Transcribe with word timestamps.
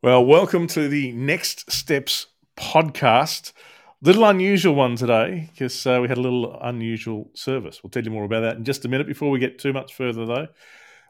Well, 0.00 0.24
welcome 0.24 0.68
to 0.68 0.86
the 0.86 1.10
Next 1.10 1.72
Steps 1.72 2.28
podcast. 2.56 3.52
Little 4.00 4.24
unusual 4.26 4.76
one 4.76 4.94
today 4.94 5.48
because 5.50 5.84
uh, 5.88 5.98
we 6.00 6.06
had 6.06 6.18
a 6.18 6.20
little 6.20 6.56
unusual 6.62 7.32
service. 7.34 7.82
We'll 7.82 7.90
tell 7.90 8.04
you 8.04 8.12
more 8.12 8.22
about 8.22 8.42
that 8.42 8.58
in 8.58 8.64
just 8.64 8.84
a 8.84 8.88
minute. 8.88 9.08
Before 9.08 9.28
we 9.28 9.40
get 9.40 9.58
too 9.58 9.72
much 9.72 9.94
further, 9.94 10.24
though, 10.24 10.46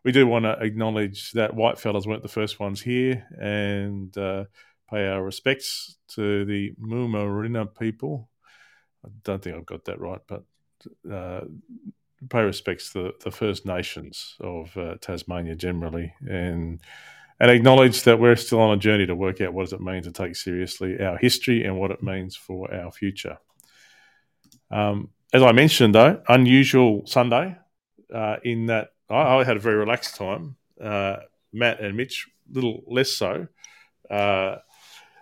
we 0.04 0.12
do 0.12 0.26
want 0.26 0.46
to 0.46 0.52
acknowledge 0.52 1.32
that 1.32 1.52
white 1.54 1.78
fellas 1.78 2.06
weren't 2.06 2.22
the 2.22 2.28
first 2.28 2.60
ones 2.60 2.80
here 2.80 3.26
and 3.38 4.16
uh, 4.16 4.44
pay 4.88 5.06
our 5.06 5.22
respects 5.22 5.98
to 6.14 6.46
the 6.46 6.72
Mumarina 6.80 7.68
people. 7.78 8.30
I 9.04 9.10
don't 9.22 9.42
think 9.42 9.54
I've 9.54 9.66
got 9.66 9.84
that 9.84 10.00
right, 10.00 10.22
but 10.26 10.44
uh, 11.12 11.42
pay 12.30 12.40
respects 12.40 12.94
to 12.94 13.12
the 13.22 13.30
First 13.30 13.66
Nations 13.66 14.34
of 14.40 14.74
uh, 14.78 14.94
Tasmania 14.98 15.56
generally 15.56 16.14
and 16.26 16.80
and 17.40 17.50
acknowledge 17.50 18.02
that 18.02 18.18
we're 18.18 18.36
still 18.36 18.60
on 18.60 18.76
a 18.76 18.80
journey 18.80 19.06
to 19.06 19.14
work 19.14 19.40
out 19.40 19.52
what 19.52 19.64
does 19.64 19.72
it 19.72 19.80
mean 19.80 20.02
to 20.02 20.12
take 20.12 20.34
seriously 20.34 21.00
our 21.00 21.16
history 21.16 21.64
and 21.64 21.78
what 21.78 21.90
it 21.90 22.02
means 22.02 22.34
for 22.34 22.72
our 22.74 22.90
future. 22.90 23.38
Um, 24.70 25.10
as 25.32 25.42
I 25.42 25.52
mentioned, 25.52 25.94
though, 25.94 26.20
unusual 26.28 27.06
Sunday 27.06 27.56
uh, 28.12 28.36
in 28.42 28.66
that 28.66 28.88
I, 29.08 29.38
I, 29.38 29.44
had 29.44 29.56
a 29.56 29.60
very 29.60 29.76
relaxed 29.76 30.16
time. 30.16 30.56
Uh, 30.82 31.16
Matt 31.52 31.80
and 31.80 31.96
Mitch, 31.96 32.28
a 32.50 32.54
little 32.54 32.82
less 32.86 33.10
so, 33.10 33.46
uh, 34.10 34.56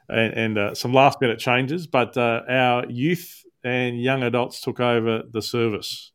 and, 0.08 0.34
and 0.34 0.58
uh, 0.58 0.74
some 0.74 0.92
last 0.92 1.20
minute 1.20 1.38
changes. 1.38 1.86
But 1.86 2.16
uh, 2.16 2.42
our 2.48 2.86
youth 2.86 3.44
and 3.64 4.00
young 4.00 4.22
adults 4.22 4.60
took 4.60 4.80
over 4.80 5.22
the 5.28 5.42
service. 5.42 6.12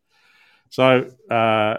So 0.69 1.09
uh, 1.29 1.77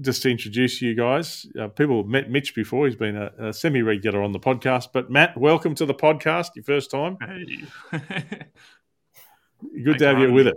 just 0.00 0.22
to 0.22 0.30
introduce 0.30 0.80
you 0.80 0.94
guys, 0.94 1.46
uh, 1.58 1.68
people 1.68 1.98
have 1.98 2.06
met 2.06 2.30
Mitch 2.30 2.54
before. 2.54 2.86
He's 2.86 2.96
been 2.96 3.16
a, 3.16 3.48
a 3.48 3.52
semi 3.52 3.82
regular 3.82 4.22
on 4.22 4.32
the 4.32 4.40
podcast. 4.40 4.88
But 4.92 5.10
Matt, 5.10 5.36
welcome 5.36 5.74
to 5.76 5.86
the 5.86 5.94
podcast. 5.94 6.54
Your 6.54 6.64
first 6.64 6.90
time. 6.90 7.18
Hey. 7.20 7.98
Good 9.84 9.98
to 9.98 10.06
have 10.06 10.18
you 10.20 10.32
with 10.32 10.46
it. 10.46 10.56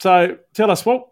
So, 0.00 0.38
tell 0.54 0.70
us 0.70 0.86
what 0.86 1.08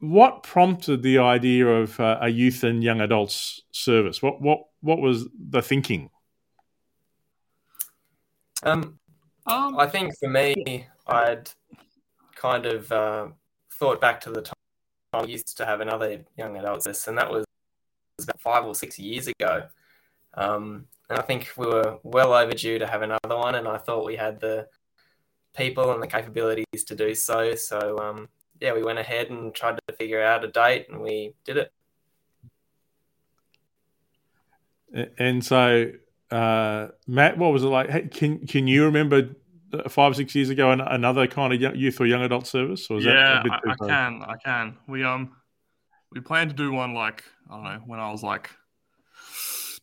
what 0.00 0.42
prompted 0.42 1.02
the 1.02 1.18
idea 1.18 1.66
of 1.66 1.98
uh, 1.98 2.18
a 2.20 2.28
youth 2.28 2.64
and 2.64 2.82
young 2.82 3.00
adults 3.00 3.62
service. 3.70 4.22
What 4.22 4.42
what 4.42 4.60
what 4.80 4.98
was 4.98 5.26
the 5.48 5.62
thinking? 5.62 6.10
Um, 8.62 8.98
um 9.46 9.78
I 9.78 9.86
think 9.86 10.12
for 10.18 10.28
me, 10.28 10.86
I'd 11.06 11.50
kind 12.34 12.66
of 12.66 12.92
uh, 12.92 13.28
thought 13.72 14.00
back 14.00 14.20
to 14.22 14.30
the 14.30 14.42
time 14.42 14.53
I 15.14 15.24
used 15.24 15.56
to 15.58 15.66
have 15.66 15.80
another 15.80 16.20
young 16.36 16.56
adults 16.56 16.86
list, 16.86 17.08
and 17.08 17.18
that 17.18 17.30
was 17.30 17.44
about 18.22 18.40
five 18.40 18.64
or 18.64 18.74
six 18.74 18.98
years 18.98 19.28
ago. 19.28 19.66
Um, 20.34 20.86
and 21.08 21.18
I 21.18 21.22
think 21.22 21.50
we 21.56 21.66
were 21.66 21.98
well 22.02 22.32
overdue 22.32 22.78
to 22.78 22.86
have 22.86 23.02
another 23.02 23.36
one, 23.36 23.54
and 23.54 23.68
I 23.68 23.78
thought 23.78 24.04
we 24.04 24.16
had 24.16 24.40
the 24.40 24.68
people 25.56 25.92
and 25.92 26.02
the 26.02 26.06
capabilities 26.06 26.84
to 26.86 26.94
do 26.94 27.14
so. 27.14 27.54
So 27.54 27.98
um, 27.98 28.28
yeah, 28.60 28.72
we 28.72 28.82
went 28.82 28.98
ahead 28.98 29.30
and 29.30 29.54
tried 29.54 29.78
to 29.86 29.94
figure 29.94 30.22
out 30.22 30.44
a 30.44 30.48
date, 30.48 30.86
and 30.88 31.00
we 31.00 31.34
did 31.44 31.56
it. 31.56 31.72
And 35.18 35.44
so, 35.44 35.90
uh, 36.30 36.88
Matt, 37.06 37.36
what 37.36 37.52
was 37.52 37.64
it 37.64 37.68
like? 37.68 38.12
Can 38.12 38.46
can 38.46 38.68
you 38.68 38.84
remember 38.84 39.30
five 39.88 40.12
or 40.12 40.14
six 40.14 40.34
years 40.34 40.50
ago 40.50 40.70
another 40.70 41.26
kind 41.26 41.52
of 41.52 41.76
youth 41.76 42.00
or 42.00 42.06
young 42.06 42.22
adult 42.22 42.46
service? 42.46 42.90
Or 42.90 43.00
yeah, 43.00 43.42
I, 43.48 43.70
I 43.70 43.74
can. 43.76 44.22
I 44.22 44.36
can. 44.42 44.76
We 44.88 45.04
um 45.04 45.36
we 46.14 46.20
planned 46.20 46.50
to 46.50 46.56
do 46.56 46.72
one 46.72 46.94
like 46.94 47.24
I 47.50 47.54
don't 47.54 47.64
know 47.64 47.80
when 47.86 48.00
I 48.00 48.10
was 48.10 48.22
like 48.22 48.50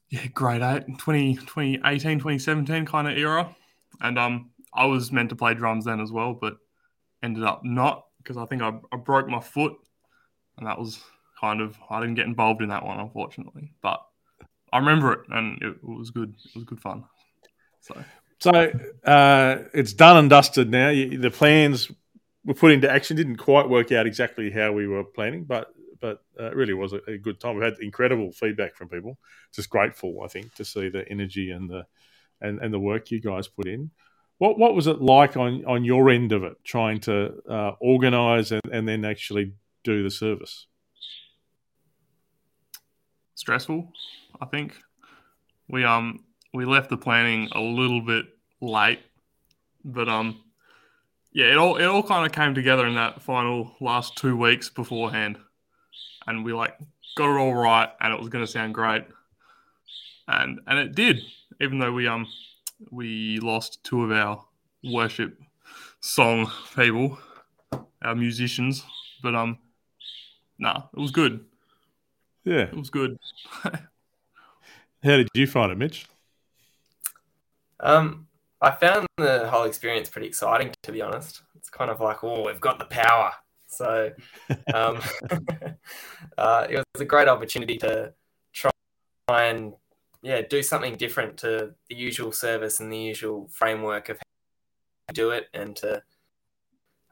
yeah 0.09 0.28
grade 0.28 0.62
eight 0.62 0.97
20, 0.97 1.36
2018 1.36 2.19
2017 2.19 2.85
kind 2.85 3.07
of 3.07 3.18
era 3.18 3.56
and 4.02 4.18
um 4.18 4.52
I 4.74 4.85
was 4.85 5.12
meant 5.12 5.29
to 5.29 5.35
play 5.35 5.53
drums 5.53 5.85
then 5.85 6.00
as 6.00 6.12
well 6.12 6.34
but 6.34 6.58
ended 7.22 7.44
up 7.44 7.62
not 7.63 8.06
because 8.18 8.38
I 8.38 8.46
think 8.46 8.62
I, 8.62 8.73
I 8.91 8.97
broke 8.97 9.28
my 9.28 9.40
foot 9.40 9.73
and 10.58 10.68
that 10.68 10.79
was 10.79 11.02
kind 11.40 11.62
of 11.62 11.78
I 11.90 12.00
didn't 12.00 12.16
get 12.16 12.25
involved 12.25 12.62
in 12.62 12.69
that 12.69 12.85
one 12.85 13.00
unfortunately 13.00 13.73
but 13.81 14.02
I 14.72 14.78
remember 14.78 15.13
it 15.13 15.19
and 15.29 15.62
it, 15.62 15.75
it 15.75 15.84
was 15.84 16.12
good 16.12 16.34
it 16.46 16.56
was 16.56 16.63
good 16.63 16.79
fun 16.79 17.03
so 17.81 17.96
so 18.41 18.72
uh, 19.06 19.57
it's 19.72 19.94
done 19.94 20.18
and 20.18 20.29
dusted 20.29 20.72
now. 20.72 20.90
The 20.90 21.29
plans 21.29 21.91
were 22.44 22.56
put 22.56 22.72
into 22.72 22.90
action. 22.91 23.16
Didn't 23.16 23.38
quite 23.38 23.69
work 23.69 23.91
out 23.91 24.07
exactly 24.07 24.50
how 24.50 24.72
we 24.72 24.88
were 24.88 25.03
planning, 25.03 25.44
but 25.44 25.72
but 26.00 26.24
uh, 26.40 26.46
it 26.46 26.56
really 26.56 26.74
was 26.74 26.91
a, 26.94 27.02
a, 27.07 27.19
good 27.19 27.40
time. 27.40 27.56
We 27.56 27.63
had 27.63 27.75
incredible 27.79 28.31
feedback 28.31 28.75
from 28.75 28.90
people. 28.90 29.19
Just 29.53 29.69
grateful, 29.69 30.24
I 30.24 30.28
think, 30.28 30.56
to 30.56 30.66
see 30.66 30.90
the 30.90 31.07
energy 31.07 31.52
and 31.52 31.69
the 31.69 31.85
and, 32.41 32.57
and 32.57 32.74
the 32.74 32.79
work 32.79 33.12
you 33.12 33.22
guys 33.22 33.47
put 33.47 33.68
in. 33.68 33.91
What 34.40 34.58
what 34.58 34.73
was 34.73 34.88
it 34.88 35.00
like 35.03 35.38
on 35.38 35.63
on 35.66 35.85
your 35.85 36.09
end 36.09 36.31
of 36.31 36.44
it, 36.44 36.58
trying 36.63 37.00
to 37.02 37.34
uh, 37.47 37.73
organise 37.79 38.50
and, 38.50 38.63
and 38.72 38.88
then 38.88 39.06
actually 39.06 39.53
do 39.84 40.02
the 40.02 40.09
service? 40.09 40.66
Stressful, 43.35 43.94
I 44.41 44.46
think. 44.47 44.73
We 45.68 45.85
um 45.85 46.23
we 46.53 46.66
left 46.66 46.89
the 46.89 46.97
planning 46.97 47.50
a 47.53 47.62
little 47.62 48.01
bit 48.01 48.25
late, 48.59 49.00
but 49.84 50.09
um, 50.09 50.44
yeah, 51.31 51.45
it 51.45 51.57
all 51.57 51.78
it 51.78 51.85
all 51.85 52.03
kind 52.03 52.25
of 52.25 52.31
came 52.31 52.53
together 52.53 52.85
in 52.85 52.95
that 52.95 53.22
final 53.22 53.75
last 53.79 54.17
two 54.17 54.35
weeks 54.35 54.69
beforehand, 54.69 55.38
and 56.28 56.44
we 56.44 56.53
like 56.53 56.78
got 57.16 57.34
it 57.34 57.40
all 57.40 57.53
right, 57.53 57.90
and 58.01 58.13
it 58.13 58.19
was 58.19 58.29
going 58.29 58.45
to 58.45 58.51
sound 58.51 58.73
great, 58.73 59.03
and 60.28 60.59
and 60.67 60.79
it 60.79 60.95
did, 60.95 61.22
even 61.59 61.79
though 61.79 61.94
we 61.94 62.07
um 62.07 62.28
we 62.90 63.40
lost 63.40 63.84
two 63.84 64.03
of 64.03 64.11
our 64.11 64.44
worship 64.84 65.40
song 66.01 66.51
people, 66.75 67.17
our 68.01 68.16
musicians, 68.16 68.84
but 69.22 69.35
um, 69.35 69.57
nah, 70.59 70.84
it 70.94 71.00
was 71.00 71.11
good. 71.11 71.45
Yeah, 72.44 72.63
it 72.63 72.75
was 72.75 72.90
good. 72.90 73.17
How 73.63 75.17
did 75.17 75.29
you 75.34 75.47
find 75.47 75.72
it, 75.72 75.78
Mitch? 75.78 76.07
Um, 77.81 78.28
I 78.62 78.72
found 78.72 79.08
the 79.18 79.50
whole 79.50 79.64
experience 79.64 80.09
pretty 80.09 80.28
exciting, 80.28 80.72
to 80.84 80.92
be 80.92 81.02
honest. 81.02 81.42
It's 81.56 81.69
kind 81.69 81.90
of 81.90 82.00
like, 82.00 82.24
oh, 82.24 82.46
we've 82.46 82.62
got 82.62 82.80
the 82.80 82.86
power. 82.86 83.31
So 83.68 84.12
um, 84.74 85.00
uh, 86.38 86.68
it 86.70 86.78
was 86.78 87.02
a 87.02 87.06
great 87.06 87.28
opportunity 87.28 87.78
to 87.80 88.14
try 88.53 88.72
and 89.46 89.74
yeah 90.24 90.41
do 90.41 90.62
something 90.62 90.96
different 90.97 91.38
to 91.38 91.74
the 91.90 91.96
usual 91.96 92.31
service 92.31 92.80
and 92.80 92.91
the 92.91 92.97
usual 92.97 93.50
framework 93.52 94.09
of 94.09 94.18
how 94.18 94.24
to 95.08 95.14
do 95.14 95.31
it, 95.31 95.47
and 95.53 95.75
to 95.78 96.03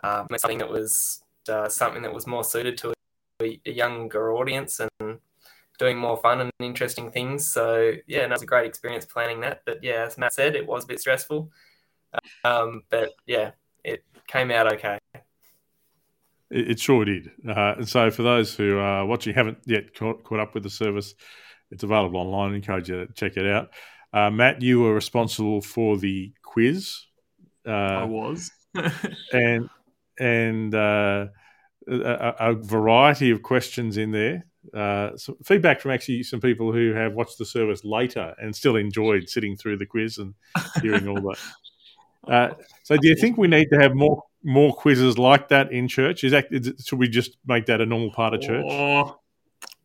uh, 0.03 0.25
something 0.38 0.59
that 0.59 0.69
was 0.69 1.24
uh, 1.47 1.69
something 1.69 2.03
that 2.03 2.13
was 2.13 2.28
more 2.28 2.44
suited 2.44 2.78
to 2.78 2.94
a, 3.41 3.59
a 3.66 3.72
younger 3.72 4.34
audience 4.34 4.79
and 4.79 5.19
doing 5.79 5.97
more 5.97 6.17
fun 6.17 6.41
and 6.41 6.51
interesting 6.59 7.09
things. 7.09 7.51
So 7.51 7.94
yeah, 8.06 8.19
and 8.19 8.31
it 8.31 8.35
was 8.35 8.44
a 8.44 8.45
great 8.45 8.67
experience 8.67 9.06
planning 9.06 9.40
that. 9.41 9.62
But 9.66 9.84
yeah, 9.84 10.06
as 10.06 10.17
Matt 10.17 10.34
said, 10.34 10.56
it 10.56 10.67
was 10.67 10.84
a 10.84 10.88
bit 10.88 11.00
stressful. 11.00 11.50
Um, 12.44 12.84
but 12.90 13.13
yeah, 13.25 13.51
it 13.84 14.03
came 14.28 14.51
out 14.51 14.72
okay. 14.73 15.00
It, 16.51 16.72
it 16.72 16.79
sure 16.79 17.06
did. 17.06 17.31
Uh, 17.47 17.75
and 17.78 17.90
so 17.90 18.12
for 18.12 18.23
those 18.23 18.53
who 18.53 18.78
are 18.78 19.06
watching, 19.06 19.34
haven't 19.34 19.59
yet 19.66 19.95
caught, 19.95 20.23
caught, 20.23 20.40
up 20.40 20.53
with 20.53 20.63
the 20.63 20.69
service, 20.69 21.16
it's 21.72 21.84
available 21.84 22.19
online. 22.19 22.53
I 22.53 22.56
encourage 22.57 22.90
you 22.90 23.06
to 23.06 23.13
check 23.13 23.38
it 23.38 23.47
out. 23.47 23.69
Uh, 24.11 24.29
Matt, 24.29 24.61
you 24.61 24.81
were 24.81 24.94
responsible 24.94 25.61
for 25.61 25.97
the 25.97 26.34
quiz. 26.44 27.06
Uh, 27.66 27.72
I 27.72 28.03
was, 28.06 28.51
and 29.31 29.69
and 30.19 30.73
uh, 30.73 31.28
a, 31.88 32.35
a, 32.40 32.53
variety 32.53 33.29
of 33.29 33.43
questions 33.43 33.97
in 33.97 34.11
there 34.11 34.46
uh, 34.73 35.16
some 35.17 35.35
feedback 35.44 35.79
from 35.82 35.91
actually 35.91 36.23
some 36.23 36.41
people 36.41 36.72
who 36.72 36.94
have 36.94 37.14
watched 37.14 37.38
the 37.38 37.46
service 37.46 37.84
later 37.84 38.35
and 38.41 38.56
still 38.56 38.76
enjoyed 38.76 39.29
sitting 39.29 39.56
through 39.56 39.78
the 39.78 39.85
quiz 39.85 40.17
and 40.17 40.34
hearing 40.82 41.08
all 41.08 41.22
that. 41.22 41.38
Uh, 42.28 42.53
so, 42.84 42.97
do 42.97 43.08
you 43.08 43.16
think 43.16 43.38
we 43.38 43.47
need 43.47 43.70
to 43.72 43.79
have 43.79 43.96
more 43.96 44.22
more 44.44 44.73
quizzes 44.73 45.17
like 45.17 45.47
that 45.47 45.72
in 45.72 45.88
church? 45.88 46.23
Is 46.26 46.34
that 46.34 46.47
is, 46.52 46.73
should 46.85 47.00
we 47.00 47.08
just 47.08 47.38
make 47.47 47.66
that 47.67 47.79
a 47.79 47.85
normal 47.85 48.11
part 48.11 48.34
of 48.34 48.41
church? 48.41 48.66
Or, 48.67 49.16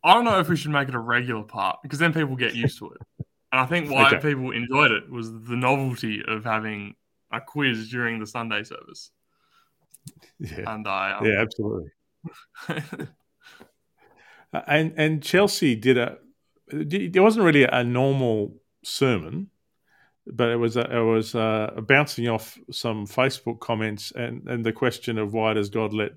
I 0.03 0.13
don't 0.13 0.25
know 0.25 0.37
if 0.39 0.49
we 0.49 0.57
should 0.57 0.71
make 0.71 0.89
it 0.89 0.95
a 0.95 0.99
regular 0.99 1.43
part 1.43 1.79
because 1.81 1.97
then 1.97 2.13
people 2.13 2.35
get 2.35 2.53
used 2.53 2.77
to 2.79 2.91
it. 2.91 3.25
And 3.51 3.61
I 3.61 3.65
think 3.65 3.89
why 3.89 4.07
okay. 4.13 4.17
people 4.17 4.51
enjoyed 4.51 4.91
it 4.91 5.09
was 5.09 5.31
the 5.31 5.55
novelty 5.55 6.21
of 6.27 6.43
having 6.43 6.95
a 7.31 7.39
quiz 7.39 7.89
during 7.89 8.19
the 8.19 8.27
Sunday 8.27 8.63
service. 8.63 9.11
Yeah, 10.39 10.73
and 10.73 10.87
I 10.87 11.13
um, 11.13 11.25
yeah, 11.25 11.41
absolutely. 11.41 11.89
Uh, 14.55 14.61
and 14.67 14.93
and 14.95 15.21
Chelsea 15.21 15.75
did 15.75 15.97
a. 15.97 16.17
There 16.67 17.21
wasn't 17.21 17.45
really 17.45 17.63
a 17.63 17.83
normal 17.83 18.55
sermon, 18.83 19.49
but 20.25 20.49
it 20.49 20.55
was 20.55 20.77
a, 20.77 20.97
it 20.97 21.03
was 21.03 21.35
uh, 21.35 21.71
bouncing 21.85 22.29
off 22.29 22.57
some 22.71 23.05
Facebook 23.05 23.59
comments 23.59 24.13
and 24.15 24.47
and 24.47 24.65
the 24.65 24.71
question 24.71 25.17
of 25.17 25.33
why 25.33 25.53
does 25.53 25.69
God 25.69 25.93
let 25.93 26.11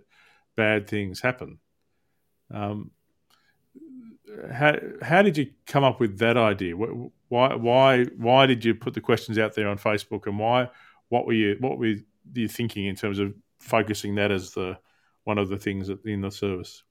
bad 0.56 0.88
things 0.88 1.20
happen. 1.20 1.58
Um, 2.54 2.92
how 4.52 4.76
how 5.02 5.22
did 5.22 5.36
you 5.36 5.50
come 5.66 5.82
up 5.82 5.98
with 5.98 6.18
that 6.18 6.36
idea? 6.36 6.76
Why 6.76 7.54
why 7.56 8.04
why 8.04 8.46
did 8.46 8.64
you 8.64 8.76
put 8.76 8.94
the 8.94 9.00
questions 9.00 9.36
out 9.36 9.54
there 9.54 9.68
on 9.68 9.78
Facebook, 9.78 10.26
and 10.26 10.38
why 10.38 10.70
what 11.08 11.26
were 11.26 11.32
you 11.32 11.56
what 11.58 11.78
were 11.78 11.96
you 12.34 12.48
thinking 12.48 12.86
in 12.86 12.94
terms 12.94 13.18
of 13.18 13.34
focusing 13.58 14.14
that 14.14 14.30
as 14.30 14.52
the 14.52 14.78
one 15.24 15.38
of 15.38 15.48
the 15.48 15.58
things 15.58 15.90
in 16.04 16.20
the 16.20 16.30
service? 16.30 16.84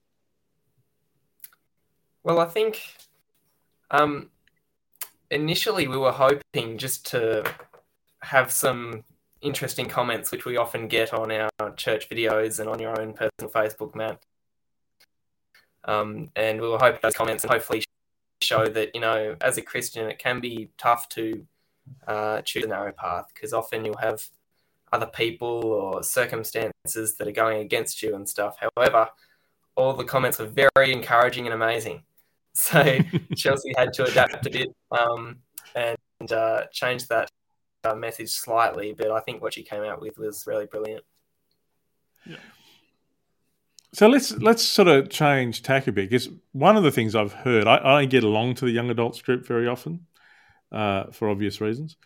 Well, 2.28 2.40
I 2.40 2.44
think 2.44 2.82
um, 3.90 4.28
initially 5.30 5.88
we 5.88 5.96
were 5.96 6.12
hoping 6.12 6.76
just 6.76 7.06
to 7.06 7.42
have 8.20 8.52
some 8.52 9.04
interesting 9.40 9.86
comments, 9.86 10.30
which 10.30 10.44
we 10.44 10.58
often 10.58 10.88
get 10.88 11.14
on 11.14 11.32
our 11.32 11.70
church 11.76 12.10
videos 12.10 12.60
and 12.60 12.68
on 12.68 12.80
your 12.80 13.00
own 13.00 13.14
personal 13.14 13.50
Facebook, 13.50 13.94
Matt. 13.94 14.20
Um, 15.84 16.28
and 16.36 16.60
we 16.60 16.68
will 16.68 16.76
hope 16.76 17.00
those 17.00 17.14
comments 17.14 17.44
and 17.44 17.50
hopefully 17.50 17.82
show 18.42 18.66
that 18.66 18.94
you 18.94 19.00
know, 19.00 19.34
as 19.40 19.56
a 19.56 19.62
Christian, 19.62 20.06
it 20.10 20.18
can 20.18 20.38
be 20.38 20.68
tough 20.76 21.08
to 21.10 21.46
uh, 22.06 22.42
choose 22.42 22.64
a 22.64 22.68
narrow 22.68 22.92
path 22.92 23.28
because 23.32 23.54
often 23.54 23.86
you'll 23.86 23.96
have 23.96 24.22
other 24.92 25.06
people 25.06 25.64
or 25.64 26.02
circumstances 26.02 27.16
that 27.16 27.26
are 27.26 27.32
going 27.32 27.62
against 27.62 28.02
you 28.02 28.14
and 28.14 28.28
stuff. 28.28 28.58
However, 28.60 29.08
all 29.76 29.94
the 29.94 30.04
comments 30.04 30.38
were 30.38 30.52
very 30.76 30.92
encouraging 30.92 31.46
and 31.46 31.54
amazing. 31.54 32.02
So 32.70 32.98
Chelsea 33.36 33.72
had 33.76 33.92
to 33.94 34.04
adapt 34.04 34.44
a 34.46 34.50
bit 34.50 34.74
um, 34.90 35.36
and 35.76 36.32
uh, 36.32 36.64
change 36.72 37.06
that 37.06 37.30
uh, 37.84 37.94
message 37.94 38.30
slightly, 38.30 38.94
but 38.98 39.12
I 39.12 39.20
think 39.20 39.40
what 39.40 39.54
she 39.54 39.62
came 39.62 39.84
out 39.84 40.00
with 40.00 40.18
was 40.18 40.44
really 40.44 40.66
brilliant. 40.66 41.04
Yeah. 42.26 42.36
So 43.94 44.08
let's 44.08 44.32
let's 44.32 44.62
sort 44.62 44.88
of 44.88 45.08
change 45.08 45.62
tack 45.62 45.86
a 45.86 45.92
bit 45.92 46.10
because 46.10 46.28
one 46.52 46.76
of 46.76 46.82
the 46.82 46.90
things 46.90 47.14
I've 47.14 47.32
heard, 47.32 47.68
I, 47.68 47.76
I 47.76 48.00
don't 48.00 48.10
get 48.10 48.24
along 48.24 48.56
to 48.56 48.64
the 48.64 48.72
young 48.72 48.90
adults 48.90 49.22
group 49.22 49.46
very 49.46 49.68
often, 49.68 50.06
uh, 50.72 51.04
for 51.12 51.30
obvious 51.30 51.60
reasons. 51.60 51.96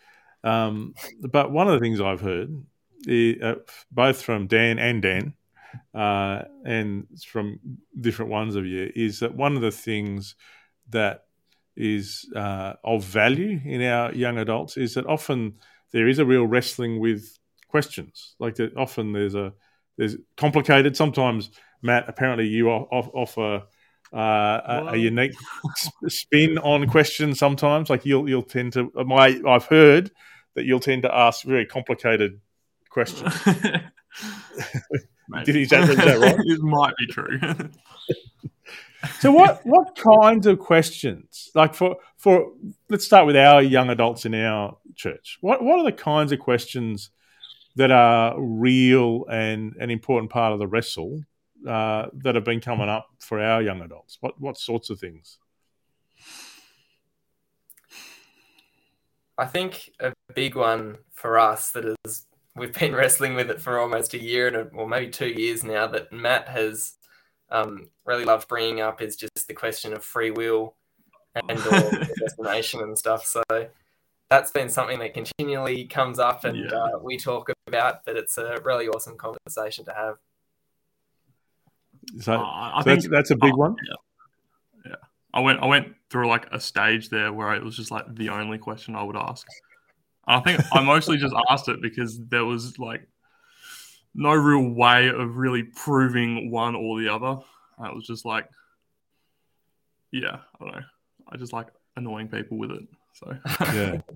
Um, 0.44 0.94
but 1.20 1.50
one 1.50 1.66
of 1.66 1.74
the 1.74 1.80
things 1.80 2.00
I've 2.00 2.20
heard, 2.20 2.64
uh, 3.08 3.54
both 3.90 4.22
from 4.22 4.46
Dan 4.48 4.78
and 4.78 5.00
Dan, 5.00 5.34
uh, 5.94 6.42
and 6.64 7.06
from 7.26 7.58
different 8.00 8.30
ones 8.30 8.56
of 8.56 8.66
you, 8.66 8.90
is 8.94 9.20
that 9.20 9.34
one 9.34 9.56
of 9.56 9.62
the 9.62 9.70
things 9.70 10.34
that 10.90 11.24
is 11.76 12.28
uh, 12.36 12.74
of 12.84 13.04
value 13.04 13.60
in 13.64 13.82
our 13.82 14.12
young 14.12 14.38
adults 14.38 14.76
is 14.76 14.94
that 14.94 15.06
often 15.06 15.54
there 15.92 16.08
is 16.08 16.18
a 16.18 16.24
real 16.24 16.46
wrestling 16.46 17.00
with 17.00 17.38
questions. 17.68 18.34
Like 18.38 18.56
that, 18.56 18.76
often 18.76 19.12
there's 19.12 19.34
a 19.34 19.52
there's 19.96 20.16
complicated. 20.36 20.96
Sometimes 20.96 21.50
Matt, 21.82 22.08
apparently 22.08 22.46
you 22.46 22.68
offer 22.70 23.62
uh, 24.12 24.16
a, 24.16 24.84
a, 24.92 24.96
unique 24.96 25.34
spin 26.08 26.58
on 26.58 26.86
questions. 26.88 27.38
Sometimes, 27.38 27.90
like 27.90 28.04
you'll 28.04 28.28
you'll 28.28 28.42
tend 28.42 28.74
to 28.74 28.90
my 28.94 29.40
I've 29.46 29.66
heard 29.66 30.10
that 30.54 30.64
you'll 30.64 30.80
tend 30.80 31.02
to 31.02 31.14
ask 31.14 31.44
very 31.44 31.66
complicated 31.66 32.40
questions. 32.90 33.34
Did 35.44 35.54
he 35.54 35.64
say 35.64 35.84
that 35.84 36.18
right? 36.18 36.36
it 36.44 36.60
might 36.60 36.94
be 36.98 37.06
true. 37.06 37.40
so 39.20 39.32
what 39.32 39.60
what 39.64 39.96
kinds 39.96 40.46
of 40.46 40.58
questions 40.58 41.50
like 41.54 41.74
for 41.74 41.96
for 42.16 42.52
let's 42.88 43.04
start 43.04 43.26
with 43.26 43.36
our 43.36 43.62
young 43.62 43.90
adults 43.90 44.24
in 44.24 44.34
our 44.34 44.76
church 44.94 45.38
what 45.40 45.62
what 45.62 45.78
are 45.78 45.84
the 45.84 45.92
kinds 45.92 46.32
of 46.32 46.38
questions 46.38 47.10
that 47.74 47.90
are 47.90 48.40
real 48.40 49.24
and 49.30 49.74
an 49.80 49.90
important 49.90 50.30
part 50.30 50.52
of 50.52 50.58
the 50.58 50.66
wrestle 50.66 51.24
uh, 51.66 52.06
that 52.12 52.34
have 52.34 52.44
been 52.44 52.60
coming 52.60 52.88
up 52.88 53.08
for 53.18 53.40
our 53.40 53.62
young 53.62 53.80
adults 53.80 54.18
what 54.20 54.40
what 54.40 54.56
sorts 54.56 54.90
of 54.90 55.00
things 55.00 55.38
i 59.38 59.46
think 59.46 59.90
a 60.00 60.12
big 60.34 60.54
one 60.54 60.96
for 61.12 61.38
us 61.38 61.70
that 61.72 61.96
is 62.04 62.26
we've 62.56 62.72
been 62.72 62.94
wrestling 62.94 63.34
with 63.34 63.50
it 63.50 63.60
for 63.60 63.78
almost 63.78 64.14
a 64.14 64.22
year 64.22 64.48
and 64.48 64.70
or 64.74 64.88
maybe 64.88 65.10
two 65.10 65.28
years 65.28 65.64
now 65.64 65.86
that 65.86 66.12
Matt 66.12 66.48
has 66.48 66.94
um, 67.50 67.88
really 68.04 68.24
loved 68.24 68.48
bringing 68.48 68.80
up 68.80 69.02
is 69.02 69.16
just 69.16 69.46
the 69.46 69.54
question 69.54 69.92
of 69.92 70.02
free 70.02 70.30
will 70.30 70.74
and 71.34 71.58
or 71.58 71.90
destination 72.18 72.80
and 72.80 72.98
stuff. 72.98 73.24
So 73.24 73.42
that's 74.30 74.50
been 74.50 74.70
something 74.70 74.98
that 75.00 75.14
continually 75.14 75.84
comes 75.84 76.18
up 76.18 76.44
and 76.44 76.56
yeah. 76.56 76.76
uh, 76.76 76.98
we 77.02 77.18
talk 77.18 77.50
about. 77.66 78.04
But 78.04 78.16
it's 78.16 78.38
a 78.38 78.58
really 78.64 78.88
awesome 78.88 79.16
conversation 79.16 79.84
to 79.84 79.92
have. 79.92 80.16
So, 82.20 82.32
uh, 82.32 82.38
I 82.38 82.80
so 82.80 82.84
think 82.84 83.02
that's, 83.02 83.08
that's, 83.10 83.30
a 83.30 83.36
big 83.36 83.54
one. 83.54 83.76
Yeah. 83.86 84.90
yeah, 84.90 84.96
I 85.32 85.40
went 85.40 85.60
I 85.60 85.66
went 85.66 85.94
through 86.10 86.28
like 86.28 86.46
a 86.50 86.58
stage 86.58 87.10
there 87.10 87.32
where 87.32 87.54
it 87.54 87.62
was 87.62 87.76
just 87.76 87.90
like 87.90 88.12
the 88.14 88.30
only 88.30 88.58
question 88.58 88.96
I 88.96 89.02
would 89.02 89.16
ask. 89.16 89.46
I 90.26 90.40
think 90.40 90.60
I 90.72 90.82
mostly 90.82 91.16
just 91.18 91.34
asked 91.50 91.68
it 91.68 91.82
because 91.82 92.18
there 92.28 92.44
was 92.44 92.78
like 92.78 93.08
no 94.14 94.32
real 94.32 94.68
way 94.68 95.08
of 95.08 95.36
really 95.36 95.62
proving 95.62 96.50
one 96.50 96.74
or 96.74 97.00
the 97.00 97.08
other. 97.08 97.40
it 97.84 97.94
was 97.94 98.06
just 98.06 98.24
like, 98.24 98.48
yeah, 100.10 100.36
I 100.36 100.64
don't 100.64 100.74
know. 100.74 100.82
I 101.28 101.36
just 101.36 101.52
like 101.52 101.68
annoying 101.96 102.28
people 102.28 102.58
with 102.58 102.70
it. 102.70 102.82
So 103.14 103.36
yeah. 103.74 104.00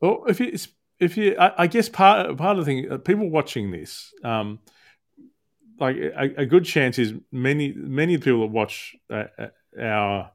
Well, 0.00 0.24
if 0.28 0.40
you 0.40 0.54
if 0.98 1.16
you, 1.16 1.36
I, 1.38 1.62
I, 1.62 1.66
guess 1.66 1.88
part 1.88 2.36
part 2.36 2.58
of 2.58 2.64
the 2.64 2.70
thing, 2.70 2.92
uh, 2.92 2.98
people 2.98 3.30
watching 3.30 3.70
this, 3.70 4.12
um, 4.22 4.58
like 5.78 5.96
a, 5.96 6.42
a, 6.42 6.46
good 6.46 6.64
chance 6.64 6.98
is 6.98 7.14
many 7.32 7.72
many 7.72 8.18
people 8.18 8.40
that 8.40 8.50
watch 8.50 8.94
uh, 9.10 9.24
uh 9.38 9.48
our 9.80 10.32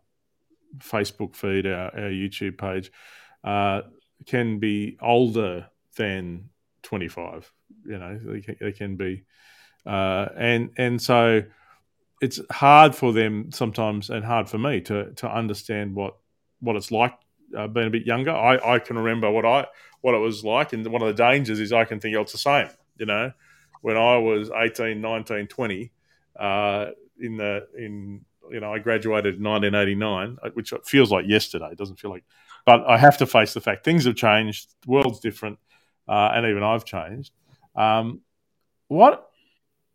Facebook 0.79 1.35
feed, 1.35 1.67
our, 1.67 1.95
our 1.95 2.09
YouTube 2.09 2.57
page, 2.57 2.91
uh, 3.43 3.81
can 4.25 4.59
be 4.59 4.97
older 5.01 5.67
than 5.97 6.49
25 6.83 7.51
you 7.85 7.97
know 7.97 8.19
they 8.23 8.41
can, 8.41 8.55
they 8.59 8.71
can 8.71 8.95
be. 8.95 9.23
Uh, 9.85 10.27
and 10.35 10.69
and 10.77 11.01
so 11.01 11.43
it's 12.21 12.39
hard 12.51 12.95
for 12.95 13.11
them 13.11 13.51
sometimes 13.51 14.09
and 14.09 14.23
hard 14.23 14.47
for 14.47 14.57
me 14.57 14.81
to 14.81 15.11
to 15.13 15.27
understand 15.29 15.95
what 15.95 16.17
what 16.59 16.75
it's 16.75 16.91
like 16.91 17.13
uh, 17.57 17.67
being 17.67 17.87
a 17.87 17.89
bit 17.89 18.05
younger. 18.05 18.31
I, 18.31 18.75
I 18.75 18.79
can 18.79 18.97
remember 18.97 19.31
what 19.31 19.45
I 19.45 19.67
what 20.01 20.15
it 20.15 20.19
was 20.19 20.43
like 20.43 20.73
and 20.73 20.85
one 20.87 21.01
of 21.01 21.07
the 21.07 21.23
dangers 21.23 21.59
is 21.59 21.73
I 21.73 21.85
can 21.85 21.99
think 21.99 22.15
oh, 22.15 22.21
it's 22.21 22.31
the 22.31 22.37
same 22.37 22.69
you 22.97 23.05
know. 23.05 23.31
When 23.81 23.97
I 23.97 24.17
was 24.17 24.51
18 24.55 25.01
19 25.01 25.47
20 25.47 25.91
uh, 26.39 26.87
in 27.19 27.37
the 27.37 27.67
in 27.75 28.21
you 28.51 28.59
know 28.59 28.71
I 28.71 28.79
graduated 28.79 29.35
in 29.35 29.43
1989 29.43 30.37
uh, 30.43 30.49
which 30.53 30.73
feels 30.85 31.11
like 31.11 31.25
yesterday. 31.27 31.69
It 31.71 31.77
doesn't 31.77 31.99
feel 31.99 32.11
like 32.11 32.23
but 32.65 32.83
I 32.87 32.97
have 32.97 33.17
to 33.17 33.25
face 33.25 33.53
the 33.53 33.61
fact 33.61 33.83
things 33.83 34.05
have 34.05 34.15
changed, 34.15 34.73
the 34.85 34.91
world's 34.91 35.19
different, 35.19 35.59
uh, 36.07 36.31
and 36.33 36.45
even 36.45 36.63
I've 36.63 36.85
changed. 36.85 37.31
Um, 37.75 38.21
what 38.87 39.31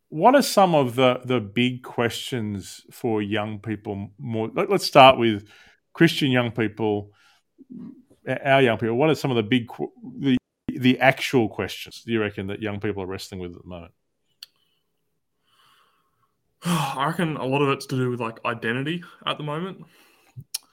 what 0.08 0.34
are 0.34 0.42
some 0.42 0.74
of 0.74 0.94
the 0.94 1.20
the 1.24 1.40
big 1.40 1.82
questions 1.82 2.82
for 2.90 3.20
young 3.22 3.58
people? 3.58 4.10
More, 4.18 4.50
let, 4.54 4.70
us 4.70 4.84
start 4.84 5.18
with 5.18 5.48
Christian 5.92 6.30
young 6.30 6.50
people, 6.50 7.12
our 8.26 8.62
young 8.62 8.78
people. 8.78 8.96
What 8.96 9.10
are 9.10 9.14
some 9.14 9.30
of 9.30 9.36
the 9.36 9.42
big 9.42 9.68
the 10.18 10.36
the 10.68 10.98
actual 11.00 11.48
questions 11.48 12.02
do 12.04 12.12
you 12.12 12.20
reckon 12.20 12.48
that 12.48 12.60
young 12.60 12.80
people 12.80 13.02
are 13.02 13.06
wrestling 13.06 13.40
with 13.40 13.54
at 13.54 13.62
the 13.62 13.68
moment? 13.68 13.92
I 16.64 17.06
reckon 17.06 17.36
a 17.36 17.44
lot 17.44 17.62
of 17.62 17.68
it's 17.70 17.86
to 17.86 17.96
do 17.96 18.10
with 18.10 18.20
like 18.20 18.38
identity 18.44 19.02
at 19.26 19.38
the 19.38 19.44
moment. 19.44 19.84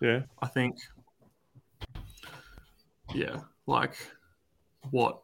Yeah, 0.02 0.22
I 0.42 0.48
think 0.48 0.76
yeah, 3.14 3.40
like 3.68 3.96
what 4.92 5.22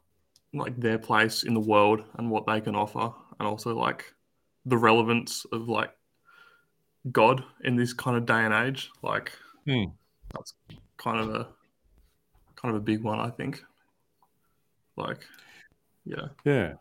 like 0.54 0.80
their 0.80 0.98
place 0.98 1.44
in 1.44 1.54
the 1.54 1.60
world 1.60 2.04
and 2.18 2.30
what 2.30 2.46
they 2.48 2.62
can 2.62 2.76
offer, 2.76 3.12
and 3.40 3.48
also 3.48 3.76
like 3.76 4.14
the 4.66 4.78
relevance 4.78 5.46
of 5.52 5.70
like 5.70 5.92
God 7.12 7.44
in 7.64 7.76
this 7.76 7.94
kind 7.94 8.18
of 8.18 8.26
day 8.26 8.44
and 8.46 8.54
age. 8.54 8.90
Like 9.02 9.32
hmm. 9.66 9.86
that's 10.34 10.54
kind 10.98 11.20
of 11.20 11.30
a 11.34 11.48
kind 12.56 12.76
of 12.76 12.82
a 12.82 12.84
big 12.84 13.04
one, 13.04 13.20
I 13.20 13.30
think. 13.30 13.64
Like, 14.96 15.26
yeah, 16.06 16.28
yeah. 16.44 16.74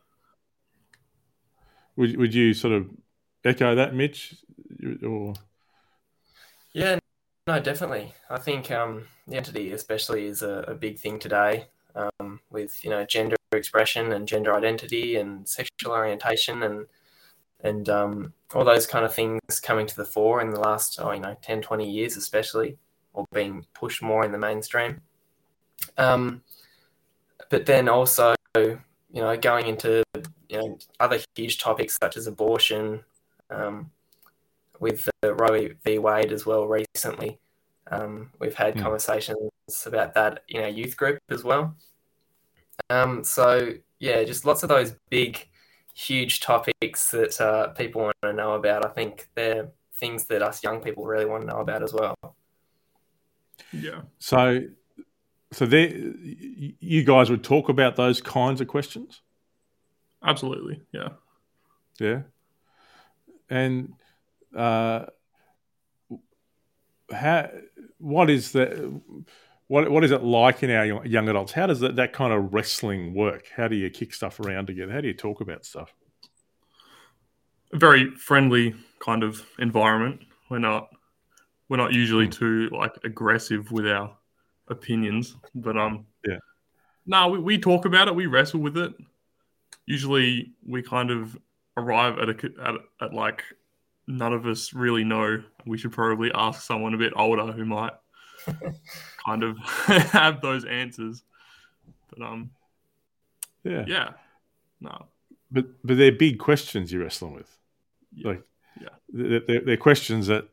Would 1.96 2.16
would 2.16 2.34
you 2.34 2.54
sort 2.54 2.74
of 2.74 2.90
echo 3.44 3.74
that, 3.74 3.94
Mitch? 3.94 4.34
Or 5.04 5.34
yeah, 6.72 6.98
no, 7.46 7.60
definitely. 7.60 8.12
I 8.28 8.38
think 8.38 8.70
um, 8.70 9.06
identity, 9.28 9.72
especially, 9.72 10.26
is 10.26 10.42
a, 10.42 10.64
a 10.68 10.74
big 10.74 10.98
thing 10.98 11.18
today 11.18 11.66
um, 11.94 12.40
with 12.50 12.84
you 12.84 12.90
know 12.90 13.04
gender 13.04 13.36
expression 13.52 14.12
and 14.12 14.28
gender 14.28 14.54
identity 14.54 15.16
and 15.16 15.48
sexual 15.48 15.92
orientation 15.92 16.62
and 16.62 16.86
and 17.60 17.88
um, 17.88 18.32
all 18.54 18.64
those 18.64 18.86
kind 18.86 19.04
of 19.04 19.14
things 19.14 19.40
coming 19.60 19.86
to 19.86 19.96
the 19.96 20.04
fore 20.04 20.40
in 20.40 20.50
the 20.50 20.60
last 20.60 20.98
oh 21.00 21.12
you 21.12 21.20
know 21.20 21.36
10 21.42 21.62
20 21.62 21.90
years 21.90 22.16
especially 22.16 22.76
or 23.14 23.24
being 23.32 23.64
pushed 23.74 24.02
more 24.02 24.24
in 24.24 24.32
the 24.32 24.38
mainstream 24.38 25.00
um, 25.96 26.42
but 27.50 27.66
then 27.66 27.88
also 27.88 28.34
you 28.54 28.78
know 29.14 29.36
going 29.36 29.66
into 29.66 30.02
you 30.48 30.58
know 30.58 30.78
other 31.00 31.18
huge 31.34 31.58
topics 31.58 31.96
such 32.00 32.16
as 32.16 32.26
abortion 32.26 33.00
um, 33.50 33.90
with 34.80 35.08
the 35.22 35.34
Roe 35.34 35.68
v. 35.84 35.98
Wade 35.98 36.32
as 36.32 36.46
well 36.46 36.66
recently. 36.66 37.38
Um, 37.90 38.30
we've 38.38 38.54
had 38.54 38.74
Hmm. 38.74 38.82
conversations 38.82 39.50
about 39.86 40.14
that 40.14 40.42
in 40.48 40.62
our 40.62 40.68
youth 40.68 40.96
group 40.96 41.18
as 41.30 41.44
well. 41.44 41.76
Um, 42.90 43.24
so 43.24 43.72
yeah, 43.98 44.24
just 44.24 44.44
lots 44.44 44.62
of 44.62 44.68
those 44.68 44.94
big, 45.10 45.48
huge 45.94 46.40
topics 46.40 47.10
that 47.10 47.40
uh, 47.40 47.68
people 47.68 48.02
want 48.02 48.16
to 48.22 48.32
know 48.32 48.54
about. 48.54 48.84
I 48.84 48.90
think 48.90 49.28
they're 49.34 49.70
things 49.94 50.26
that 50.26 50.42
us 50.42 50.62
young 50.62 50.80
people 50.80 51.04
really 51.04 51.26
want 51.26 51.42
to 51.42 51.48
know 51.48 51.60
about 51.60 51.82
as 51.82 51.92
well. 51.92 52.14
Yeah. 53.72 54.02
So, 54.18 54.60
so 55.52 55.66
there, 55.66 55.88
you 55.88 57.02
guys 57.04 57.30
would 57.30 57.42
talk 57.42 57.68
about 57.68 57.96
those 57.96 58.20
kinds 58.20 58.60
of 58.60 58.68
questions, 58.68 59.22
Absolutely. 60.22 60.82
Yeah. 60.92 61.10
yeah. 62.00 62.22
And 63.48 63.94
uh, 64.54 65.06
how? 67.10 67.50
What 67.98 68.30
is 68.30 68.52
the? 68.52 69.00
What 69.66 69.90
what 69.90 70.02
is 70.02 70.10
it 70.12 70.22
like 70.22 70.62
in 70.62 70.70
our 70.70 71.04
young, 71.04 71.28
adults? 71.28 71.52
How 71.52 71.66
does 71.66 71.80
that, 71.80 71.96
that 71.96 72.12
kind 72.12 72.32
of 72.32 72.54
wrestling 72.54 73.14
work? 73.14 73.48
How 73.54 73.68
do 73.68 73.76
you 73.76 73.90
kick 73.90 74.14
stuff 74.14 74.40
around 74.40 74.66
together? 74.66 74.92
How 74.92 75.02
do 75.02 75.08
you 75.08 75.14
talk 75.14 75.40
about 75.42 75.66
stuff? 75.66 75.94
A 77.72 77.78
very 77.78 78.10
friendly 78.12 78.74
kind 79.00 79.22
of 79.22 79.44
environment. 79.58 80.22
We're 80.48 80.58
not 80.58 80.88
we're 81.68 81.76
not 81.76 81.92
usually 81.92 82.26
Hmm. 82.26 82.30
too 82.32 82.68
like 82.72 82.94
aggressive 83.04 83.70
with 83.70 83.86
our 83.86 84.16
opinions, 84.68 85.36
but 85.54 85.76
um 85.76 86.06
Yeah. 86.26 86.38
No, 87.04 87.28
we, 87.28 87.38
we 87.38 87.58
talk 87.58 87.84
about 87.84 88.08
it. 88.08 88.14
We 88.14 88.26
wrestle 88.26 88.60
with 88.60 88.76
it. 88.76 88.94
Usually, 89.86 90.52
we 90.66 90.82
kind 90.82 91.10
of 91.10 91.36
arrive 91.76 92.18
at 92.18 92.28
a 92.30 92.50
at, 92.62 92.74
at 93.02 93.14
like 93.14 93.42
none 94.08 94.32
of 94.32 94.46
us 94.46 94.72
really 94.72 95.04
know. 95.04 95.42
We 95.66 95.78
should 95.78 95.92
probably 95.92 96.32
ask 96.34 96.62
someone 96.62 96.94
a 96.94 96.98
bit 96.98 97.12
older 97.14 97.52
who 97.52 97.64
might 97.64 97.92
kind 99.24 99.42
of 99.44 99.56
have 99.86 100.40
those 100.40 100.64
answers. 100.64 101.22
But 102.10 102.22
um, 102.26 102.50
Yeah. 103.64 103.84
yeah, 103.86 104.10
no, 104.80 105.06
But 105.52 105.66
but 105.84 105.96
they're 105.98 106.10
big 106.12 106.38
questions 106.38 106.90
you're 106.90 107.02
wrestling 107.02 107.34
with. 107.34 107.54
Yeah. 108.14 108.28
Like, 108.28 108.42
Yeah. 108.80 108.88
they're, 109.10 109.40
they're, 109.46 109.60
they're 109.60 109.76
questions 109.76 110.26
that 110.28 110.48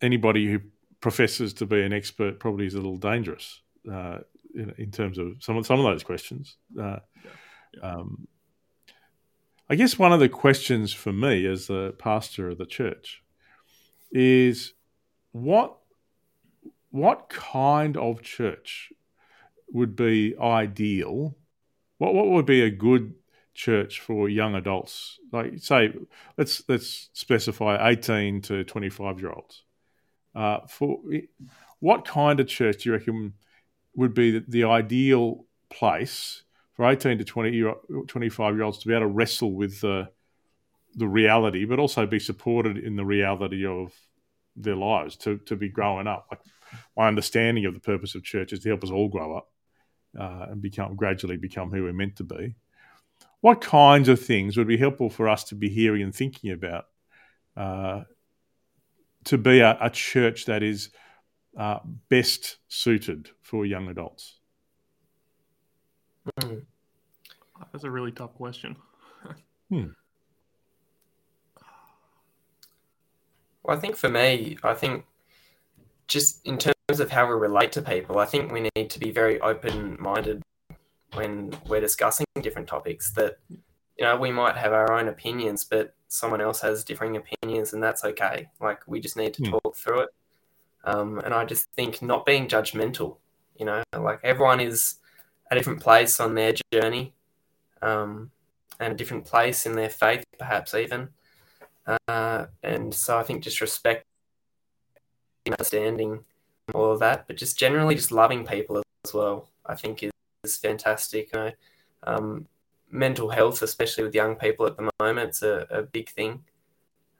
anybody 0.00 0.46
who 0.50 0.60
professes 1.00 1.52
to 1.54 1.66
be 1.66 1.82
an 1.82 1.92
expert 1.92 2.38
probably 2.38 2.66
is 2.66 2.74
a 2.74 2.78
little 2.78 2.96
dangerous 2.96 3.60
uh, 3.92 4.18
in, 4.54 4.72
in 4.78 4.90
terms 4.92 5.18
of 5.18 5.36
some 5.40 5.56
of 5.56 5.66
some 5.66 5.80
of 5.80 5.84
those 5.84 6.04
questions. 6.04 6.56
Uh, 6.78 7.00
Yeah. 7.24 7.30
Yeah. 7.74 7.90
Um, 7.92 8.28
I 9.70 9.74
guess 9.74 9.98
one 9.98 10.12
of 10.12 10.20
the 10.20 10.30
questions 10.30 10.94
for 10.94 11.12
me 11.12 11.46
as 11.46 11.66
the 11.66 11.94
pastor 11.98 12.48
of 12.48 12.56
the 12.58 12.66
church 12.66 13.22
is 14.10 14.72
what 15.32 15.76
what 16.90 17.28
kind 17.28 17.96
of 17.98 18.22
church 18.22 18.92
would 19.70 19.94
be 19.94 20.34
ideal? 20.40 21.36
What 21.98 22.14
what 22.14 22.28
would 22.28 22.46
be 22.46 22.62
a 22.62 22.70
good 22.70 23.14
church 23.52 24.00
for 24.00 24.28
young 24.30 24.54
adults? 24.54 25.18
Like 25.32 25.58
say, 25.58 25.92
let's 26.38 26.62
let's 26.66 27.10
specify 27.12 27.90
eighteen 27.90 28.40
to 28.42 28.64
twenty 28.64 28.88
five 28.88 29.20
year 29.20 29.32
olds. 29.32 29.64
Uh, 30.34 30.60
for 30.66 30.98
what 31.80 32.06
kind 32.06 32.40
of 32.40 32.48
church 32.48 32.84
do 32.84 32.88
you 32.88 32.92
reckon 32.94 33.34
would 33.94 34.14
be 34.14 34.30
the, 34.30 34.44
the 34.48 34.64
ideal 34.64 35.44
place 35.68 36.44
for 36.78 36.88
eighteen 36.88 37.18
to 37.18 37.24
20 37.24 37.50
year, 37.50 37.74
25 38.06 38.54
year 38.54 38.62
olds 38.62 38.78
to 38.78 38.86
be 38.86 38.94
able 38.94 39.00
to 39.00 39.08
wrestle 39.08 39.52
with 39.52 39.80
the 39.80 40.08
the 40.94 41.08
reality, 41.08 41.64
but 41.64 41.80
also 41.80 42.06
be 42.06 42.20
supported 42.20 42.78
in 42.78 42.94
the 42.94 43.04
reality 43.04 43.66
of 43.66 43.92
their 44.54 44.76
lives 44.76 45.16
to 45.16 45.38
to 45.38 45.56
be 45.56 45.68
growing 45.68 46.06
up. 46.06 46.28
Like 46.30 46.40
my 46.96 47.08
understanding 47.08 47.66
of 47.66 47.74
the 47.74 47.80
purpose 47.80 48.14
of 48.14 48.22
church 48.22 48.52
is 48.52 48.60
to 48.60 48.68
help 48.68 48.84
us 48.84 48.92
all 48.92 49.08
grow 49.08 49.36
up 49.36 49.50
uh, 50.16 50.46
and 50.50 50.62
become 50.62 50.94
gradually 50.94 51.36
become 51.36 51.72
who 51.72 51.82
we're 51.82 51.92
meant 51.92 52.14
to 52.16 52.24
be. 52.24 52.54
What 53.40 53.60
kinds 53.60 54.08
of 54.08 54.24
things 54.24 54.56
would 54.56 54.68
be 54.68 54.76
helpful 54.76 55.10
for 55.10 55.28
us 55.28 55.42
to 55.44 55.56
be 55.56 55.68
hearing 55.68 56.02
and 56.02 56.14
thinking 56.14 56.52
about 56.52 56.86
uh, 57.56 58.04
to 59.24 59.36
be 59.36 59.58
a, 59.58 59.76
a 59.80 59.90
church 59.90 60.44
that 60.44 60.62
is 60.62 60.90
uh, 61.58 61.80
best 62.08 62.58
suited 62.68 63.30
for 63.42 63.66
young 63.66 63.88
adults? 63.88 64.38
Mm. 66.40 66.64
that's 67.72 67.84
a 67.84 67.90
really 67.90 68.12
tough 68.12 68.34
question. 68.34 68.76
Well, 73.62 73.76
I 73.76 73.80
think 73.80 73.96
for 73.96 74.08
me, 74.08 74.56
I 74.62 74.72
think 74.72 75.04
just 76.06 76.40
in 76.46 76.56
terms 76.56 77.00
of 77.00 77.10
how 77.10 77.26
we 77.26 77.34
relate 77.34 77.70
to 77.72 77.82
people, 77.82 78.18
I 78.18 78.24
think 78.24 78.50
we 78.50 78.68
need 78.74 78.88
to 78.88 78.98
be 78.98 79.10
very 79.10 79.38
open 79.40 79.96
minded 80.00 80.42
when 81.12 81.54
we're 81.66 81.80
discussing 81.80 82.24
different 82.40 82.66
topics. 82.66 83.10
That, 83.12 83.38
you 83.50 83.58
know, 84.00 84.16
we 84.16 84.30
might 84.30 84.56
have 84.56 84.72
our 84.72 84.92
own 84.92 85.08
opinions, 85.08 85.64
but 85.64 85.94
someone 86.08 86.40
else 86.40 86.62
has 86.62 86.82
differing 86.82 87.16
opinions, 87.18 87.74
and 87.74 87.82
that's 87.82 88.04
okay. 88.04 88.48
Like, 88.60 88.80
we 88.86 89.00
just 89.00 89.16
need 89.16 89.34
to 89.34 89.44
Hmm. 89.44 89.50
talk 89.50 89.76
through 89.76 90.00
it. 90.00 90.08
Um, 90.84 91.18
and 91.18 91.34
I 91.34 91.44
just 91.44 91.70
think 91.72 92.00
not 92.00 92.24
being 92.24 92.48
judgmental, 92.48 93.18
you 93.56 93.66
know, 93.66 93.82
like 93.92 94.20
everyone 94.22 94.60
is 94.60 94.94
at 94.94 95.07
a 95.50 95.54
different 95.54 95.80
place 95.80 96.20
on 96.20 96.34
their 96.34 96.54
journey 96.72 97.14
um, 97.82 98.30
and 98.80 98.92
a 98.92 98.96
different 98.96 99.24
place 99.24 99.66
in 99.66 99.74
their 99.74 99.88
faith, 99.88 100.24
perhaps 100.38 100.74
even. 100.74 101.08
Uh, 102.06 102.46
and 102.62 102.94
so 102.94 103.18
I 103.18 103.22
think 103.22 103.42
just 103.42 103.60
respect, 103.60 104.04
understanding 105.46 106.24
all 106.74 106.92
of 106.92 107.00
that, 107.00 107.26
but 107.26 107.36
just 107.36 107.58
generally 107.58 107.94
just 107.94 108.12
loving 108.12 108.44
people 108.44 108.82
as 109.04 109.14
well, 109.14 109.48
I 109.64 109.74
think 109.74 110.02
is, 110.02 110.10
is 110.44 110.56
fantastic. 110.56 111.30
You 111.32 111.40
know, 111.40 111.52
um, 112.02 112.46
mental 112.90 113.30
health, 113.30 113.62
especially 113.62 114.04
with 114.04 114.14
young 114.14 114.36
people 114.36 114.66
at 114.66 114.76
the 114.76 114.90
moment, 115.00 115.30
it's 115.30 115.42
a, 115.42 115.66
a 115.70 115.82
big 115.82 116.10
thing. 116.10 116.44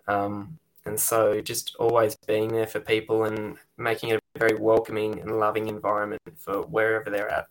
Um, 0.07 0.59
and 0.85 0.99
so 0.99 1.41
just 1.41 1.77
always 1.77 2.17
being 2.27 2.49
there 2.49 2.67
for 2.67 2.81
people 2.81 3.25
and 3.25 3.57
making 3.77 4.11
it 4.11 4.21
a 4.35 4.39
very 4.39 4.59
welcoming 4.59 5.21
and 5.21 5.39
loving 5.39 5.69
environment 5.69 6.23
for 6.37 6.63
wherever 6.63 7.11
they're 7.11 7.31
at. 7.31 7.47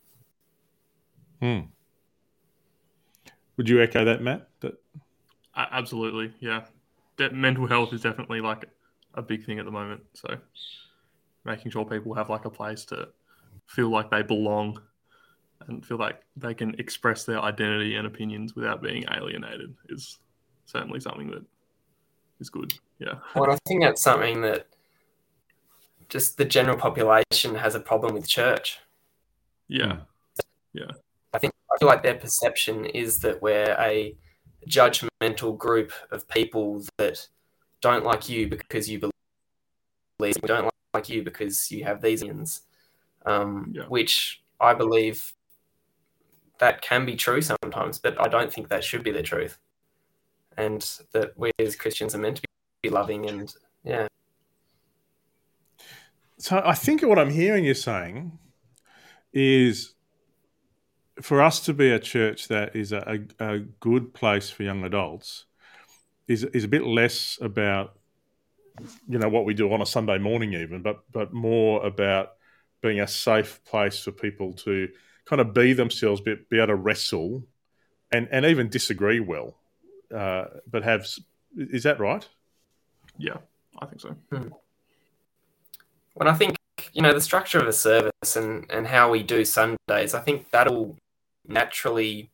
Hmm. 1.41 1.59
Would 3.57 3.69
you 3.69 3.81
echo 3.81 4.05
that, 4.05 4.21
Matt? 4.21 4.49
That 4.61 4.73
A- 5.55 5.73
absolutely, 5.73 6.33
yeah. 6.39 6.65
De- 7.17 7.31
mental 7.31 7.67
health 7.67 7.93
is 7.93 8.01
definitely 8.01 8.41
like 8.41 8.65
a 9.15 9.21
big 9.21 9.45
thing 9.45 9.59
at 9.59 9.65
the 9.65 9.71
moment. 9.71 10.01
So 10.13 10.37
making 11.43 11.71
sure 11.71 11.85
people 11.85 12.13
have 12.13 12.29
like 12.29 12.45
a 12.45 12.49
place 12.49 12.85
to 12.85 13.09
feel 13.65 13.89
like 13.89 14.11
they 14.11 14.21
belong 14.21 14.79
and 15.67 15.85
feel 15.85 15.97
like 15.97 16.21
they 16.35 16.53
can 16.53 16.75
express 16.79 17.25
their 17.25 17.41
identity 17.41 17.95
and 17.95 18.05
opinions 18.05 18.55
without 18.55 18.81
being 18.81 19.03
alienated 19.11 19.75
is 19.89 20.19
certainly 20.65 20.99
something 20.99 21.31
that 21.31 21.43
is 22.39 22.49
good. 22.49 22.73
Yeah. 22.99 23.15
Well, 23.35 23.51
I 23.51 23.57
think 23.67 23.81
that's 23.81 24.01
something 24.01 24.41
that 24.41 24.67
just 26.09 26.37
the 26.37 26.45
general 26.45 26.77
population 26.77 27.55
has 27.55 27.75
a 27.75 27.79
problem 27.79 28.13
with 28.13 28.27
church. 28.27 28.79
Yeah. 29.67 29.97
Yeah. 30.73 30.91
I 31.33 31.39
think 31.39 31.53
I 31.71 31.77
feel 31.77 31.87
like 31.87 32.03
their 32.03 32.15
perception 32.15 32.85
is 32.85 33.19
that 33.19 33.41
we're 33.41 33.75
a 33.79 34.15
judgmental 34.67 35.57
group 35.57 35.91
of 36.11 36.27
people 36.27 36.83
that 36.97 37.27
don't 37.81 38.03
like 38.03 38.27
you 38.29 38.47
because 38.47 38.89
you 38.89 38.99
believe 38.99 40.35
we 40.41 40.47
don't 40.47 40.69
like 40.93 41.09
you 41.09 41.23
because 41.23 41.69
you 41.71 41.83
have 41.83 42.01
these 42.01 42.21
opinions, 42.21 42.61
um, 43.25 43.71
Yeah. 43.75 43.83
which 43.83 44.41
I 44.59 44.73
believe 44.73 45.33
that 46.59 46.81
can 46.81 47.05
be 47.05 47.15
true 47.15 47.41
sometimes, 47.41 47.99
but 47.99 48.19
I 48.19 48.27
don't 48.27 48.51
think 48.51 48.69
that 48.69 48.83
should 48.83 49.03
be 49.03 49.11
the 49.11 49.21
truth, 49.21 49.59
and 50.57 50.81
that 51.11 51.37
we 51.37 51.51
as 51.59 51.75
Christians 51.75 52.15
are 52.15 52.17
meant 52.17 52.37
to 52.37 52.43
be 52.81 52.89
loving 52.89 53.29
and 53.29 53.53
yeah, 53.83 54.07
So 56.39 56.61
I 56.63 56.73
think 56.73 57.01
what 57.01 57.17
I'm 57.17 57.31
hearing 57.31 57.65
you 57.65 57.73
saying 57.73 58.37
is 59.33 59.95
for 61.21 61.41
us 61.41 61.59
to 61.65 61.73
be 61.73 61.91
a 61.91 61.99
church 61.99 62.47
that 62.47 62.75
is 62.75 62.91
a, 62.91 63.25
a, 63.39 63.55
a 63.55 63.59
good 63.79 64.13
place 64.13 64.49
for 64.49 64.63
young 64.63 64.83
adults 64.83 65.45
is 66.27 66.43
is 66.43 66.63
a 66.63 66.67
bit 66.67 66.83
less 66.83 67.37
about 67.41 67.97
you 69.07 69.17
know 69.17 69.29
what 69.29 69.45
we 69.45 69.53
do 69.53 69.71
on 69.71 69.81
a 69.81 69.85
Sunday 69.85 70.17
morning 70.17 70.53
even, 70.53 70.81
but 70.81 71.03
but 71.11 71.33
more 71.33 71.85
about 71.85 72.33
being 72.81 72.99
a 72.99 73.07
safe 73.07 73.63
place 73.65 73.99
for 73.99 74.11
people 74.11 74.53
to 74.53 74.89
kind 75.25 75.41
of 75.41 75.53
be 75.53 75.73
themselves, 75.73 76.21
be, 76.21 76.35
be 76.49 76.57
able 76.57 76.67
to 76.67 76.75
wrestle 76.75 77.43
and, 78.11 78.27
and 78.31 78.45
even 78.45 78.69
disagree 78.69 79.19
well, 79.19 79.57
uh, 80.13 80.45
but 80.69 80.83
have 80.83 81.07
is 81.55 81.83
that 81.83 81.99
right? 81.99 82.27
Yeah. 83.17 83.37
I 83.79 83.85
think 83.85 84.01
so. 84.01 84.15
when 86.13 86.27
I 86.27 86.33
think 86.33 86.55
you 86.93 87.01
know 87.01 87.13
the 87.13 87.21
structure 87.21 87.59
of 87.59 87.67
a 87.67 87.73
service 87.73 88.35
and 88.35 88.65
and 88.69 88.87
how 88.87 89.11
we 89.11 89.23
do 89.23 89.45
Sundays, 89.45 90.13
I 90.13 90.19
think 90.19 90.51
that'll 90.51 90.97
naturally 91.47 92.31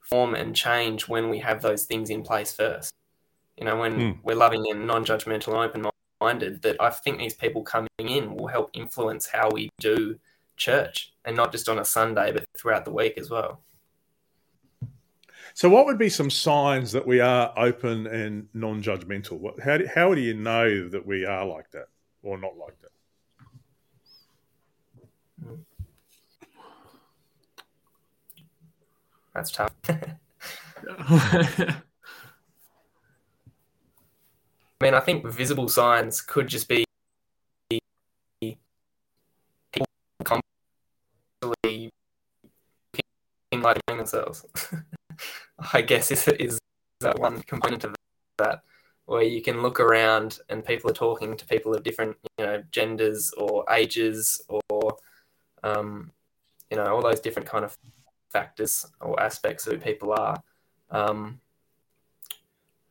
form 0.00 0.34
and 0.34 0.56
change 0.56 1.08
when 1.08 1.28
we 1.28 1.38
have 1.38 1.62
those 1.62 1.84
things 1.84 2.10
in 2.10 2.22
place 2.22 2.52
first. 2.52 2.92
You 3.56 3.64
know, 3.64 3.76
when 3.76 3.98
Mm. 3.98 4.18
we're 4.22 4.36
loving 4.36 4.64
and 4.70 4.86
non-judgmental 4.86 5.74
and 5.74 5.86
open-minded, 5.86 6.62
that 6.62 6.76
I 6.80 6.90
think 6.90 7.18
these 7.18 7.34
people 7.34 7.62
coming 7.62 7.88
in 7.98 8.34
will 8.34 8.46
help 8.46 8.70
influence 8.72 9.26
how 9.26 9.50
we 9.50 9.68
do 9.78 10.18
church, 10.56 11.12
and 11.24 11.36
not 11.36 11.52
just 11.52 11.68
on 11.68 11.78
a 11.78 11.84
Sunday, 11.84 12.32
but 12.32 12.44
throughout 12.56 12.84
the 12.84 12.92
week 12.92 13.18
as 13.18 13.30
well. 13.30 13.62
So, 15.54 15.68
what 15.68 15.86
would 15.86 15.98
be 15.98 16.08
some 16.08 16.30
signs 16.30 16.92
that 16.92 17.06
we 17.06 17.20
are 17.20 17.52
open 17.56 18.06
and 18.06 18.48
non-judgmental? 18.54 19.60
How 19.60 19.78
do, 19.78 19.88
how 19.92 20.14
do 20.14 20.20
you 20.20 20.34
know 20.34 20.88
that 20.88 21.04
we 21.04 21.24
are 21.24 21.44
like 21.44 21.70
that 21.72 21.88
or 22.22 22.38
not 22.38 22.56
like 22.56 22.78
that? 22.80 22.90
That's 29.38 29.52
tough. 29.52 29.72
I 29.88 30.16
mean, 34.82 34.94
I 34.94 34.98
think 34.98 35.24
visible 35.28 35.68
signs 35.68 36.20
could 36.20 36.48
just 36.48 36.66
be 36.66 36.84
people 37.70 37.86
constantly 40.24 41.90
like 43.52 43.78
themselves. 43.86 44.44
I 45.72 45.82
guess 45.82 46.10
is 46.10 46.26
is 46.26 46.58
that 46.98 47.20
one 47.20 47.40
component 47.42 47.84
of 47.84 47.94
that 48.38 48.62
where 49.06 49.22
you 49.22 49.40
can 49.40 49.62
look 49.62 49.78
around 49.78 50.40
and 50.48 50.64
people 50.64 50.90
are 50.90 50.94
talking 50.94 51.36
to 51.36 51.46
people 51.46 51.76
of 51.76 51.84
different 51.84 52.16
you 52.40 52.44
know 52.44 52.64
genders 52.72 53.32
or 53.38 53.64
ages 53.70 54.42
or 54.48 54.96
um, 55.62 56.10
you 56.72 56.76
know 56.76 56.86
all 56.86 57.02
those 57.02 57.20
different 57.20 57.48
kind 57.48 57.64
of 57.64 57.76
factors 58.30 58.86
or 59.00 59.20
aspects 59.20 59.66
of 59.66 59.74
who 59.74 59.78
people 59.78 60.12
are. 60.12 60.42
Um, 60.90 61.40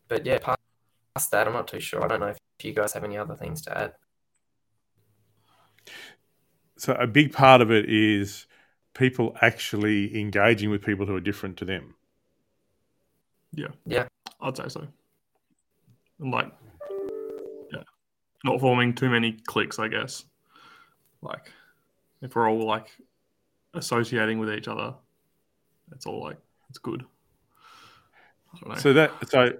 but 0.07 0.25
yeah, 0.25 0.39
past 0.39 1.31
that, 1.31 1.47
I'm 1.47 1.53
not 1.53 1.67
too 1.67 1.79
sure. 1.79 2.03
I 2.03 2.07
don't 2.07 2.19
know 2.19 2.27
if 2.27 2.37
you 2.63 2.73
guys 2.73 2.93
have 2.93 3.03
any 3.03 3.17
other 3.17 3.35
things 3.35 3.61
to 3.63 3.77
add. 3.77 3.93
So, 6.77 6.93
a 6.93 7.07
big 7.07 7.33
part 7.33 7.61
of 7.61 7.71
it 7.71 7.89
is 7.89 8.45
people 8.93 9.35
actually 9.41 10.19
engaging 10.19 10.69
with 10.69 10.83
people 10.83 11.05
who 11.05 11.15
are 11.15 11.21
different 11.21 11.57
to 11.57 11.65
them. 11.65 11.95
yeah. 13.53 13.67
Yeah. 13.85 14.07
I'd 14.39 14.57
say 14.57 14.67
so. 14.67 14.87
And 16.19 16.31
like, 16.31 16.51
yeah, 17.71 17.83
not 18.43 18.59
forming 18.59 18.93
too 18.93 19.09
many 19.09 19.37
cliques, 19.47 19.79
I 19.79 19.87
guess. 19.87 20.25
Like, 21.21 21.51
if 22.21 22.35
we're 22.35 22.49
all 22.49 22.65
like 22.65 22.89
associating 23.73 24.39
with 24.39 24.51
each 24.51 24.67
other, 24.67 24.93
it's 25.91 26.05
all 26.05 26.21
like 26.21 26.37
it's 26.69 26.79
good. 26.79 27.03
I 28.53 28.57
don't 28.59 28.69
know. 28.69 28.75
So 28.79 28.93
that 28.93 29.11
so 29.29 29.51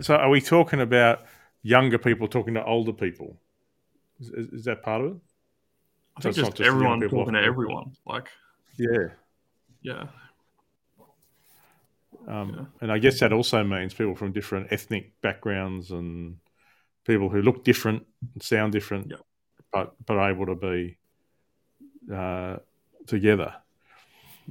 so 0.00 0.16
are 0.16 0.30
we 0.30 0.40
talking 0.40 0.80
about 0.80 1.24
younger 1.62 1.98
people 1.98 2.28
talking 2.28 2.54
to 2.54 2.64
older 2.64 2.92
people? 2.92 3.36
Is, 4.20 4.30
is 4.30 4.64
that 4.64 4.82
part 4.82 5.02
of 5.02 5.12
it? 5.12 5.16
I 6.16 6.20
so 6.20 6.32
think 6.32 6.36
not 6.36 6.44
just 6.46 6.56
just 6.56 6.66
everyone 6.68 7.00
talking 7.00 7.34
to 7.34 7.42
everyone. 7.42 7.92
Like, 8.04 8.28
Yeah. 8.76 9.08
yeah, 9.82 10.08
Um, 12.26 12.50
Yeah. 12.54 12.64
And 12.80 12.92
I 12.92 12.98
guess 12.98 13.20
that 13.20 13.32
also 13.32 13.62
means 13.64 13.94
people 13.94 14.16
from 14.16 14.32
different 14.32 14.72
ethnic 14.72 15.12
backgrounds 15.20 15.90
and 15.92 16.38
people 17.04 17.28
who 17.28 17.40
look 17.42 17.64
different 17.64 18.06
and 18.34 18.42
sound 18.42 18.72
different, 18.72 19.10
Yeah. 19.10 19.16
but 19.72 19.94
but 20.04 20.28
able 20.28 20.46
to 20.46 20.54
be 20.56 20.98
uh, 22.12 22.56
together. 23.06 23.54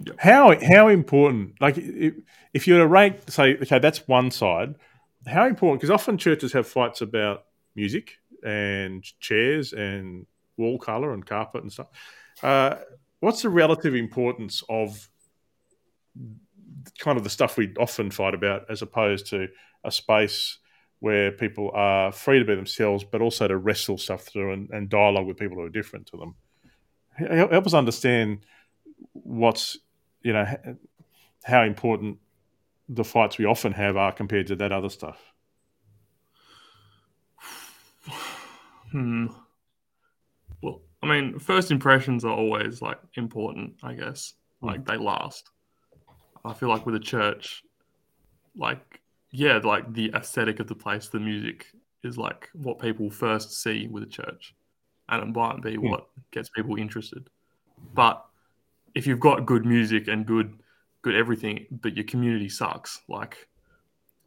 Yeah. 0.04 0.14
How 0.18 0.60
how 0.60 0.88
important? 0.88 1.60
Like 1.60 1.78
if, 1.78 2.68
you 2.68 2.76
were 2.76 2.82
to 2.82 2.88
rank, 2.88 3.22
say, 3.30 3.56
okay, 3.56 3.80
that's 3.80 4.08
one 4.08 4.32
side. 4.32 4.76
How 5.26 5.46
important? 5.46 5.82
Because 5.82 5.92
often 5.92 6.18
churches 6.18 6.54
have 6.54 6.68
fights 6.68 7.02
about 7.02 7.46
music 7.76 8.18
and 8.44 9.04
chairs 9.20 9.74
and 9.74 10.26
wall 10.56 10.78
color 10.78 11.14
and 11.14 11.26
carpet 11.26 11.64
and 11.64 11.72
stuff. 11.72 11.88
Uh, 12.44 12.76
what's 13.20 13.42
the 13.42 13.50
relative 13.50 13.96
importance 13.96 14.64
of 14.70 15.10
kind 17.00 17.18
of 17.18 17.24
the 17.24 17.30
stuff 17.30 17.58
we 17.58 17.74
often 17.80 18.12
fight 18.12 18.34
about 18.34 18.70
as 18.70 18.82
opposed 18.82 19.28
to 19.28 19.48
a 19.84 19.92
space 19.92 20.60
where 21.00 21.32
people 21.32 21.72
are 21.74 22.12
free 22.12 22.40
to 22.40 22.46
be 22.46 22.56
themselves, 22.56 23.04
but 23.04 23.22
also 23.22 23.48
to 23.48 23.58
wrestle 23.58 23.98
stuff 23.98 24.24
through 24.24 24.54
and, 24.54 24.70
and 24.72 24.90
dialogue 24.90 25.28
with 25.28 25.38
people 25.38 25.58
who 25.58 25.64
are 25.64 25.70
different 25.70 26.08
to 26.08 26.18
them. 26.18 26.36
Help 27.18 27.66
us 27.66 27.74
understand 27.74 28.40
what's, 29.14 29.78
you 30.22 30.34
know, 30.34 30.46
how 31.44 31.64
important 31.64 32.20
the 32.90 33.04
fights 33.04 33.38
we 33.38 33.46
often 33.46 33.74
have 33.74 33.98
are 33.98 34.12
compared 34.12 34.48
to 34.48 34.56
that 34.56 34.72
other 34.72 34.90
stuff. 34.90 35.20
Hmm. 38.92 39.28
Well, 40.62 40.82
I 41.04 41.08
mean, 41.08 41.40
first 41.40 41.72
impressions 41.72 42.24
are 42.24 42.34
always 42.34 42.82
like 42.82 43.00
important, 43.16 43.74
I 43.84 43.94
guess. 43.94 44.34
Hmm. 44.62 44.68
Like 44.68 44.86
they 44.86 44.98
last. 44.98 45.50
I 46.46 46.54
feel 46.54 46.70
like 46.70 46.86
with 46.86 46.96
a 46.96 47.00
church, 47.00 47.64
like 48.56 49.02
yeah, 49.32 49.58
like 49.58 49.94
the 49.94 50.12
aesthetic 50.16 50.60
of 50.60 50.68
the 50.68 50.76
place, 50.76 51.10
the 51.10 51.20
music 51.20 51.68
is 52.04 52.18
like 52.18 52.50
what 52.54 52.80
people 52.80 53.10
first 53.10 53.62
see 53.62 53.88
with 53.88 54.04
a 54.04 54.08
church, 54.08 54.56
and 55.10 55.22
it 55.22 55.36
might 55.36 55.62
be 55.62 55.76
Hmm. 55.76 55.90
what 55.90 56.08
gets 56.32 56.50
people 56.50 56.78
interested. 56.78 57.30
But 57.94 58.26
if 58.98 59.06
you've 59.06 59.20
got 59.20 59.46
good 59.46 59.66
music 59.66 60.08
and 60.08 60.26
good 60.26 60.50
good 61.04 61.16
everything, 61.16 61.66
but 61.84 61.96
your 61.96 62.04
community 62.06 62.50
sucks, 62.50 63.02
like 63.08 63.48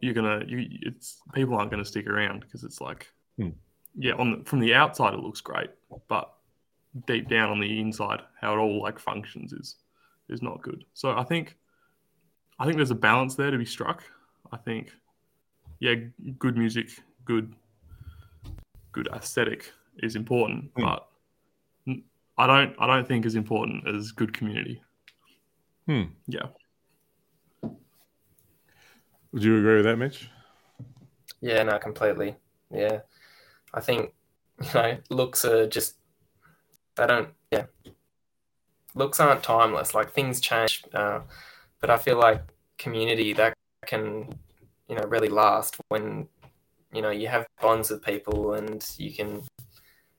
you're 0.00 0.14
gonna 0.14 0.42
you 0.46 0.66
it's 0.82 1.20
people 1.34 1.54
aren't 1.56 1.70
gonna 1.70 1.84
stick 1.84 2.06
around 2.06 2.40
because 2.40 2.62
it's 2.64 2.80
like 2.80 3.12
Hmm. 3.36 3.50
yeah, 3.96 4.14
on 4.14 4.26
the, 4.32 4.44
from 4.44 4.60
the 4.60 4.74
outside 4.74 5.14
it 5.14 5.20
looks 5.20 5.40
great, 5.40 5.70
but 6.08 6.32
deep 7.06 7.28
down 7.28 7.50
on 7.50 7.60
the 7.60 7.80
inside, 7.80 8.20
how 8.40 8.54
it 8.54 8.58
all 8.58 8.80
like 8.80 8.98
functions 8.98 9.52
is 9.52 9.76
is 10.28 10.40
not 10.42 10.62
good. 10.62 10.84
So 10.94 11.10
I 11.18 11.24
think 11.24 11.56
I 12.60 12.64
think 12.64 12.76
there's 12.76 12.90
a 12.92 13.06
balance 13.10 13.34
there 13.34 13.50
to 13.50 13.58
be 13.58 13.64
struck. 13.64 14.04
I 14.52 14.56
think 14.56 14.92
yeah, 15.80 15.94
good 16.38 16.56
music, 16.56 16.90
good 17.24 17.54
good 18.92 19.08
aesthetic 19.12 19.72
is 19.98 20.14
important, 20.16 20.70
Hmm. 20.76 20.82
but 20.82 21.09
I 22.40 22.46
don't 22.46 22.74
I 22.78 22.86
don't 22.86 23.06
think 23.06 23.26
as 23.26 23.34
important 23.34 23.86
as 23.86 24.12
good 24.12 24.32
community. 24.32 24.82
Hmm. 25.86 26.04
Yeah. 26.26 26.46
Would 29.32 29.44
you 29.44 29.58
agree 29.58 29.76
with 29.76 29.84
that, 29.84 29.96
Mitch? 29.96 30.30
Yeah, 31.42 31.62
no, 31.62 31.78
completely. 31.78 32.36
Yeah. 32.70 33.00
I 33.74 33.80
think, 33.80 34.14
you 34.62 34.70
know, 34.74 34.98
looks 35.10 35.44
are 35.44 35.66
just, 35.66 35.96
they 36.96 37.06
don't, 37.06 37.28
yeah. 37.52 37.66
Looks 38.94 39.20
aren't 39.20 39.42
timeless. 39.42 39.94
Like 39.94 40.12
things 40.12 40.40
change. 40.40 40.84
Uh, 40.94 41.20
but 41.80 41.90
I 41.90 41.98
feel 41.98 42.18
like 42.18 42.42
community 42.78 43.34
that 43.34 43.54
can, 43.86 44.34
you 44.88 44.96
know, 44.96 45.04
really 45.04 45.28
last 45.28 45.76
when, 45.88 46.28
you 46.92 47.02
know, 47.02 47.10
you 47.10 47.28
have 47.28 47.46
bonds 47.60 47.90
with 47.90 48.02
people 48.02 48.54
and 48.54 48.84
you 48.96 49.12
can 49.12 49.42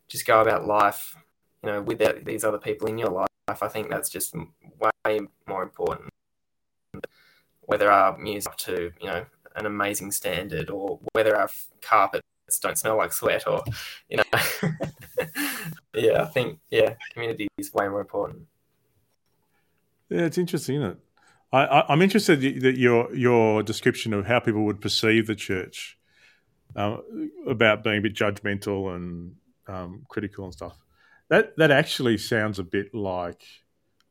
just 0.07 0.25
go 0.25 0.41
about 0.41 0.67
life, 0.67 1.15
you 1.63 1.71
know, 1.71 1.81
with 1.81 1.99
that, 1.99 2.25
these 2.25 2.43
other 2.43 2.57
people 2.57 2.87
in 2.87 2.97
your 2.97 3.09
life. 3.09 3.27
I 3.47 3.67
think 3.67 3.89
that's 3.89 4.09
just 4.09 4.33
way 4.35 5.19
more 5.47 5.63
important. 5.63 6.09
Whether 7.61 7.91
our 7.91 8.17
music 8.17 8.51
up 8.51 8.57
to, 8.59 8.91
you 8.99 9.07
know, 9.07 9.25
an 9.55 9.65
amazing 9.65 10.11
standard 10.11 10.69
or 10.69 10.99
whether 11.13 11.35
our 11.35 11.49
carpets 11.81 12.23
don't 12.61 12.77
smell 12.77 12.97
like 12.97 13.13
sweat 13.13 13.47
or 13.47 13.63
you 14.09 14.17
know 14.17 14.23
yeah 15.93 16.21
i 16.21 16.25
think 16.25 16.59
yeah 16.69 16.95
community 17.13 17.47
is 17.57 17.73
way 17.73 17.87
more 17.87 18.01
important 18.01 18.45
Yeah, 20.09 20.25
it's 20.25 20.37
interesting, 20.37 20.75
isn't 20.75 20.91
it? 20.91 20.97
I, 21.53 21.83
I'm 21.87 22.01
interested 22.01 22.41
that 22.61 22.77
your 22.77 23.13
your 23.13 23.63
description 23.63 24.13
of 24.13 24.25
how 24.25 24.39
people 24.39 24.63
would 24.65 24.79
perceive 24.81 25.27
the 25.27 25.35
church 25.35 25.97
um, 26.75 27.01
about 27.47 27.83
being 27.83 27.97
a 27.97 28.01
bit 28.01 28.13
judgmental 28.13 28.95
and 28.95 29.35
um, 29.67 30.05
critical 30.09 30.45
and 30.45 30.53
stuff. 30.53 30.77
That 31.31 31.55
that 31.55 31.71
actually 31.71 32.17
sounds 32.17 32.59
a 32.59 32.63
bit 32.63 32.93
like 32.93 33.41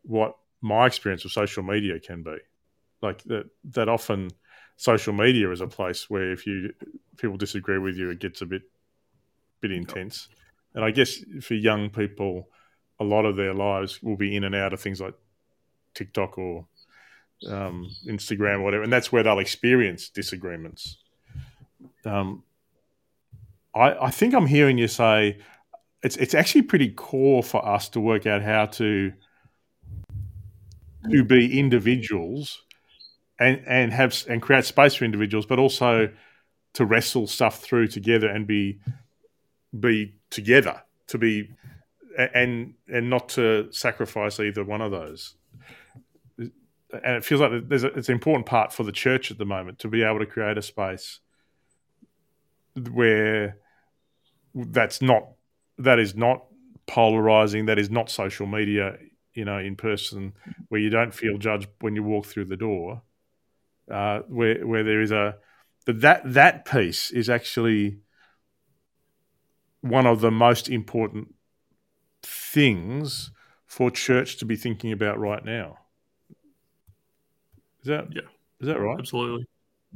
what 0.03 0.37
my 0.63 0.87
experience 0.87 1.27
of 1.27 1.33
social 1.33 1.63
media 1.63 2.01
can 2.01 2.23
be. 2.23 2.39
Like 3.03 3.23
that 3.25 3.45
that 3.73 3.91
often 3.91 4.31
social 4.79 5.13
media 5.13 5.51
is 5.51 5.61
a 5.61 5.67
place 5.67 6.09
where 6.09 6.33
if 6.33 6.47
you 6.47 6.73
people 7.19 7.37
disagree 7.37 7.77
with 7.77 7.97
you, 7.97 8.09
it 8.09 8.21
gets 8.21 8.41
a 8.41 8.47
bit 8.47 8.63
bit 9.61 9.71
intense. 9.71 10.31
And 10.75 10.83
I 10.83 10.93
guess 10.93 11.19
for 11.43 11.53
young 11.53 11.91
people, 11.91 12.49
a 12.99 13.05
lot 13.05 13.27
of 13.27 13.37
their 13.37 13.53
lives 13.53 14.03
will 14.03 14.17
be 14.17 14.35
in 14.35 14.45
and 14.45 14.55
out 14.55 14.73
of 14.73 14.81
things 14.81 14.99
like 14.99 15.15
TikTok 15.93 16.39
or 16.39 16.67
um, 17.49 17.87
Instagram 18.07 18.61
or 18.61 18.63
whatever, 18.63 18.83
and 18.83 18.93
that's 18.93 19.13
where 19.13 19.23
they'll 19.23 19.41
experience 19.41 20.09
disagreements. 20.09 20.97
Um, 22.07 22.45
I, 23.75 24.07
I 24.07 24.11
think 24.11 24.35
I'm 24.35 24.47
hearing 24.47 24.79
you 24.79 24.89
say 24.89 25.39
it's 26.03 26.17
it's 26.17 26.35
actually 26.35 26.63
pretty 26.63 26.91
core 26.91 27.43
for 27.43 27.67
us 27.67 27.89
to 27.91 28.01
work 28.01 28.27
out 28.27 28.43
how 28.43 28.67
to 28.67 29.13
to 31.11 31.25
be 31.25 31.59
individuals 31.59 32.63
and 33.39 33.63
and 33.67 33.93
have 33.93 34.25
and 34.29 34.43
create 34.43 34.65
space 34.65 34.95
for 34.95 35.05
individuals, 35.05 35.47
but 35.47 35.59
also 35.59 36.11
to 36.75 36.85
wrestle 36.85 37.27
stuff 37.27 37.61
through 37.61 37.89
together 37.89 38.29
and 38.29 38.47
be 38.47 38.81
be 39.79 40.15
together 40.31 40.83
to 41.09 41.19
be 41.19 41.51
and 42.17 42.75
and 42.89 43.11
not 43.11 43.29
to 43.31 43.69
sacrifice 43.73 44.41
either 44.41 44.65
one 44.65 44.81
of 44.81 44.91
those. 44.91 45.35
And 46.39 47.17
it 47.17 47.25
feels 47.25 47.41
like 47.41 47.53
a, 47.53 47.87
it's 47.97 48.09
an 48.09 48.15
important 48.15 48.47
part 48.47 48.73
for 48.73 48.83
the 48.83 48.93
church 48.93 49.31
at 49.31 49.39
the 49.39 49.45
moment 49.45 49.79
to 49.81 49.89
be 49.89 50.03
able 50.03 50.19
to 50.19 50.27
create 50.27 50.59
a 50.59 50.63
space 50.63 51.21
where 52.91 53.59
that's 54.55 55.01
not 55.01 55.29
that 55.83 55.99
is 55.99 56.15
not 56.15 56.45
polarizing 56.87 57.67
that 57.67 57.79
is 57.79 57.91
not 57.91 58.11
social 58.11 58.47
media 58.47 58.97
you 59.35 59.45
know 59.45 59.59
in 59.59 59.77
person 59.77 60.33
where 60.69 60.81
you 60.81 60.91
don't 60.91 61.15
feel 61.15 61.39
judged 61.39 61.69
when 61.81 61.95
you 61.95 62.03
walk 62.03 62.27
through 62.27 62.45
the 62.45 62.57
door 62.57 63.03
uh, 63.91 64.21
where 64.29 64.67
where 64.67 64.83
there 64.83 65.01
is 65.01 65.13
a 65.13 65.37
but 65.87 66.01
that 66.01 66.21
that 66.25 66.65
piece 66.65 67.11
is 67.11 67.31
actually 67.31 67.99
one 69.81 70.07
of 70.07 70.21
the 70.21 70.31
most 70.31 70.69
important 70.69 71.35
things 72.23 73.31
for 73.67 73.91
church 73.91 74.37
to 74.39 74.45
be 74.45 74.57
thinking 74.57 74.93
about 74.93 75.19
right 75.19 75.45
now 75.45 75.79
is 77.83 77.87
that 77.87 78.09
Yeah. 78.11 78.23
Is 78.61 78.67
that 78.67 78.79
right? 78.79 78.99
Absolutely. 78.99 79.47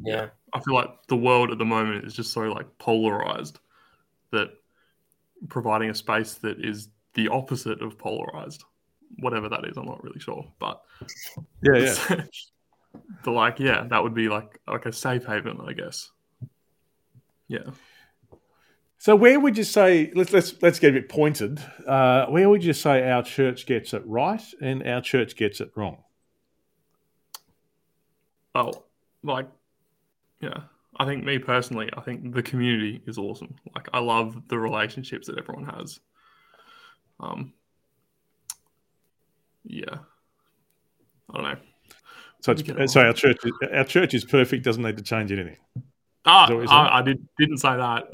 Yeah. 0.03 0.29
I 0.55 0.61
feel 0.61 0.75
like 0.75 0.88
the 1.09 1.16
world 1.16 1.51
at 1.51 1.59
the 1.59 1.64
moment 1.64 2.05
is 2.05 2.14
just 2.14 2.33
so 2.33 2.42
like 2.42 2.66
polarized 2.79 3.59
that 4.31 4.51
providing 5.48 5.90
a 5.90 5.94
space 5.94 6.35
that 6.35 6.64
is 6.64 6.88
the 7.14 7.28
opposite 7.28 7.80
of 7.83 7.98
polarized, 7.98 8.64
whatever 9.18 9.48
that 9.48 9.64
is, 9.66 9.76
I'm 9.76 9.87
not 9.87 10.02
really 10.02 10.20
sure. 10.20 10.44
But 10.59 10.83
Yeah, 11.62 11.96
yeah. 12.11 12.24
the 13.24 13.30
like, 13.30 13.59
yeah, 13.59 13.87
that 13.88 14.02
would 14.02 14.14
be 14.14 14.28
like 14.28 14.61
like 14.66 14.87
a 14.87 14.92
safe 14.92 15.24
haven, 15.24 15.61
I 15.66 15.72
guess. 15.72 16.11
Yeah. 17.48 17.70
So 18.98 19.14
where 19.14 19.38
would 19.38 19.59
you 19.59 19.64
say 19.64 20.11
let's 20.14 20.33
let's 20.33 20.62
let's 20.62 20.78
get 20.78 20.90
a 20.90 21.00
bit 21.00 21.09
pointed. 21.09 21.62
Uh, 21.87 22.26
where 22.26 22.48
would 22.48 22.64
you 22.64 22.72
say 22.72 23.11
our 23.11 23.22
church 23.22 23.66
gets 23.66 23.92
it 23.92 24.02
right 24.07 24.42
and 24.62 24.87
our 24.87 25.02
church 25.02 25.37
gets 25.37 25.61
it 25.61 25.70
wrong? 25.76 25.98
Oh, 28.54 28.85
like, 29.22 29.48
yeah. 30.40 30.61
I 30.98 31.04
think 31.04 31.24
me 31.24 31.38
personally, 31.38 31.90
I 31.96 32.00
think 32.00 32.35
the 32.35 32.42
community 32.42 33.02
is 33.07 33.18
awesome. 33.18 33.57
Like, 33.74 33.88
I 33.92 33.98
love 34.00 34.48
the 34.48 34.59
relationships 34.59 35.26
that 35.26 35.38
everyone 35.38 35.64
has. 35.64 36.00
Um, 37.20 37.52
yeah. 39.64 39.98
I 41.30 41.35
don't 41.35 41.42
know. 41.42 41.57
So 42.42 42.52
it's, 42.52 42.62
Get 42.62 42.90
so 42.90 43.00
our 43.00 43.12
church 43.12 43.38
our 43.72 43.85
church 43.85 44.14
is 44.14 44.24
perfect. 44.24 44.64
Doesn't 44.64 44.83
need 44.83 44.98
to 44.98 45.02
change 45.02 45.33
anything. 45.33 45.57
Ah, 46.26 46.44
Is 46.44 46.48
that 46.48 46.54
what 46.54 46.61
you're 46.61 46.68
saying? 46.68 46.80
I, 46.80 46.98
I 46.98 47.02
did, 47.02 47.28
didn't 47.38 47.59
say 47.59 47.76
that. 47.76 48.04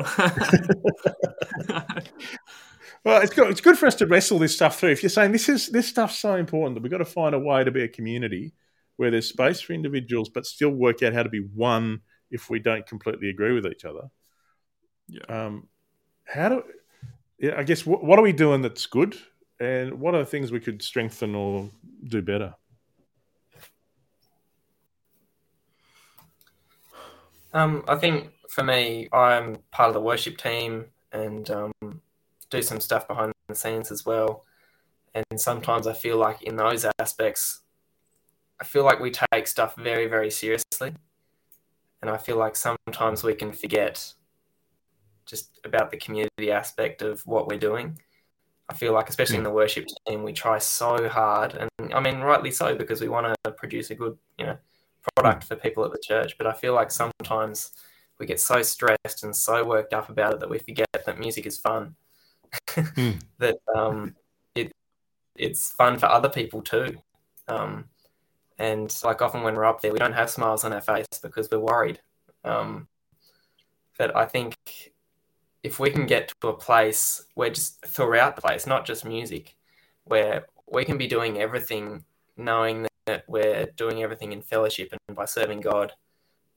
Well, 3.04 3.22
it's 3.22 3.32
good. 3.32 3.50
It's 3.50 3.62
good 3.62 3.78
for 3.78 3.86
us 3.86 3.94
to 3.96 4.06
wrestle 4.06 4.38
this 4.38 4.54
stuff 4.54 4.78
through. 4.78 4.90
If 4.90 5.02
you're 5.02 5.10
saying 5.10 5.32
this 5.32 5.48
is 5.48 5.68
this 5.68 5.88
stuff's 5.88 6.18
so 6.18 6.34
important 6.34 6.74
that 6.74 6.82
we've 6.82 6.92
got 6.92 6.98
to 6.98 7.04
find 7.06 7.34
a 7.34 7.38
way 7.38 7.64
to 7.64 7.70
be 7.70 7.82
a 7.82 7.88
community 7.88 8.52
where 8.96 9.10
there's 9.10 9.28
space 9.28 9.60
for 9.60 9.72
individuals, 9.72 10.28
but 10.28 10.44
still 10.44 10.70
work 10.70 11.02
out 11.02 11.14
how 11.14 11.22
to 11.22 11.30
be 11.30 11.48
one 11.54 12.00
if 12.30 12.50
we 12.50 12.58
don't 12.58 12.86
completely 12.86 13.28
agree 13.28 13.52
with 13.52 13.66
each 13.66 13.84
other. 13.84 14.10
yeah. 15.08 15.24
Um, 15.28 15.68
how 16.24 16.48
do? 16.48 16.62
Yeah, 17.38 17.54
I 17.56 17.62
guess 17.62 17.86
what, 17.86 18.04
what 18.04 18.18
are 18.18 18.22
we 18.22 18.32
doing 18.32 18.62
that's 18.62 18.86
good, 18.86 19.16
and 19.58 19.98
what 20.00 20.14
are 20.14 20.18
the 20.18 20.26
things 20.26 20.52
we 20.52 20.60
could 20.60 20.82
strengthen 20.82 21.34
or 21.34 21.70
do 22.04 22.22
better? 22.22 22.54
Um, 27.52 27.84
I 27.88 27.96
think 27.96 28.30
for 28.48 28.62
me, 28.62 29.08
I'm 29.12 29.58
part 29.70 29.88
of 29.88 29.94
the 29.94 30.00
worship 30.00 30.36
team 30.38 30.86
and 31.12 31.50
um, 31.50 31.72
do 32.50 32.62
some 32.62 32.80
stuff 32.80 33.08
behind 33.08 33.32
the 33.48 33.54
scenes 33.54 33.90
as 33.90 34.06
well. 34.06 34.44
And 35.14 35.24
sometimes 35.36 35.86
I 35.86 35.94
feel 35.94 36.16
like 36.16 36.42
in 36.42 36.56
those 36.56 36.86
aspects, 36.98 37.60
I 38.60 38.64
feel 38.64 38.84
like 38.84 39.00
we 39.00 39.10
take 39.10 39.46
stuff 39.46 39.74
very, 39.76 40.06
very 40.06 40.30
seriously. 40.30 40.94
And 42.02 42.10
I 42.10 42.16
feel 42.16 42.36
like 42.36 42.56
sometimes 42.56 43.22
we 43.22 43.34
can 43.34 43.52
forget 43.52 44.12
just 45.26 45.60
about 45.64 45.90
the 45.90 45.96
community 45.96 46.50
aspect 46.50 47.02
of 47.02 47.24
what 47.26 47.46
we're 47.46 47.58
doing. 47.58 47.98
I 48.68 48.74
feel 48.74 48.92
like, 48.92 49.08
especially 49.08 49.36
in 49.36 49.42
the 49.44 49.50
worship 49.50 49.86
team, 50.06 50.22
we 50.22 50.32
try 50.32 50.58
so 50.58 51.08
hard, 51.08 51.54
and 51.54 51.92
I 51.92 51.98
mean, 52.00 52.20
rightly 52.20 52.52
so, 52.52 52.76
because 52.76 53.00
we 53.00 53.08
want 53.08 53.34
to 53.44 53.50
produce 53.50 53.90
a 53.90 53.96
good, 53.96 54.16
you 54.38 54.46
know, 54.46 54.58
product 55.16 55.44
for 55.44 55.56
people 55.56 55.84
at 55.84 55.90
the 55.90 55.98
church. 56.02 56.38
But 56.38 56.46
I 56.46 56.52
feel 56.52 56.72
like 56.74 56.92
sometimes 56.92 57.72
we 58.20 58.26
get 58.26 58.40
so 58.40 58.62
stressed 58.62 59.24
and 59.24 59.34
so 59.34 59.64
worked 59.64 59.92
up 59.92 60.08
about 60.08 60.34
it 60.34 60.40
that 60.40 60.50
we 60.50 60.58
forget 60.58 60.86
that 60.92 61.18
music 61.18 61.46
is 61.46 61.58
fun. 61.58 61.96
Hmm. 62.70 63.10
that 63.38 63.56
um, 63.74 64.14
it 64.54 64.72
it's 65.34 65.72
fun 65.72 65.98
for 65.98 66.06
other 66.06 66.28
people 66.28 66.62
too. 66.62 66.96
Um, 67.48 67.86
and 68.60 68.94
like 69.02 69.22
often 69.22 69.42
when 69.42 69.54
we're 69.54 69.64
up 69.64 69.80
there, 69.80 69.90
we 69.90 69.98
don't 69.98 70.12
have 70.12 70.28
smiles 70.28 70.64
on 70.64 70.74
our 70.74 70.82
face 70.82 71.06
because 71.22 71.48
we're 71.50 71.58
worried. 71.58 71.98
Um, 72.44 72.88
but 73.96 74.14
I 74.14 74.26
think 74.26 74.54
if 75.62 75.80
we 75.80 75.88
can 75.88 76.04
get 76.04 76.30
to 76.42 76.48
a 76.48 76.52
place 76.52 77.24
where 77.32 77.48
just 77.48 77.82
throughout 77.86 78.36
the 78.36 78.42
place, 78.42 78.66
not 78.66 78.84
just 78.84 79.06
music, 79.06 79.56
where 80.04 80.44
we 80.70 80.84
can 80.84 80.98
be 80.98 81.06
doing 81.06 81.38
everything, 81.38 82.04
knowing 82.36 82.86
that 83.06 83.24
we're 83.26 83.64
doing 83.76 84.02
everything 84.02 84.32
in 84.32 84.42
fellowship 84.42 84.92
and 85.08 85.16
by 85.16 85.24
serving 85.24 85.62
God, 85.62 85.94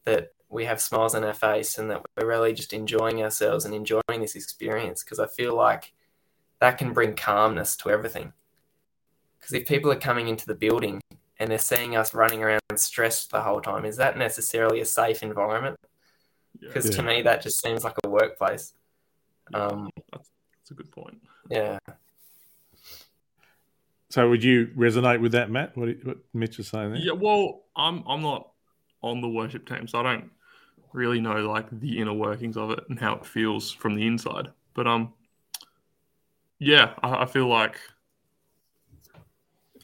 that 0.04 0.34
we 0.50 0.66
have 0.66 0.82
smiles 0.82 1.16
on 1.16 1.24
our 1.24 1.34
face 1.34 1.78
and 1.78 1.90
that 1.90 2.02
we're 2.18 2.28
really 2.28 2.52
just 2.52 2.74
enjoying 2.74 3.24
ourselves 3.24 3.64
and 3.64 3.74
enjoying 3.74 4.02
this 4.20 4.36
experience. 4.36 5.06
Because 5.06 5.20
I 5.20 5.28
feel 5.28 5.56
like 5.56 5.94
that 6.60 6.78
can 6.78 6.92
bring 6.92 7.16
calmness 7.16 7.78
to 7.78 7.92
everything. 7.92 8.34
Because 9.40 9.54
if 9.54 9.66
people 9.66 9.90
are 9.90 9.96
coming 9.96 10.28
into 10.28 10.46
the 10.46 10.54
building 10.54 11.00
and 11.40 11.50
they're 11.50 11.60
seeing 11.60 11.96
us 11.96 12.14
running 12.14 12.44
around 12.44 12.62
stressed 12.76 13.32
the 13.32 13.42
whole 13.42 13.62
time, 13.62 13.86
is 13.86 13.98
that 13.98 14.18
necessarily 14.18 14.82
a 14.82 14.86
safe 14.86 15.24
environment? 15.24 15.78
yeah. 16.60 16.70
Because 16.70 16.90
to 16.92 17.04
me, 17.04 17.22
that 17.22 17.42
just 17.42 17.62
seems 17.62 17.84
like 17.84 17.96
a 18.04 18.10
workplace. 18.10 18.74
Um, 19.54 19.90
that's, 20.12 20.30
that's 20.60 20.72
a 20.72 20.74
good 20.74 20.92
point. 20.92 21.22
yeah. 21.50 21.78
So, 24.10 24.30
would 24.30 24.44
you 24.44 24.68
resonate 24.78 25.22
with 25.22 25.32
that, 25.32 25.50
Matt? 25.50 25.76
What, 25.76 25.90
what 26.04 26.18
Mitch 26.34 26.60
is 26.60 26.68
saying 26.68 26.92
there? 26.92 27.02
Yeah, 27.02 27.14
well, 27.14 27.64
I'm 27.76 28.04
I'm 28.08 28.22
not 28.22 28.52
on 29.02 29.22
the 29.22 29.28
worship 29.28 29.68
team, 29.68 29.88
so 29.88 30.00
I 30.00 30.04
don't 30.04 30.32
really 30.94 31.20
know 31.20 31.50
like 31.50 31.68
the 31.72 32.00
inner 32.00 32.14
workings 32.14 32.56
of 32.56 32.70
it 32.70 32.80
and 32.90 33.00
how 33.00 33.16
it 33.16 33.26
feels 33.26 33.72
from 33.72 33.96
the 33.96 34.06
inside. 34.06 34.50
But 34.76 34.86
um, 34.86 35.14
yeah, 36.60 36.94
I, 37.02 37.24
I 37.24 37.26
feel 37.26 37.48
like 37.48 37.80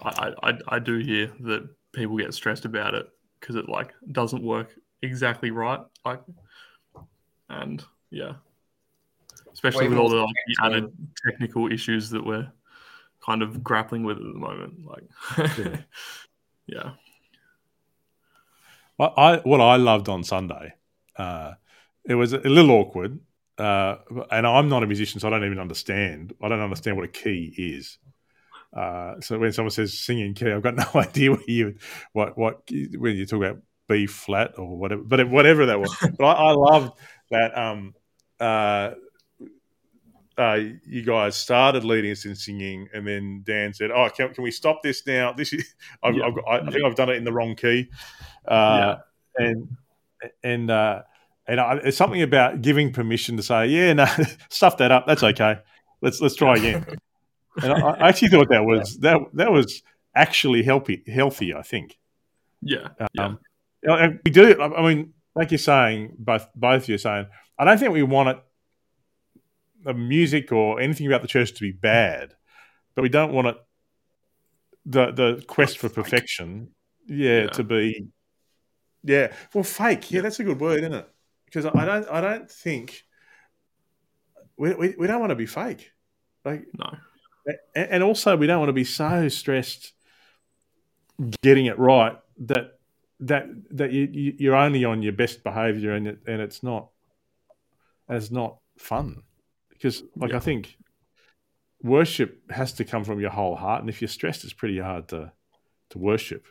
I, 0.01 0.09
I 0.43 0.49
I- 0.49 0.59
I 0.75 0.79
do 0.79 0.97
hear 0.97 1.31
that 1.41 1.67
people 1.93 2.17
get 2.17 2.33
stressed 2.33 2.65
about 2.65 2.93
it 2.93 3.07
because 3.39 3.55
it 3.55 3.67
like 3.69 3.93
doesn't 4.11 4.43
work 4.43 4.69
exactly 5.01 5.51
right, 5.51 5.79
like, 6.05 6.21
and 7.49 7.83
yeah, 8.11 8.33
especially 9.53 9.87
We've 9.87 9.91
with 9.91 9.99
all 9.99 10.09
the 10.09 10.17
also 10.17 10.25
like 10.25 10.35
the 10.47 10.65
added 10.65 10.91
technical 11.25 11.71
issues 11.71 12.09
that 12.11 12.25
we're 12.25 12.51
kind 13.25 13.41
of 13.41 13.63
grappling 13.63 14.03
with 14.03 14.17
at 14.17 14.23
the 14.23 14.39
moment, 14.39 14.85
like, 14.85 15.03
Yeah. 15.57 15.77
yeah. 16.67 16.91
I, 18.99 19.05
I 19.05 19.37
what 19.39 19.61
I 19.61 19.77
loved 19.77 20.09
on 20.09 20.23
Sunday, 20.23 20.73
uh, 21.15 21.53
it 22.05 22.15
was 22.15 22.33
a 22.33 22.39
little 22.39 22.71
awkward, 22.71 23.19
uh, 23.57 23.97
and 24.31 24.45
I'm 24.45 24.69
not 24.69 24.83
a 24.83 24.87
musician, 24.87 25.19
so 25.19 25.27
I 25.27 25.31
don't 25.31 25.45
even 25.45 25.59
understand. 25.59 26.33
I 26.41 26.49
don't 26.49 26.59
understand 26.61 26.97
what 26.97 27.05
a 27.05 27.09
key 27.09 27.53
is. 27.57 27.97
Uh, 28.73 29.19
so 29.19 29.39
when 29.39 29.51
someone 29.51 29.71
says 29.71 29.97
singing 29.97 30.33
key, 30.33 30.51
I've 30.51 30.61
got 30.61 30.75
no 30.93 30.99
idea 30.99 31.31
what 31.31 31.47
you 31.47 31.75
what 32.13 32.37
what 32.37 32.61
when 32.97 33.15
you 33.15 33.25
talk 33.25 33.37
about 33.37 33.61
B 33.87 34.05
flat 34.05 34.51
or 34.57 34.77
whatever, 34.77 35.01
but 35.03 35.29
whatever 35.29 35.65
that 35.67 35.79
was. 35.79 35.95
but 36.17 36.25
I, 36.25 36.33
I 36.33 36.51
loved 36.51 36.91
that. 37.31 37.57
Um, 37.57 37.95
uh, 38.39 38.91
uh, 40.37 40.59
you 40.85 41.03
guys 41.03 41.35
started 41.35 41.83
leading 41.83 42.11
us 42.11 42.23
in 42.23 42.33
singing, 42.33 42.87
and 42.93 43.05
then 43.05 43.43
Dan 43.45 43.73
said, 43.73 43.91
"Oh, 43.91 44.09
can, 44.09 44.33
can 44.33 44.43
we 44.43 44.51
stop 44.51 44.81
this 44.81 45.05
now? 45.05 45.33
This 45.33 45.51
is 45.51 45.75
I've, 46.03 46.15
Yeah. 46.15 46.25
I've 46.25 46.35
got, 46.35 46.43
I, 46.47 46.57
I 46.59 46.71
think 46.71 46.85
I've 46.85 46.95
done 46.95 47.09
it 47.09 47.15
in 47.15 47.25
the 47.25 47.33
wrong 47.33 47.55
key." 47.55 47.89
Uh, 48.47 48.97
and 49.35 49.67
and 50.43 50.71
uh, 50.71 51.01
and 51.45 51.59
I, 51.59 51.79
it's 51.83 51.97
something 51.97 52.21
about 52.21 52.61
giving 52.61 52.93
permission 52.93 53.35
to 53.37 53.43
say, 53.43 53.67
"Yeah, 53.67 53.93
no, 53.93 54.05
stuff 54.49 54.77
that 54.77 54.91
up. 54.91 55.07
That's 55.07 55.23
okay. 55.23 55.57
Let's 56.01 56.21
let's 56.21 56.35
try 56.35 56.55
again." 56.55 56.85
And 57.61 57.73
I, 57.73 57.79
I 57.91 58.09
actually 58.09 58.29
thought 58.29 58.49
that 58.49 58.63
was 58.65 58.97
that 58.99 59.19
that 59.33 59.51
was 59.51 59.81
actually 60.15 60.63
healthy. 60.63 61.03
Healthy, 61.07 61.53
I 61.53 61.61
think. 61.61 61.97
Yeah, 62.61 62.89
yeah, 63.13 63.25
Um, 63.25 63.39
you 63.83 63.93
and 63.93 64.19
we 64.25 64.31
do. 64.31 64.61
I 64.61 64.81
mean, 64.81 65.13
like 65.35 65.51
you're 65.51 65.57
saying, 65.57 66.15
both 66.19 66.47
both 66.55 66.89
you're 66.89 66.97
saying, 66.97 67.27
I 67.57 67.65
don't 67.65 67.77
think 67.77 67.93
we 67.93 68.03
want 68.03 68.29
it, 68.29 68.39
the 69.83 69.93
music 69.93 70.51
or 70.51 70.79
anything 70.81 71.07
about 71.07 71.21
the 71.21 71.27
church 71.27 71.53
to 71.53 71.61
be 71.61 71.71
bad, 71.71 72.33
but 72.95 73.01
we 73.01 73.09
don't 73.09 73.31
want 73.33 73.47
it, 73.47 73.57
the 74.85 75.11
the 75.11 75.43
quest 75.47 75.77
for 75.77 75.89
perfection, 75.89 76.69
yeah, 77.07 77.43
Yeah. 77.43 77.47
to 77.49 77.63
be, 77.63 78.07
yeah, 79.03 79.31
well, 79.53 79.63
fake. 79.63 80.11
Yeah, 80.11 80.17
Yeah. 80.17 80.21
that's 80.23 80.39
a 80.39 80.43
good 80.43 80.59
word, 80.59 80.79
isn't 80.79 80.93
it? 80.93 81.09
because 81.45 81.65
I 81.65 81.83
don't 81.85 82.07
I 82.09 82.21
don't 82.21 82.51
think 82.51 83.03
we, 84.57 84.73
we, 84.75 84.95
we 84.99 85.07
don't 85.07 85.19
want 85.19 85.31
to 85.31 85.35
be 85.35 85.45
fake. 85.47 85.91
Like 86.45 86.67
No. 86.77 86.91
A- 87.47 87.93
and 87.93 88.03
also 88.03 88.35
we 88.37 88.47
don't 88.47 88.59
want 88.59 88.69
to 88.69 88.73
be 88.73 88.83
so 88.83 89.27
stressed 89.29 89.93
getting 91.41 91.65
it 91.65 91.77
right 91.77 92.17
that 92.37 92.79
that 93.19 93.47
that 93.71 93.91
you, 93.91 94.07
you 94.11 94.33
you're 94.37 94.55
only 94.55 94.85
on 94.85 95.01
your 95.01 95.11
best 95.13 95.43
behavior 95.43 95.91
and 95.93 96.07
it, 96.07 96.19
and 96.27 96.41
it's 96.41 96.63
not 96.63 96.89
and 98.07 98.17
it's 98.17 98.31
not 98.31 98.57
fun 98.77 99.23
because 99.69 100.03
like 100.15 100.31
Yeah. 100.31 100.37
I 100.37 100.39
think 100.39 100.77
worship 101.81 102.49
has 102.51 102.73
to 102.73 102.85
come 102.85 103.03
from 103.03 103.19
your 103.19 103.29
whole 103.31 103.55
heart 103.55 103.81
and 103.81 103.89
if 103.89 104.01
you're 104.01 104.07
stressed 104.07 104.43
it's 104.43 104.53
pretty 104.53 104.79
hard 104.79 105.07
to 105.09 105.31
to 105.89 105.97
worship 105.97 106.45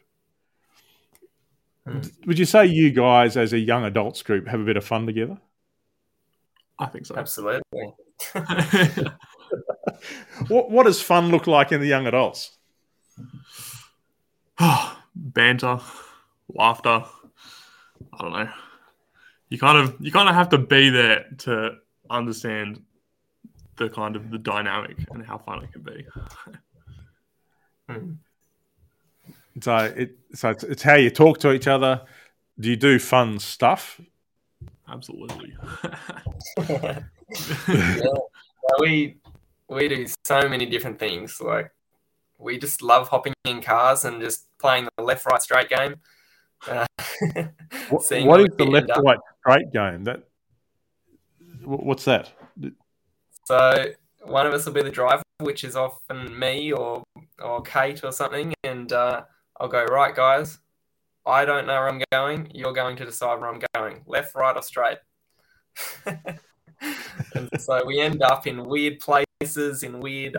Hmm. 1.86 2.00
would 2.26 2.38
you 2.38 2.44
say 2.44 2.66
you 2.66 2.90
guys 2.90 3.34
as 3.38 3.54
a 3.54 3.58
young 3.58 3.84
adults 3.84 4.22
group 4.22 4.46
have 4.48 4.60
a 4.60 4.64
bit 4.64 4.76
of 4.76 4.84
fun 4.84 5.06
together 5.06 5.38
I 6.78 6.86
think 6.86 7.06
so. 7.06 7.16
Absolutely. 7.16 7.62
what 10.48 10.70
what 10.70 10.86
does 10.86 11.00
fun 11.00 11.28
look 11.28 11.46
like 11.46 11.72
in 11.72 11.80
the 11.80 11.86
young 11.86 12.06
adults 12.06 12.58
Banter, 15.14 15.80
laughter. 16.54 17.04
I 18.12 18.22
don't 18.22 18.32
know. 18.32 18.48
You 19.48 19.58
kind 19.58 19.78
of 19.78 19.96
you 20.00 20.12
kind 20.12 20.28
of 20.28 20.34
have 20.34 20.50
to 20.50 20.58
be 20.58 20.90
there 20.90 21.26
to 21.38 21.76
understand 22.10 22.82
the 23.76 23.88
kind 23.88 24.16
of 24.16 24.30
the 24.30 24.38
dynamic 24.38 24.96
and 25.10 25.24
how 25.24 25.38
fun 25.38 25.64
it 25.64 25.72
can 25.72 25.82
be. 25.82 26.06
Hmm. 27.88 28.12
So 29.60 29.76
it 29.76 30.18
so 30.34 30.50
it's, 30.50 30.64
it's 30.64 30.82
how 30.82 30.94
you 30.94 31.10
talk 31.10 31.38
to 31.40 31.52
each 31.52 31.66
other. 31.66 32.02
Do 32.60 32.68
you 32.68 32.76
do 32.76 32.98
fun 32.98 33.38
stuff? 33.38 34.00
Absolutely. 34.88 35.56
yeah. 36.68 37.00
Well, 37.68 38.80
we 38.80 39.16
we 39.68 39.88
do 39.88 40.06
so 40.24 40.48
many 40.48 40.66
different 40.66 40.98
things. 40.98 41.40
Like 41.40 41.70
we 42.38 42.58
just 42.58 42.82
love 42.82 43.08
hopping 43.08 43.34
in 43.44 43.60
cars 43.60 44.04
and 44.04 44.20
just 44.20 44.46
playing 44.58 44.88
the 44.96 45.04
left 45.04 45.26
right 45.26 45.42
straight 45.42 45.68
game. 45.68 45.96
Uh, 46.66 46.86
What, 47.90 48.04
what 48.24 48.40
is 48.40 48.48
the 48.56 48.64
left 48.64 48.90
right 48.98 49.18
straight 49.40 49.72
game? 49.72 50.04
That 50.04 50.24
what's 51.64 52.04
that? 52.04 52.30
So 53.44 53.92
one 54.22 54.46
of 54.46 54.52
us 54.52 54.66
will 54.66 54.74
be 54.74 54.82
the 54.82 54.90
driver, 54.90 55.22
which 55.40 55.64
is 55.64 55.74
often 55.76 56.38
me 56.38 56.72
or 56.72 57.02
or 57.42 57.62
Kate 57.62 58.04
or 58.04 58.12
something, 58.12 58.52
and 58.62 58.92
uh, 58.92 59.22
I'll 59.58 59.68
go 59.68 59.84
right, 59.84 60.14
guys. 60.14 60.58
I 61.26 61.44
don't 61.44 61.66
know 61.66 61.74
where 61.74 61.88
I'm 61.88 62.02
going. 62.12 62.50
You're 62.54 62.72
going 62.72 62.96
to 62.96 63.04
decide 63.04 63.40
where 63.40 63.50
I'm 63.50 63.60
going, 63.74 64.02
left, 64.06 64.34
right, 64.34 64.56
or 64.56 64.62
straight. 64.62 64.98
and 66.06 67.50
so 67.58 67.84
we 67.84 68.00
end 68.00 68.22
up 68.22 68.46
in 68.46 68.64
weird 68.64 68.98
places, 69.00 69.26
in 69.40 70.00
weird 70.00 70.36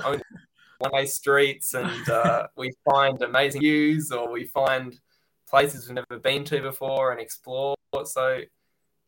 one-way 0.80 1.06
streets, 1.06 1.74
and 1.74 2.10
uh, 2.10 2.48
we 2.58 2.74
find 2.84 3.22
amazing 3.22 3.62
views, 3.62 4.12
or 4.12 4.30
we 4.30 4.44
find 4.44 5.00
places 5.50 5.88
we've 5.88 5.96
never 5.96 6.20
been 6.22 6.44
to 6.44 6.62
before 6.62 7.14
and 7.14 7.22
explore. 7.22 7.76
So 8.04 8.42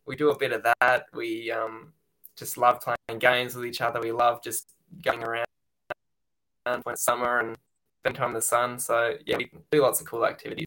we 0.05 0.15
do 0.15 0.31
a 0.31 0.37
bit 0.37 0.53
of 0.53 0.63
that. 0.63 1.07
We 1.13 1.51
um, 1.51 1.91
just 2.37 2.57
love 2.57 2.79
playing 2.79 3.19
games 3.19 3.53
with 3.53 3.65
each 3.65 3.81
other. 3.81 3.99
We 3.99 4.13
love 4.13 4.41
just 4.41 4.69
going 5.03 5.23
around 5.23 5.45
when 6.63 6.81
it's 6.87 7.03
summer 7.03 7.39
and 7.39 7.57
spend 7.99 8.15
time 8.15 8.29
in 8.29 8.35
the 8.35 8.41
sun. 8.41 8.79
So 8.79 9.15
yeah, 9.25 9.35
we 9.35 9.51
do 9.71 9.81
lots 9.81 9.99
of 9.99 10.07
cool 10.07 10.25
activities. 10.25 10.65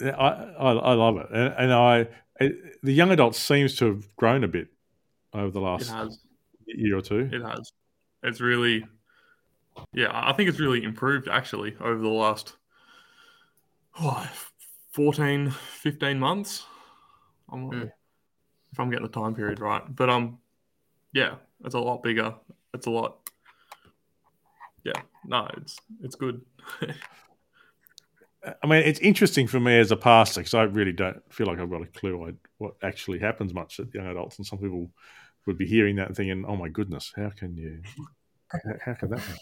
I, 0.00 0.08
I 0.08 0.72
I 0.72 0.92
love 0.94 1.18
it, 1.18 1.26
and, 1.30 1.54
and 1.58 1.72
I 1.74 2.08
it, 2.40 2.82
the 2.82 2.92
young 2.92 3.10
adult 3.10 3.36
seems 3.36 3.76
to 3.76 3.86
have 3.86 4.16
grown 4.16 4.44
a 4.44 4.48
bit 4.48 4.68
over 5.34 5.50
the 5.50 5.60
last 5.60 5.92
year 6.66 6.96
or 6.96 7.02
two. 7.02 7.28
It 7.32 7.42
has. 7.42 7.72
It's 8.22 8.40
really, 8.40 8.86
yeah, 9.92 10.10
I 10.12 10.32
think 10.32 10.48
it's 10.48 10.60
really 10.60 10.84
improved 10.84 11.28
actually 11.28 11.74
over 11.80 12.00
the 12.00 12.08
last 12.08 12.56
oh, 14.00 14.28
14, 14.92 15.50
15 15.50 16.18
months. 16.18 16.64
I'm, 17.50 17.70
Mm. 17.70 17.92
If 18.72 18.80
I'm 18.80 18.88
getting 18.88 19.06
the 19.06 19.12
time 19.12 19.34
period 19.34 19.60
right. 19.60 19.82
But, 19.94 20.08
um, 20.08 20.38
yeah, 21.12 21.34
it's 21.62 21.74
a 21.74 21.78
lot 21.78 22.02
bigger. 22.02 22.34
It's 22.72 22.86
a 22.86 22.90
lot, 22.90 23.18
yeah, 24.82 25.02
no, 25.26 25.46
it's, 25.58 25.76
it's 26.02 26.14
good. 26.14 26.40
I 28.44 28.66
mean, 28.66 28.82
it's 28.82 28.98
interesting 29.00 29.46
for 29.46 29.60
me 29.60 29.78
as 29.78 29.92
a 29.92 29.96
pastor 29.96 30.40
because 30.40 30.54
I 30.54 30.62
really 30.62 30.92
don't 30.92 31.22
feel 31.32 31.46
like 31.46 31.60
I've 31.60 31.70
got 31.70 31.82
a 31.82 31.86
clue 31.86 32.36
what 32.58 32.74
actually 32.82 33.20
happens 33.20 33.54
much 33.54 33.78
at 33.78 33.94
young 33.94 34.06
adults, 34.06 34.38
and 34.38 34.46
some 34.46 34.58
people 34.58 34.90
would 35.46 35.58
be 35.58 35.66
hearing 35.66 35.96
that 35.96 36.16
thing 36.16 36.30
and 36.30 36.44
"Oh 36.46 36.56
my 36.56 36.68
goodness, 36.68 37.12
how 37.14 37.30
can 37.30 37.56
you? 37.56 37.82
How, 38.48 38.58
how 38.84 38.94
can 38.94 39.10
that?" 39.10 39.20
Happen? 39.20 39.38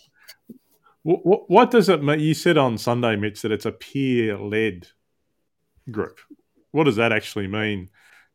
What, 1.03 1.25
what, 1.25 1.51
what 1.51 1.71
does 1.71 1.89
it 1.89 2.03
mean? 2.03 2.21
You 2.21 2.35
said 2.35 2.59
on 2.59 2.77
Sunday, 2.77 3.17
Mitch, 3.17 3.41
that 3.41 3.53
it's 3.53 3.65
a 3.65 3.73
peer-led 3.73 4.89
group. 5.91 6.19
What 6.73 6.85
does 6.85 6.97
that 6.97 7.13
actually 7.13 7.47
mean? 7.47 7.89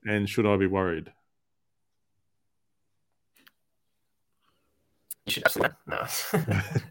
And 0.04 0.28
should 0.28 0.48
I 0.48 0.58
be 0.58 0.66
worried? 0.66 1.12
You 5.26 5.32
should 5.32 5.44
absolutely 5.46 5.76
no. 5.88 6.08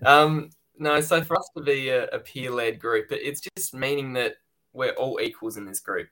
um, 0.07 0.51
no, 0.79 1.01
so 1.01 1.23
for 1.23 1.39
us 1.39 1.49
to 1.57 1.63
be 1.63 1.89
a, 1.89 2.07
a 2.09 2.19
peer-led 2.19 2.79
group, 2.81 3.07
it's 3.11 3.43
just 3.57 3.75
meaning 3.75 4.13
that 4.15 4.37
we're 4.73 4.93
all 4.93 5.21
equals 5.21 5.57
in 5.57 5.65
this 5.65 5.81
group. 5.81 6.09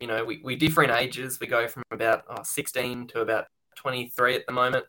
You 0.00 0.06
know, 0.06 0.24
we, 0.24 0.40
we 0.44 0.56
differ 0.56 0.82
in 0.82 0.90
ages. 0.90 1.38
We 1.40 1.46
go 1.46 1.66
from 1.66 1.82
about 1.90 2.24
oh, 2.28 2.42
16 2.42 3.08
to 3.08 3.20
about 3.20 3.46
23 3.76 4.36
at 4.36 4.46
the 4.46 4.52
moment, 4.52 4.84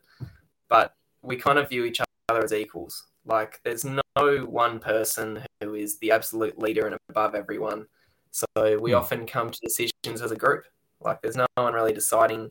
but 0.68 0.94
we 1.22 1.36
kind 1.36 1.58
of 1.58 1.68
view 1.68 1.84
each 1.84 2.00
other 2.28 2.44
as 2.44 2.52
equals. 2.52 3.04
Like, 3.24 3.60
there's 3.64 3.84
no 3.84 4.02
one 4.46 4.78
person 4.78 5.42
who 5.60 5.74
is 5.74 5.98
the 5.98 6.10
absolute 6.10 6.58
leader 6.58 6.86
and 6.86 6.96
above 7.08 7.34
everyone. 7.34 7.86
So 8.30 8.46
we 8.78 8.90
Hmm. 8.90 8.98
often 8.98 9.26
come 9.26 9.50
to 9.50 9.60
decisions 9.60 10.20
as 10.20 10.30
a 10.30 10.36
group. 10.36 10.64
Like, 11.00 11.22
there's 11.22 11.36
no 11.36 11.46
one 11.54 11.72
really 11.72 11.92
deciding 11.92 12.50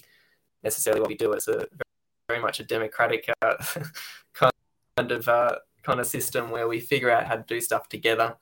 necessarily 0.64 1.02
what 1.02 1.10
we 1.10 1.16
do. 1.16 1.34
It's 1.34 1.48
a 1.48 1.68
very 2.28 2.42
much 2.42 2.60
a 2.60 2.64
democratic 2.64 3.30
uh, 3.42 3.56
kind 4.34 5.12
of 5.12 5.28
uh, 5.28 5.58
kind 5.84 6.00
of 6.00 6.08
system 6.08 6.50
where 6.50 6.68
we 6.68 6.80
figure 6.80 7.10
out 7.10 7.28
how 7.28 7.36
to 7.36 7.44
do 7.44 7.60
stuff 7.62 7.90
together, 7.90 8.36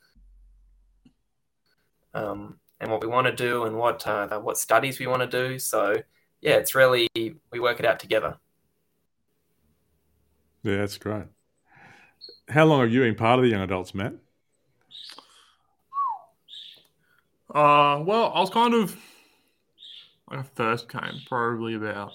um, 2.14 2.60
and 2.80 2.92
what 2.92 3.02
we 3.02 3.08
want 3.08 3.28
to 3.28 3.34
do 3.34 3.64
and 3.64 3.78
what 3.78 4.06
uh, 4.08 4.28
the- 4.28 4.40
what 4.40 4.58
studies 4.58 5.00
we 5.00 5.08
want 5.08 5.22
to 5.22 5.28
do. 5.28 5.60
So 5.60 6.02
yeah, 6.42 6.56
it's 6.56 6.76
really 6.76 7.08
we 7.16 7.60
work 7.60 7.80
it 7.80 7.86
out 7.86 8.00
together. 8.00 8.38
Yeah, 10.64 10.78
that's 10.78 10.98
great. 10.98 11.26
How 12.50 12.66
long 12.66 12.82
have 12.82 12.92
you 12.92 13.02
been 13.02 13.16
part 13.16 13.40
of 13.40 13.44
the 13.44 13.50
young 13.50 13.62
adults, 13.62 13.96
Matt? 13.96 14.14
Uh, 17.50 18.02
well, 18.06 18.32
I 18.34 18.40
was 18.40 18.50
kind 18.50 18.74
of 18.74 18.96
when 20.26 20.40
I 20.40 20.44
first 20.44 20.88
came, 20.88 21.22
probably 21.28 21.76
about 21.76 22.14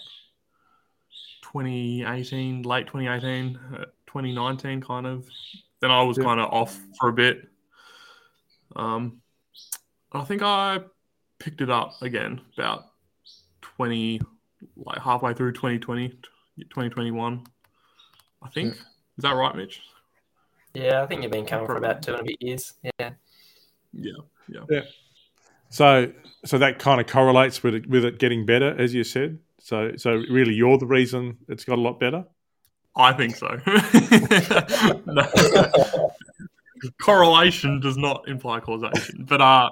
2018, 1.43 2.63
late 2.63 2.87
2018, 2.87 3.59
uh, 3.75 3.85
2019, 4.07 4.81
kind 4.81 5.07
of. 5.07 5.29
Then 5.81 5.91
I 5.91 6.03
was 6.03 6.17
Yeah. 6.19 6.25
kind 6.25 6.41
of 6.41 6.53
off 6.53 6.79
for 6.99 7.09
a 7.09 7.13
bit. 7.13 7.49
Um, 8.75 9.21
I 10.13 10.25
think 10.25 10.43
I 10.43 10.81
picked 11.39 11.61
it 11.61 11.71
up 11.71 12.01
again 12.03 12.41
about 12.55 12.85
20, 13.63 14.21
like 14.77 14.99
halfway 14.99 15.35
through 15.35 15.53
2020, 15.53 16.09
2021. 16.71 17.47
I 18.43 18.49
think. 18.51 18.75
Is 18.75 19.23
that 19.23 19.33
right, 19.35 19.55
Mitch? 19.55 19.81
Yeah, 20.75 21.03
I 21.03 21.07
think 21.07 21.23
you've 21.23 21.33
been 21.33 21.47
coming 21.47 21.67
for 21.67 21.77
about 21.77 22.03
two 22.03 22.13
and 22.13 22.21
a 22.21 22.25
bit 22.25 22.37
years. 22.41 22.75
Yeah, 22.99 23.11
Yeah. 23.93 24.13
Yeah. 24.69 24.83
So, 25.71 26.13
so 26.45 26.59
that 26.59 26.79
kind 26.79 27.01
of 27.01 27.07
correlates 27.07 27.63
with 27.63 27.75
it, 27.75 27.89
with 27.89 28.05
it 28.05 28.19
getting 28.19 28.47
better, 28.47 28.79
as 28.79 28.95
you 28.95 29.03
said. 29.05 29.39
So, 29.59 29.97
so 29.97 30.23
really, 30.31 30.55
you're 30.55 30.79
the 30.79 30.87
reason 30.87 31.39
it's 31.49 31.65
got 31.65 31.79
a 31.79 31.81
lot 31.81 31.99
better. 31.99 32.25
I 32.97 33.13
think 33.13 33.37
so. 33.37 33.61
No. 35.07 35.27
Correlation 37.01 37.81
does 37.81 37.97
not 37.97 38.29
imply 38.29 38.61
causation, 38.61 39.25
but 39.29 39.41
uh, 39.41 39.71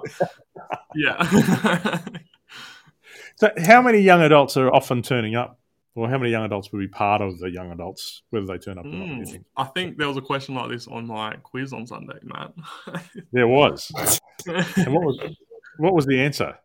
yeah. 0.95 1.99
So, 3.37 3.51
how 3.57 3.81
many 3.81 3.99
young 3.99 4.21
adults 4.21 4.55
are 4.55 4.73
often 4.73 5.01
turning 5.01 5.35
up, 5.35 5.59
or 5.93 6.07
how 6.09 6.17
many 6.17 6.31
young 6.31 6.45
adults 6.45 6.71
would 6.71 6.79
be 6.79 6.87
part 6.87 7.21
of 7.21 7.37
the 7.39 7.49
young 7.51 7.69
adults, 7.71 8.21
whether 8.29 8.45
they 8.45 8.57
turn 8.57 8.77
up 8.77 8.85
or 8.85 8.89
not? 8.93 9.07
do 9.07 9.15
you 9.15 9.21
Mm, 9.25 9.29
think? 9.31 9.45
I 9.57 9.63
think 9.65 9.97
there 9.97 10.07
was 10.07 10.15
a 10.15 10.21
question 10.21 10.55
like 10.55 10.69
this 10.69 10.87
on 10.87 11.05
my 11.05 11.35
quiz 11.43 11.73
on 11.73 11.85
Sunday, 11.85 12.17
Matt. 12.23 12.53
There 13.33 13.47
was. 13.47 13.91
And 14.47 14.93
what 14.93 15.03
was 15.03 15.19
what 15.77 15.93
was 15.93 16.05
the 16.05 16.17
answer? 16.21 16.57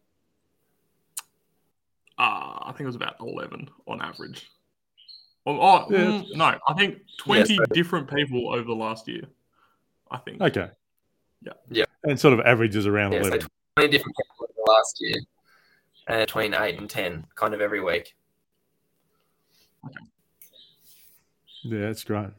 Uh, 2.16 2.58
I 2.62 2.68
think 2.68 2.82
it 2.82 2.86
was 2.86 2.96
about 2.96 3.16
11 3.20 3.68
on 3.88 4.00
average. 4.00 4.48
Oh, 5.46 5.58
oh, 5.58 5.86
Yeah. 5.90 5.98
mm, 5.98 6.26
no, 6.36 6.58
I 6.68 6.74
think 6.74 6.98
20 7.18 7.56
so- 7.56 7.64
different 7.72 8.10
people 8.10 8.52
over 8.52 8.62
the 8.64 8.74
last 8.74 9.08
year. 9.08 9.22
I 10.10 10.18
think. 10.18 10.40
Okay. 10.40 10.68
Yeah. 11.42 11.52
Yeah. 11.70 11.84
And 12.04 12.18
sort 12.18 12.34
of 12.38 12.40
averages 12.44 12.86
around 12.86 13.12
yeah. 13.12 13.22
So 13.22 13.28
eleven. 13.28 13.48
twenty 13.76 13.90
different 13.90 14.16
people 14.16 14.44
over 14.44 14.52
the 14.56 14.70
last 14.72 14.96
year. 15.00 15.16
and 16.08 16.20
between 16.26 16.54
eight 16.54 16.76
and 16.78 16.90
ten, 16.90 17.26
kind 17.36 17.54
of 17.54 17.60
every 17.60 17.80
week. 17.80 18.14
Okay. 19.86 19.94
Yeah, 21.62 21.86
that's 21.86 22.04
great. 22.04 22.30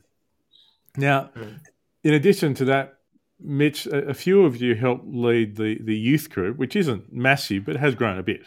Now, 0.98 1.30
Mm. 1.36 1.60
in 2.04 2.14
addition 2.14 2.54
to 2.56 2.66
that, 2.66 2.98
Mitch, 3.40 3.86
a, 3.88 4.10
a 4.10 4.14
few 4.14 4.44
of 4.44 4.62
you 4.62 4.76
helped 4.76 5.06
lead 5.08 5.56
the, 5.56 5.80
the 5.82 5.96
youth 5.98 6.30
group, 6.30 6.58
which 6.58 6.76
isn't 6.76 7.12
massive, 7.14 7.66
but 7.66 7.78
has 7.78 7.96
grown 7.96 8.20
a 8.20 8.24
bit. 8.24 8.42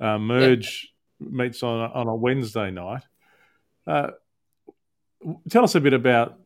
Uh, 0.00 0.18
Merge 0.18 0.92
meets 1.20 1.62
on 1.62 1.78
a, 1.90 1.92
on 1.94 2.06
a 2.08 2.14
Wednesday 2.14 2.70
night. 2.70 3.02
Uh, 3.90 4.10
tell 5.50 5.64
us 5.64 5.74
a 5.74 5.80
bit 5.80 5.92
about 5.92 6.38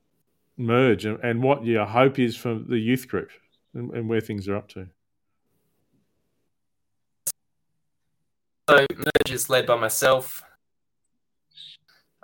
Merge 0.57 1.05
and, 1.05 1.19
and 1.23 1.43
what 1.43 1.67
your 1.67 1.85
hope 1.85 2.19
is 2.19 2.37
for 2.37 2.55
the 2.55 2.79
youth 2.79 3.07
group 3.07 3.29
and, 3.75 3.91
and 3.93 4.09
where 4.09 4.23
things 4.23 4.49
are 4.49 4.57
up 4.57 4.69
to. 4.69 4.89
So 8.71 8.87
merge 8.97 9.31
is 9.31 9.51
led 9.51 9.67
by 9.67 9.77
myself, 9.77 10.43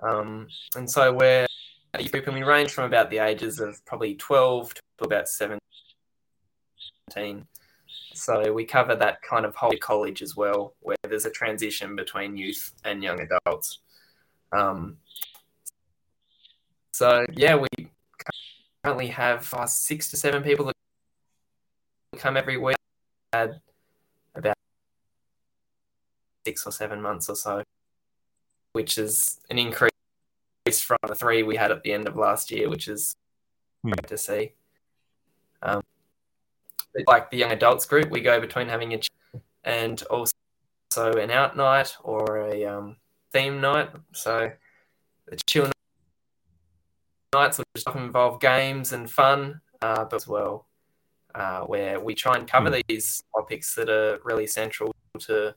um, 0.03 0.49
and 0.75 0.91
so 0.91 1.13
we're 1.13 1.47
a 1.93 2.03
youth 2.03 2.13
group, 2.13 2.27
and 2.29 2.35
we 2.35 2.43
range 2.43 2.71
from 2.71 2.85
about 2.85 3.11
the 3.11 3.19
ages 3.19 3.61
of 3.61 3.85
probably 3.85 4.15
twelve 4.15 4.73
to 4.73 5.05
about 5.05 5.29
seventeen. 5.29 5.61
So 8.15 8.55
we 8.55 8.65
cover 8.65 8.97
that 8.97 9.21
kind 9.21 9.45
of 9.45 9.55
whole 9.55 9.77
college 9.81 10.23
as 10.23 10.35
well, 10.35 10.75
where 10.81 10.97
there's 11.03 11.27
a 11.27 11.31
transition 11.31 11.95
between 11.95 12.39
youth 12.39 12.73
and 12.87 13.03
young 13.03 13.21
adults. 13.21 13.81
Um, 14.53 14.97
so 17.01 17.25
yeah, 17.33 17.57
we 17.57 17.89
currently 18.85 19.07
have 19.07 19.49
uh, 19.55 19.65
six 19.65 20.11
to 20.11 20.19
seven 20.19 20.43
people 20.43 20.67
that 20.67 20.75
come 22.19 22.37
every 22.37 22.59
week. 22.59 22.77
Had 23.33 23.63
about 24.35 24.59
six 26.47 26.67
or 26.67 26.73
seven 26.73 27.01
months 27.01 27.31
or 27.31 27.37
so, 27.37 27.63
which 28.75 28.99
is 28.99 29.41
an 29.49 29.59
increase 29.59 29.91
from 30.77 30.99
the 31.09 31.15
three 31.15 31.43
we 31.43 31.57
had 31.57 31.71
at 31.71 31.83
the 31.85 31.95
end 31.95 32.07
of 32.07 32.17
last 32.17 32.51
year, 32.51 32.69
which 32.69 32.87
is 32.87 33.17
Hmm. 33.83 33.93
great 33.93 34.09
to 34.09 34.19
see. 34.19 34.53
Um, 35.63 35.81
like 37.07 37.31
the 37.31 37.39
young 37.39 37.53
adults 37.53 37.87
group, 37.87 38.11
we 38.11 38.21
go 38.21 38.43
between 38.43 38.69
having 38.69 38.93
a 38.93 38.99
ch- 38.99 39.09
and 39.65 40.03
also 40.11 40.35
an 40.97 41.31
out 41.31 41.57
night 41.57 41.97
or 42.03 42.41
a 42.41 42.67
um, 42.67 42.97
theme 43.33 43.59
night. 43.59 43.89
So 44.13 44.53
the 45.25 45.37
chill 45.47 45.71
nights 47.33 47.61
just 47.75 47.89
often 47.89 48.05
involve 48.05 48.41
games 48.41 48.93
and 48.93 49.11
fun, 49.11 49.61
uh, 49.83 50.05
but 50.05 50.17
as 50.17 50.27
well, 50.27 50.67
uh, 51.35 51.61
where 51.61 52.01
we 52.01 52.15
try 52.15 52.37
and 52.37 52.49
cover 52.49 52.81
these 52.89 53.23
topics 53.35 53.75
that 53.75 53.89
are 53.89 54.19
really 54.25 54.47
central 54.47 54.95
to 55.19 55.55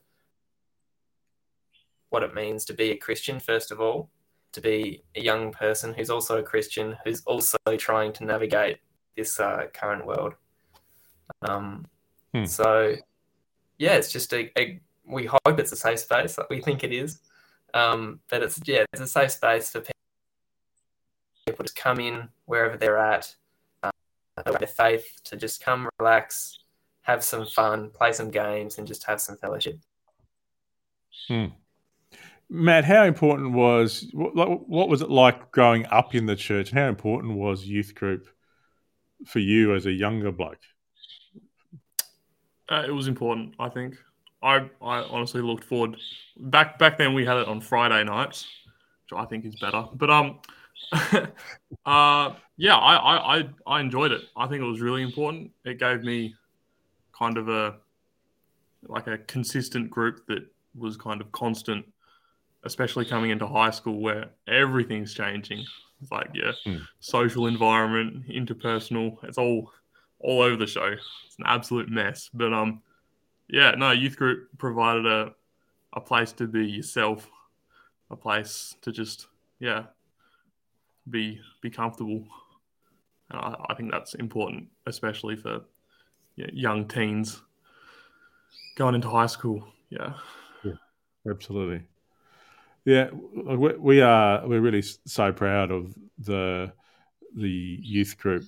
what 2.10 2.22
it 2.22 2.34
means 2.34 2.64
to 2.64 2.74
be 2.74 2.90
a 2.90 2.96
Christian, 2.96 3.40
first 3.40 3.70
of 3.70 3.80
all, 3.80 4.08
to 4.52 4.60
be 4.60 5.02
a 5.16 5.20
young 5.20 5.50
person 5.50 5.94
who's 5.94 6.10
also 6.10 6.38
a 6.38 6.42
Christian, 6.42 6.96
who's 7.04 7.22
also 7.26 7.58
trying 7.76 8.12
to 8.12 8.24
navigate 8.24 8.78
this 9.16 9.40
uh, 9.40 9.64
current 9.72 10.06
world. 10.06 10.34
Um, 11.42 11.86
Hmm. 12.34 12.44
So, 12.44 12.96
yeah, 13.78 13.94
it's 13.94 14.12
just 14.12 14.32
a, 14.34 14.50
a, 14.58 14.80
we 15.06 15.26
hope 15.26 15.58
it's 15.58 15.72
a 15.72 15.76
safe 15.76 16.00
space, 16.00 16.36
we 16.50 16.60
think 16.60 16.82
it 16.82 16.92
is. 16.92 17.20
Um, 17.72 18.20
but 18.28 18.42
it's, 18.42 18.60
yeah, 18.64 18.84
it's 18.92 19.02
a 19.02 19.06
safe 19.06 19.30
space 19.30 19.70
for 19.70 19.80
people 21.54 21.64
to 21.64 21.74
come 21.74 22.00
in 22.00 22.28
wherever 22.46 22.76
they're 22.76 22.98
at, 22.98 23.32
uh, 23.84 23.90
their 24.58 24.66
faith, 24.66 25.06
to 25.22 25.36
just 25.36 25.62
come 25.62 25.88
relax, 26.00 26.58
have 27.02 27.22
some 27.22 27.46
fun, 27.46 27.90
play 27.90 28.12
some 28.12 28.30
games, 28.30 28.78
and 28.78 28.88
just 28.88 29.04
have 29.04 29.20
some 29.20 29.36
fellowship. 29.36 29.78
Matt, 32.50 32.84
how 32.84 33.04
important 33.04 33.52
was 33.52 34.10
what, 34.12 34.68
what 34.68 34.88
was 34.88 35.00
it 35.00 35.10
like 35.10 35.52
growing 35.52 35.86
up 35.86 36.14
in 36.14 36.26
the 36.26 36.34
church? 36.34 36.72
How 36.72 36.88
important 36.88 37.34
was 37.34 37.64
youth 37.64 37.94
group 37.94 38.26
for 39.24 39.38
you 39.38 39.74
as 39.74 39.86
a 39.86 39.92
younger 39.92 40.32
bloke? 40.32 40.58
Uh, 42.68 42.82
it 42.86 42.90
was 42.90 43.06
important, 43.06 43.54
I 43.60 43.68
think. 43.68 43.94
I, 44.42 44.68
I 44.82 45.02
honestly 45.04 45.40
looked 45.40 45.64
forward. 45.64 45.96
Back 46.36 46.78
back 46.78 46.98
then, 46.98 47.14
we 47.14 47.24
had 47.24 47.36
it 47.36 47.48
on 47.48 47.60
Friday 47.60 48.02
nights, 48.04 48.46
which 49.04 49.18
I 49.18 49.24
think 49.24 49.44
is 49.46 49.54
better. 49.56 49.84
But 49.94 50.10
um, 50.10 50.40
uh, 51.86 52.34
yeah, 52.56 52.76
I, 52.76 52.94
I 52.96 53.38
I 53.38 53.48
I 53.66 53.80
enjoyed 53.80 54.12
it. 54.12 54.22
I 54.36 54.46
think 54.46 54.62
it 54.62 54.66
was 54.66 54.80
really 54.80 55.02
important. 55.02 55.50
It 55.64 55.78
gave 55.78 56.02
me 56.02 56.34
kind 57.18 57.38
of 57.38 57.48
a 57.48 57.76
like 58.86 59.06
a 59.06 59.18
consistent 59.18 59.90
group 59.90 60.26
that 60.28 60.46
was 60.76 60.96
kind 60.96 61.20
of 61.20 61.32
constant, 61.32 61.86
especially 62.64 63.04
coming 63.04 63.30
into 63.30 63.46
high 63.46 63.70
school 63.70 64.00
where 64.00 64.30
everything's 64.46 65.14
changing. 65.14 65.64
It's 66.02 66.10
like 66.10 66.30
yeah, 66.34 66.52
Hmm. 66.64 66.78
social 67.00 67.46
environment, 67.46 68.28
interpersonal. 68.28 69.22
It's 69.24 69.38
all 69.38 69.72
all 70.20 70.42
over 70.42 70.56
the 70.56 70.66
show. 70.66 70.94
It's 71.26 71.38
an 71.38 71.44
absolute 71.46 71.88
mess. 71.88 72.30
But 72.32 72.52
um, 72.52 72.82
yeah, 73.48 73.72
no, 73.72 73.90
youth 73.90 74.16
group 74.16 74.48
provided 74.58 75.06
a 75.06 75.34
a 75.92 76.00
place 76.00 76.32
to 76.32 76.46
be 76.46 76.66
yourself, 76.66 77.28
a 78.10 78.16
place 78.16 78.76
to 78.82 78.92
just 78.92 79.28
yeah 79.60 79.84
be 81.08 81.40
be 81.60 81.70
comfortable. 81.70 82.26
And 83.30 83.40
I, 83.40 83.56
I 83.70 83.74
think 83.74 83.90
that's 83.90 84.14
important, 84.14 84.68
especially 84.86 85.36
for 85.36 85.60
yeah, 86.36 86.46
young 86.52 86.86
teens 86.86 87.40
going 88.76 88.94
into 88.94 89.08
high 89.08 89.26
school. 89.26 89.66
Yeah. 89.90 90.14
Absolutely. 91.28 91.86
Yeah, 92.84 93.08
we, 93.12 93.72
we 93.78 94.00
are. 94.02 94.46
We're 94.46 94.60
really 94.60 94.82
so 94.82 95.32
proud 95.32 95.70
of 95.70 95.94
the 96.18 96.72
the 97.34 97.48
youth 97.48 98.18
group. 98.18 98.44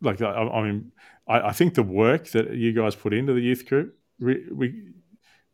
Like, 0.00 0.20
I, 0.20 0.32
I 0.32 0.62
mean, 0.62 0.90
I, 1.28 1.40
I 1.40 1.52
think 1.52 1.74
the 1.74 1.84
work 1.84 2.30
that 2.30 2.54
you 2.54 2.72
guys 2.72 2.96
put 2.96 3.14
into 3.14 3.32
the 3.32 3.40
youth 3.40 3.66
group, 3.66 3.96
we, 4.18 4.44
we 4.50 4.92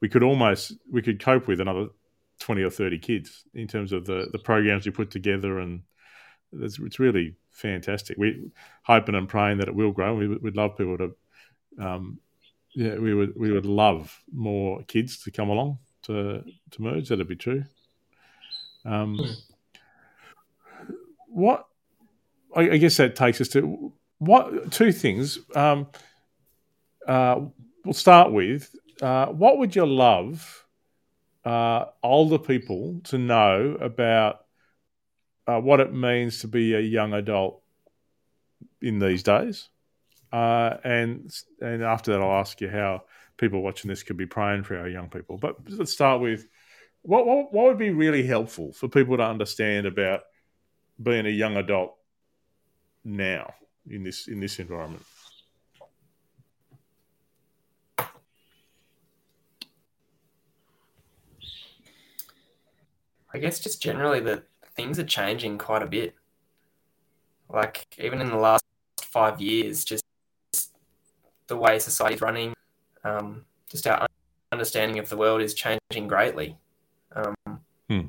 we 0.00 0.08
could 0.08 0.22
almost 0.22 0.72
we 0.90 1.02
could 1.02 1.22
cope 1.22 1.46
with 1.46 1.60
another 1.60 1.88
twenty 2.40 2.62
or 2.62 2.70
thirty 2.70 2.98
kids 2.98 3.44
in 3.52 3.68
terms 3.68 3.92
of 3.92 4.06
the 4.06 4.28
the 4.32 4.38
programs 4.38 4.86
you 4.86 4.92
put 4.92 5.10
together, 5.10 5.58
and 5.58 5.82
it's, 6.60 6.78
it's 6.78 6.98
really 6.98 7.34
fantastic. 7.50 8.16
We're 8.18 8.36
hoping 8.82 9.14
and 9.14 9.28
praying 9.28 9.58
that 9.58 9.68
it 9.68 9.74
will 9.74 9.92
grow. 9.92 10.14
We, 10.14 10.28
we'd 10.28 10.56
love 10.56 10.76
people 10.76 10.98
to. 10.98 11.16
Um, 11.80 12.18
yeah, 12.74 12.96
we 12.96 13.14
would 13.14 13.34
we 13.36 13.52
would 13.52 13.66
love 13.66 14.20
more 14.32 14.82
kids 14.84 15.22
to 15.24 15.30
come 15.30 15.48
along 15.48 15.78
to 16.02 16.42
to 16.72 16.82
merge. 16.82 17.08
That'd 17.08 17.28
be 17.28 17.36
true. 17.36 17.64
Um, 18.84 19.18
what 21.28 21.66
I, 22.54 22.70
I 22.70 22.76
guess 22.78 22.96
that 22.96 23.16
takes 23.16 23.40
us 23.40 23.48
to 23.48 23.92
what 24.18 24.72
two 24.72 24.92
things. 24.92 25.38
Um, 25.54 25.88
uh, 27.06 27.40
we'll 27.84 27.94
start 27.94 28.32
with 28.32 28.74
uh, 29.02 29.26
what 29.26 29.58
would 29.58 29.76
you 29.76 29.86
love 29.86 30.66
uh, 31.44 31.86
older 32.02 32.38
people 32.38 33.00
to 33.04 33.18
know 33.18 33.76
about 33.80 34.43
uh, 35.46 35.60
what 35.60 35.80
it 35.80 35.92
means 35.92 36.40
to 36.40 36.48
be 36.48 36.74
a 36.74 36.80
young 36.80 37.12
adult 37.12 37.62
in 38.80 38.98
these 38.98 39.22
days, 39.22 39.68
uh, 40.32 40.76
and 40.84 41.32
and 41.60 41.82
after 41.82 42.12
that, 42.12 42.20
I'll 42.20 42.40
ask 42.40 42.60
you 42.60 42.68
how 42.68 43.02
people 43.36 43.62
watching 43.62 43.88
this 43.88 44.02
could 44.02 44.16
be 44.16 44.26
praying 44.26 44.64
for 44.64 44.78
our 44.78 44.88
young 44.88 45.08
people. 45.08 45.36
But 45.36 45.56
let's 45.68 45.92
start 45.92 46.20
with 46.20 46.46
what, 47.02 47.26
what 47.26 47.52
what 47.52 47.66
would 47.66 47.78
be 47.78 47.90
really 47.90 48.26
helpful 48.26 48.72
for 48.72 48.88
people 48.88 49.16
to 49.16 49.22
understand 49.22 49.86
about 49.86 50.22
being 51.02 51.26
a 51.26 51.30
young 51.30 51.56
adult 51.56 51.96
now 53.04 53.52
in 53.88 54.02
this 54.02 54.28
in 54.28 54.40
this 54.40 54.58
environment. 54.58 55.02
I 63.34 63.38
guess 63.38 63.58
just 63.58 63.82
generally 63.82 64.20
that 64.20 64.44
things 64.76 64.98
are 64.98 65.04
changing 65.04 65.58
quite 65.58 65.82
a 65.82 65.86
bit. 65.86 66.14
Like 67.48 67.86
even 67.98 68.20
in 68.20 68.28
the 68.28 68.36
last 68.36 68.64
five 69.00 69.40
years, 69.40 69.84
just 69.84 70.04
the 71.46 71.56
way 71.56 71.78
society's 71.78 72.20
running, 72.20 72.54
um, 73.04 73.44
just 73.70 73.86
our 73.86 74.06
understanding 74.50 74.98
of 74.98 75.08
the 75.08 75.16
world 75.16 75.42
is 75.42 75.54
changing 75.54 76.08
greatly. 76.08 76.56
Um, 77.14 77.34
Hmm. 77.88 78.00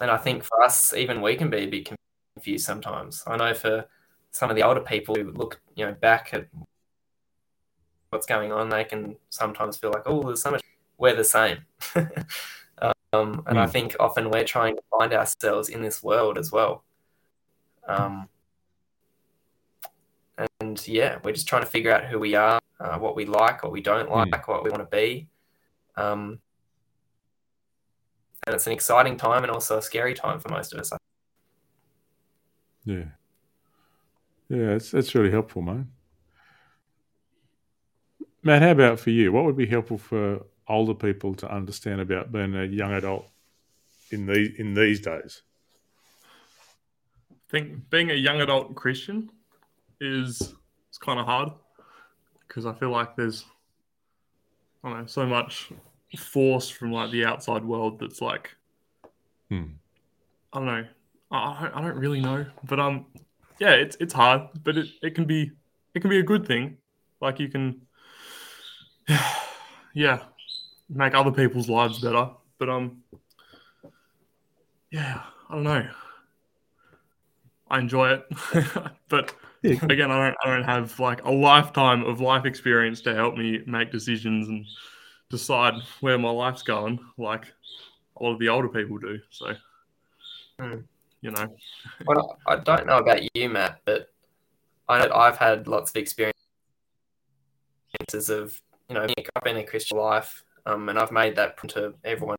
And 0.00 0.10
I 0.10 0.16
think 0.16 0.44
for 0.44 0.62
us, 0.62 0.94
even 0.94 1.20
we 1.20 1.36
can 1.36 1.50
be 1.50 1.58
a 1.58 1.66
bit 1.66 1.90
confused 2.34 2.64
sometimes. 2.64 3.22
I 3.26 3.36
know 3.36 3.54
for 3.54 3.86
some 4.32 4.50
of 4.50 4.56
the 4.56 4.62
older 4.62 4.80
people 4.80 5.14
who 5.14 5.30
look, 5.32 5.60
you 5.74 5.84
know, 5.84 5.92
back 5.92 6.30
at 6.32 6.46
what's 8.10 8.26
going 8.26 8.52
on, 8.52 8.68
they 8.68 8.84
can 8.84 9.16
sometimes 9.28 9.76
feel 9.76 9.90
like, 9.90 10.02
oh, 10.06 10.22
there's 10.22 10.42
so 10.42 10.52
much. 10.52 10.62
We're 10.98 11.16
the 11.16 11.24
same. 11.24 11.58
um, 13.12 13.42
and 13.46 13.58
I 13.58 13.66
Hmm. 13.66 13.72
think 13.72 13.96
often 13.98 14.30
we're 14.30 14.44
trying 14.44 14.76
to 14.76 14.82
find 14.96 15.12
ourselves 15.12 15.68
in 15.68 15.82
this 15.82 16.02
world 16.02 16.38
as 16.38 16.52
well. 16.52 16.84
Um, 17.86 18.28
and 20.60 20.86
yeah, 20.86 21.18
we're 21.24 21.32
just 21.32 21.48
trying 21.48 21.62
to 21.62 21.68
figure 21.68 21.92
out 21.92 22.04
who 22.04 22.18
we 22.18 22.34
are, 22.34 22.60
uh, 22.78 22.98
what 22.98 23.16
we 23.16 23.26
like, 23.26 23.62
what 23.62 23.72
we 23.72 23.80
don't 23.80 24.08
Hmm. 24.08 24.30
like, 24.30 24.46
what 24.46 24.62
we 24.62 24.70
want 24.70 24.88
to 24.88 24.96
be. 24.96 25.28
Um, 25.96 26.40
and 28.46 28.54
it's 28.54 28.66
an 28.66 28.72
exciting 28.72 29.16
time 29.16 29.42
and 29.42 29.50
also 29.50 29.78
a 29.78 29.82
scary 29.82 30.14
time 30.14 30.38
for 30.40 30.48
most 30.48 30.72
of 30.72 30.80
us. 30.80 30.92
Yeah. 32.84 33.04
Yeah, 34.48 34.66
that's, 34.66 34.90
that's 34.90 35.14
really 35.14 35.30
helpful, 35.30 35.62
man. 35.62 35.90
Matt, 38.42 38.62
how 38.62 38.70
about 38.70 38.98
for 38.98 39.10
you? 39.10 39.32
What 39.32 39.44
would 39.44 39.56
be 39.56 39.66
helpful 39.66 39.98
for 39.98 40.46
older 40.70 40.94
people 40.94 41.34
to 41.36 41.52
understand 41.52 42.00
about 42.00 42.32
being 42.32 42.54
a 42.54 42.64
young 42.64 42.92
adult 42.92 43.26
in 44.10 44.26
these 44.26 44.58
in 44.58 44.74
these 44.74 45.00
days? 45.00 45.42
I 47.30 47.50
think 47.50 47.90
being 47.90 48.10
a 48.10 48.14
young 48.14 48.40
adult 48.40 48.74
Christian 48.74 49.30
is 50.00 50.54
it's 50.88 50.98
kind 50.98 51.18
of 51.18 51.26
hard 51.26 51.50
because 52.46 52.64
I 52.64 52.72
feel 52.72 52.90
like 52.90 53.16
there's 53.16 53.44
I 54.82 54.90
don't 54.90 55.00
know 55.00 55.06
so 55.06 55.26
much 55.26 55.70
force 56.18 56.68
from 56.68 56.92
like 56.92 57.10
the 57.10 57.24
outside 57.24 57.64
world 57.64 57.98
that's 58.00 58.20
like 58.20 58.56
Hmm. 59.48 59.64
I 60.52 60.58
don't 60.58 60.66
know 60.66 60.86
I, 61.32 61.70
I 61.74 61.80
don't 61.80 61.96
really 61.96 62.20
know 62.20 62.46
but 62.64 62.78
um 62.78 63.06
yeah 63.58 63.72
it's 63.72 63.96
it's 64.00 64.12
hard 64.12 64.42
but 64.62 64.76
it, 64.76 64.88
it 65.02 65.14
can 65.14 65.24
be 65.24 65.50
it 65.94 66.00
can 66.00 66.10
be 66.10 66.18
a 66.18 66.22
good 66.22 66.46
thing 66.46 66.78
like 67.20 67.40
you 67.40 67.48
can 67.48 67.82
yeah 69.94 70.20
make 70.90 71.14
other 71.14 71.30
people's 71.30 71.68
lives 71.68 71.98
better 72.00 72.30
but 72.58 72.68
um 72.68 73.02
yeah 74.90 75.22
I 75.48 75.54
don't 75.54 75.64
know 75.64 75.88
I 77.68 77.78
enjoy 77.78 78.10
it 78.14 78.26
but 79.08 79.34
Yeah. 79.62 79.78
again, 79.90 80.10
I 80.10 80.28
don't, 80.28 80.36
I 80.42 80.54
don't 80.56 80.64
have 80.64 80.98
like 80.98 81.22
a 81.24 81.30
lifetime 81.30 82.02
of 82.04 82.20
life 82.20 82.46
experience 82.46 83.02
to 83.02 83.14
help 83.14 83.36
me 83.36 83.60
make 83.66 83.92
decisions 83.92 84.48
and 84.48 84.64
decide 85.28 85.74
where 86.00 86.16
my 86.18 86.30
life's 86.30 86.62
going, 86.62 86.98
like 87.18 87.52
a 88.16 88.22
lot 88.22 88.32
of 88.32 88.38
the 88.38 88.48
older 88.48 88.68
people 88.68 88.96
do. 88.96 89.18
So, 89.28 89.54
Hmm. 90.58 90.78
you 91.20 91.30
know, 91.30 91.54
Well, 92.06 92.38
I 92.46 92.56
don't 92.56 92.86
know 92.86 92.98
about 92.98 93.20
you, 93.34 93.50
Matt, 93.50 93.82
but 93.84 94.08
I 94.88 95.06
know 95.06 95.14
I've 95.14 95.36
had 95.36 95.68
lots 95.68 95.90
of 95.90 95.96
experiences 95.96 96.32
of 98.28 98.60
you 98.88 98.94
know 98.94 99.06
being 99.06 99.26
up 99.36 99.46
in 99.46 99.58
a 99.58 99.64
Christian 99.64 99.98
life, 99.98 100.42
um, 100.66 100.88
and 100.88 100.98
I've 100.98 101.12
made 101.12 101.36
that 101.36 101.56
to 101.68 101.94
everyone 102.04 102.36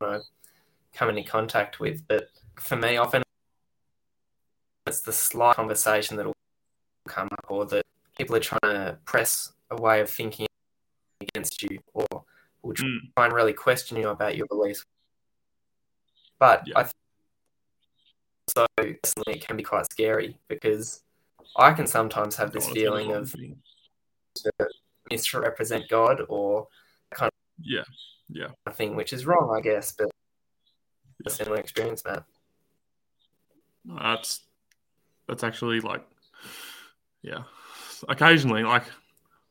I 0.00 0.18
come 0.92 1.08
into 1.10 1.22
contact 1.22 1.80
with. 1.80 2.06
But 2.08 2.28
for 2.56 2.76
me, 2.76 2.96
often 2.96 3.22
it's 4.86 5.00
the 5.00 5.12
slight 5.12 5.56
conversation 5.56 6.16
that 6.16 6.26
will 6.26 6.34
come 7.08 7.28
up, 7.32 7.46
or 7.48 7.66
that 7.66 7.84
people 8.16 8.36
are 8.36 8.40
trying 8.40 8.60
to 8.62 8.98
press 9.04 9.52
a 9.70 9.76
way 9.80 10.00
of 10.00 10.10
thinking 10.10 10.46
against 11.20 11.62
you, 11.62 11.78
or 11.94 12.06
will 12.62 12.74
try 12.74 12.86
Mm. 12.86 13.12
and 13.16 13.32
really 13.32 13.52
question 13.52 13.96
you 13.96 14.08
about 14.08 14.36
your 14.36 14.46
beliefs. 14.46 14.84
But 16.38 16.66
Yeah. 16.66 16.78
I 16.78 16.82
think 16.84 16.94
so 18.48 18.66
personally 18.76 19.38
it 19.38 19.46
can 19.46 19.56
be 19.56 19.62
quite 19.62 19.86
scary 19.90 20.36
because 20.48 21.04
I 21.56 21.72
can 21.72 21.86
sometimes 21.86 22.36
have 22.36 22.52
this 22.52 22.68
feeling 22.68 23.12
of 23.12 23.34
misrepresent 25.10 25.88
God 25.88 26.22
or 26.28 26.68
yeah, 27.62 27.84
yeah. 28.28 28.48
I 28.66 28.70
think 28.70 28.96
which 28.96 29.12
is 29.12 29.26
wrong, 29.26 29.54
I 29.56 29.60
guess, 29.60 29.92
but 29.92 30.10
a 31.24 31.30
similar 31.30 31.58
experience, 31.58 32.04
Matt. 32.04 32.24
That's 33.84 34.40
that's 35.28 35.44
actually 35.44 35.80
like, 35.80 36.04
yeah. 37.22 37.42
Occasionally, 38.08 38.64
like, 38.64 38.84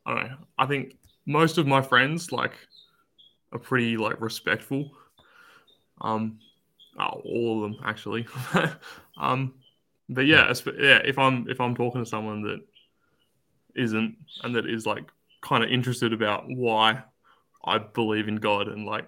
I 0.06 0.14
don't 0.14 0.28
know. 0.28 0.38
I 0.58 0.66
think 0.66 0.98
most 1.26 1.58
of 1.58 1.68
my 1.68 1.82
friends 1.82 2.32
like 2.32 2.54
are 3.52 3.60
pretty 3.60 3.98
like 3.98 4.20
respectful. 4.20 4.92
Um, 6.02 6.40
oh, 7.00 7.22
all 7.24 7.64
of 7.64 7.72
them 7.72 7.82
actually. 7.86 8.28
um, 9.18 9.54
but 10.10 10.26
yeah, 10.26 10.54
yeah. 10.78 11.00
If 11.04 11.18
I'm 11.18 11.48
if 11.50 11.62
I'm 11.62 11.76
talking 11.76 12.04
to 12.04 12.10
someone 12.10 12.42
that 12.44 12.62
isn't 13.76 14.18
and 14.44 14.56
that 14.56 14.70
is 14.70 14.86
like 14.86 15.06
kind 15.42 15.64
of 15.64 15.70
interested 15.70 16.14
about 16.14 16.44
why 16.48 17.04
I 17.66 17.78
believe 17.78 18.28
in 18.28 18.38
God 18.38 18.68
and 18.68 18.86
like 18.86 19.06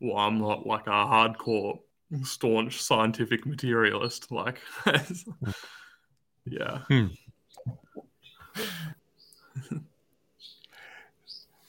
well, 0.00 0.16
I'm 0.16 0.38
not 0.38 0.66
like 0.66 0.86
a 0.86 0.90
hardcore 0.90 1.80
staunch 2.22 2.80
scientific 2.82 3.44
materialist. 3.46 4.30
Like, 4.30 4.60
yeah, 6.46 6.78
hmm. 6.88 7.06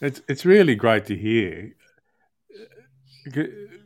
It's 0.02 0.22
it's 0.28 0.46
really 0.46 0.76
great 0.76 1.06
to 1.08 1.16
hear 1.16 1.74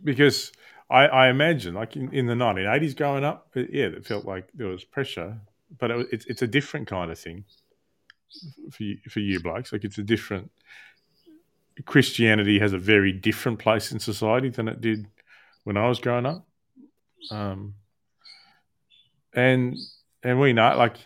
because 0.04 0.52
I, 0.90 1.08
I 1.08 1.30
imagine 1.30 1.74
like 1.74 1.96
in, 1.96 2.14
in 2.14 2.28
the 2.28 2.36
1980s 2.36 2.96
growing 2.96 3.24
up, 3.24 3.48
it- 3.56 3.70
yeah, 3.72 3.86
it 3.86 4.06
felt 4.06 4.26
like 4.26 4.50
there 4.54 4.68
was 4.68 4.84
pressure, 4.84 5.40
but 5.80 5.92
it, 5.92 6.08
it's 6.12 6.26
it's 6.26 6.42
a 6.42 6.48
different 6.48 6.88
kind 6.88 7.12
of 7.12 7.18
thing 7.20 7.46
for 8.72 8.84
you, 8.84 8.98
for 9.10 9.20
you 9.20 9.40
blokes. 9.40 9.72
Like 9.72 9.84
it's 9.84 9.98
a 9.98 10.04
different 10.04 10.52
Christianity 11.86 12.60
has 12.60 12.74
a 12.74 12.78
very 12.78 13.12
different 13.12 13.60
place 13.60 13.92
in 13.92 14.00
society 14.00 14.50
than 14.50 14.68
it 14.68 14.82
did 14.82 15.08
when 15.64 15.78
I 15.78 15.88
was 15.88 16.00
growing 16.00 16.26
up, 16.26 16.46
um, 17.32 17.74
and 19.34 19.78
and 20.24 20.40
we 20.40 20.54
know 20.54 20.76
like 20.78 20.98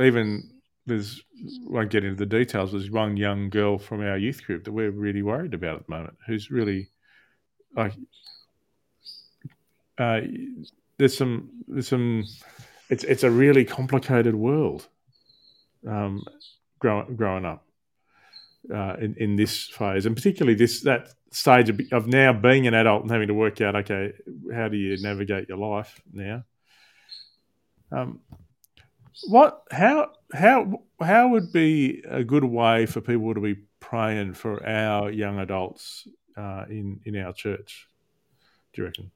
even 0.00 0.50
there's 0.86 1.22
won't 1.64 1.90
get 1.90 2.04
into 2.04 2.16
the 2.16 2.26
details. 2.26 2.72
There's 2.72 2.90
one 2.90 3.16
young 3.16 3.50
girl 3.50 3.78
from 3.78 4.00
our 4.00 4.16
youth 4.16 4.44
group 4.44 4.64
that 4.64 4.72
we're 4.72 4.90
really 4.90 5.22
worried 5.22 5.54
about 5.54 5.76
at 5.76 5.86
the 5.86 5.92
moment, 5.92 6.16
who's 6.26 6.50
really 6.50 6.88
like 7.76 7.94
uh, 9.98 10.20
there's 10.98 11.16
some 11.16 11.50
there's 11.68 11.88
some 11.88 12.24
it's 12.88 13.04
it's 13.04 13.22
a 13.22 13.30
really 13.30 13.64
complicated 13.64 14.34
world 14.34 14.88
um, 15.86 16.24
growing 16.78 17.16
growing 17.16 17.44
up 17.44 17.64
uh, 18.72 18.96
in 19.00 19.14
in 19.18 19.36
this 19.36 19.66
phase, 19.66 20.06
and 20.06 20.16
particularly 20.16 20.56
this 20.56 20.82
that 20.82 21.08
stage 21.32 21.68
of, 21.68 21.80
of 21.92 22.06
now 22.06 22.32
being 22.32 22.66
an 22.66 22.74
adult 22.74 23.02
and 23.02 23.10
having 23.10 23.28
to 23.28 23.34
work 23.34 23.60
out 23.60 23.76
okay 23.76 24.12
how 24.52 24.66
do 24.66 24.76
you 24.76 25.00
navigate 25.00 25.48
your 25.48 25.58
life 25.58 26.00
now. 26.12 26.44
Um, 27.92 28.20
what 29.28 29.64
how 29.70 30.12
how 30.32 30.82
how 31.00 31.28
would 31.28 31.52
be 31.52 32.02
a 32.08 32.24
good 32.24 32.44
way 32.44 32.86
for 32.86 33.00
people 33.00 33.34
to 33.34 33.40
be 33.40 33.56
praying 33.80 34.34
for 34.34 34.66
our 34.66 35.10
young 35.10 35.38
adults 35.38 36.06
uh, 36.36 36.64
in 36.68 37.00
in 37.04 37.16
our 37.16 37.32
church? 37.32 37.88
Do 38.72 38.82
you 38.82 38.86
reckon? 38.86 39.10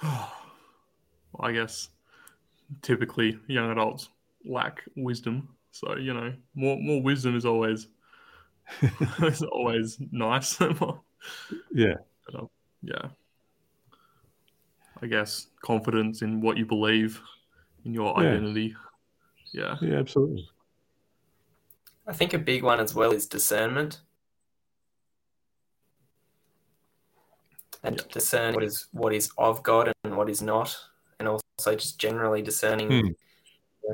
well, 0.02 0.30
I 1.40 1.52
guess 1.52 1.88
typically 2.82 3.38
young 3.46 3.70
adults 3.70 4.08
lack 4.44 4.82
wisdom. 4.96 5.48
So 5.72 5.96
you 5.96 6.14
know, 6.14 6.32
more 6.54 6.76
more 6.80 7.02
wisdom 7.02 7.36
is 7.36 7.44
always 7.44 7.88
is 9.22 9.42
always 9.42 9.98
nice. 10.10 10.58
Yeah, 11.72 11.94
yeah. 12.82 13.08
I 15.02 15.06
guess 15.06 15.46
confidence 15.62 16.22
in 16.22 16.40
what 16.40 16.56
you 16.58 16.66
believe, 16.66 17.20
in 17.84 17.94
your 17.94 18.08
Yeah. 18.20 18.28
identity. 18.28 18.74
Yeah. 19.52 19.76
yeah, 19.80 19.98
absolutely. 19.98 20.48
I 22.06 22.12
think 22.12 22.34
a 22.34 22.38
big 22.38 22.62
one 22.62 22.80
as 22.80 22.94
well 22.94 23.12
is 23.12 23.26
discernment. 23.26 24.00
And 27.82 27.96
Yeah. 27.96 28.04
discern 28.12 28.54
what 28.54 28.64
is 28.64 28.88
what 28.92 29.14
is 29.14 29.30
of 29.38 29.62
God 29.62 29.92
and 30.04 30.16
what 30.16 30.28
is 30.28 30.42
not, 30.42 30.76
and 31.18 31.28
also 31.28 31.74
just 31.74 31.98
generally 31.98 32.42
discerning 32.42 32.88
Hmm. 32.88 33.08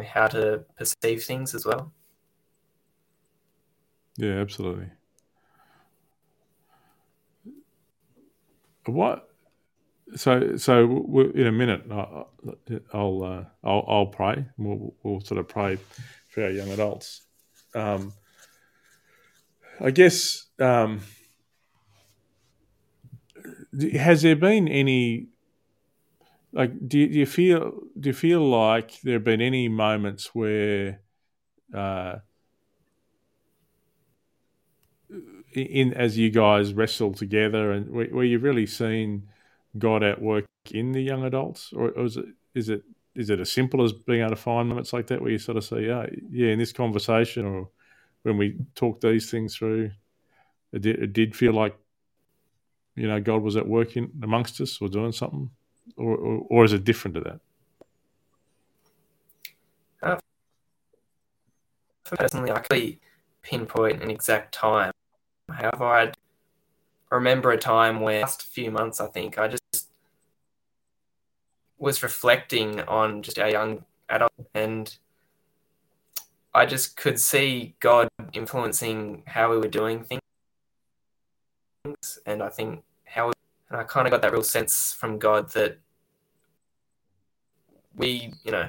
How 0.03 0.27
to 0.29 0.65
perceive 0.77 1.25
things 1.25 1.55
as 1.55 1.65
well. 1.65 1.93
Yeah, 4.17 4.41
absolutely. 4.41 4.91
What? 8.87 9.29
So, 10.15 10.57
so 10.57 11.33
in 11.35 11.47
a 11.47 11.53
minute, 11.53 11.83
I'll 11.91 12.31
I'll, 12.93 13.23
uh, 13.23 13.45
I'll 13.65 13.85
I'll 13.89 14.07
pray. 14.07 14.47
We'll, 14.57 14.95
we'll 15.03 15.21
sort 15.21 15.41
of 15.41 15.49
pray 15.49 15.79
for 16.29 16.45
our 16.45 16.51
young 16.51 16.71
adults. 16.71 17.23
Um, 17.75 18.13
I 19.81 19.91
guess. 19.91 20.47
Um, 20.59 21.01
has 23.95 24.23
there 24.23 24.37
been 24.37 24.69
any? 24.69 25.29
Like, 26.57 26.89
do 26.89 26.99
you, 26.99 27.09
do 27.09 27.19
you 27.19 27.27
feel 27.27 27.73
do 28.01 28.09
you 28.09 28.15
feel 28.15 28.41
like 28.41 29.01
there 29.03 29.15
have 29.15 29.25
been 29.25 29.43
any 29.43 29.69
moments 29.69 30.35
where? 30.35 31.01
Uh, 31.75 32.17
in 35.53 35.95
as 35.95 36.19
you 36.19 36.31
guys 36.31 36.75
wrestle 36.75 37.15
together 37.15 37.73
and 37.73 37.91
where, 37.91 38.07
where 38.07 38.25
you've 38.25 38.43
really 38.43 38.67
seen 38.67 39.29
God 39.79 40.03
at 40.03 40.21
work 40.21 40.45
in 40.71 40.93
the 40.93 41.01
young 41.01 41.25
adults, 41.25 41.73
or, 41.73 41.91
or 41.91 42.05
is 42.05 42.17
it 42.17 42.27
is 42.55 42.69
it 42.69 42.83
is 43.15 43.31
it 43.31 43.41
as 43.41 43.51
simple 43.51 43.83
as 43.83 43.93
being 43.93 44.21
able 44.21 44.31
to 44.31 44.37
find 44.37 44.69
moments 44.69 44.93
like 44.93 45.07
that 45.07 45.23
where 45.23 45.31
you 45.31 45.39
sort 45.39 45.57
of 45.57 45.65
say, 45.65 45.87
yeah, 45.87 46.07
yeah, 46.31 46.49
in 46.49 46.59
this 46.59 46.73
conversation 46.73 47.47
or 47.47 47.71
when 48.23 48.37
we 48.37 48.59
talk 48.75 49.01
these 49.01 49.31
things 49.31 49.57
through, 49.57 49.91
it 50.73 50.83
did, 50.83 51.03
it 51.03 51.13
did 51.13 51.35
feel 51.35 51.53
like 51.53 51.77
you 52.95 53.09
know 53.09 53.21
God 53.21 53.43
was 53.43 53.57
at 53.57 53.69
work 53.69 53.97
in 53.97 54.11
amongst 54.23 54.61
us 54.61 54.79
or 54.81 54.89
doing 54.89 55.13
something, 55.13 55.51
or 55.97 56.17
or, 56.17 56.47
or 56.49 56.65
is 56.65 56.73
it 56.73 56.85
different 56.85 57.15
to 57.17 57.21
that? 57.21 57.41
Uh, 60.03 60.19
personally, 62.05 62.51
I 62.51 62.61
can't 62.61 62.99
pinpoint 63.43 64.03
an 64.03 64.11
exact 64.11 64.53
time. 64.53 64.93
However, 65.51 65.85
I 65.85 66.13
remember 67.11 67.53
a 67.53 67.59
time 67.59 68.01
where 68.01 68.21
last 68.21 68.43
few 68.43 68.71
months, 68.71 69.01
I 69.01 69.07
think 69.07 69.39
I 69.39 69.49
just 69.49 69.91
was 71.79 72.03
reflecting 72.03 72.81
on 72.83 73.23
just 73.23 73.39
our 73.39 73.51
young 73.51 73.85
adult 74.09 74.33
and 74.55 74.97
I 76.55 76.65
just 76.65 76.97
could 76.97 77.21
see 77.21 77.77
God 77.81 78.09
influencing 78.33 79.23
how 79.27 79.51
we 79.51 79.59
were 79.59 79.69
doing 79.69 80.05
things. 80.05 80.23
And 82.25 82.43
I 82.43 82.49
think 82.49 82.83
how, 83.05 83.33
and 83.71 83.81
I 83.81 83.85
kind 83.85 84.07
of 84.07 84.11
got 84.11 84.23
that 84.23 84.33
real 84.33 84.43
sense 84.43 84.93
from 84.93 85.19
God 85.19 85.51
that 85.51 85.79
we, 87.95 88.33
you 88.45 88.53
know, 88.53 88.69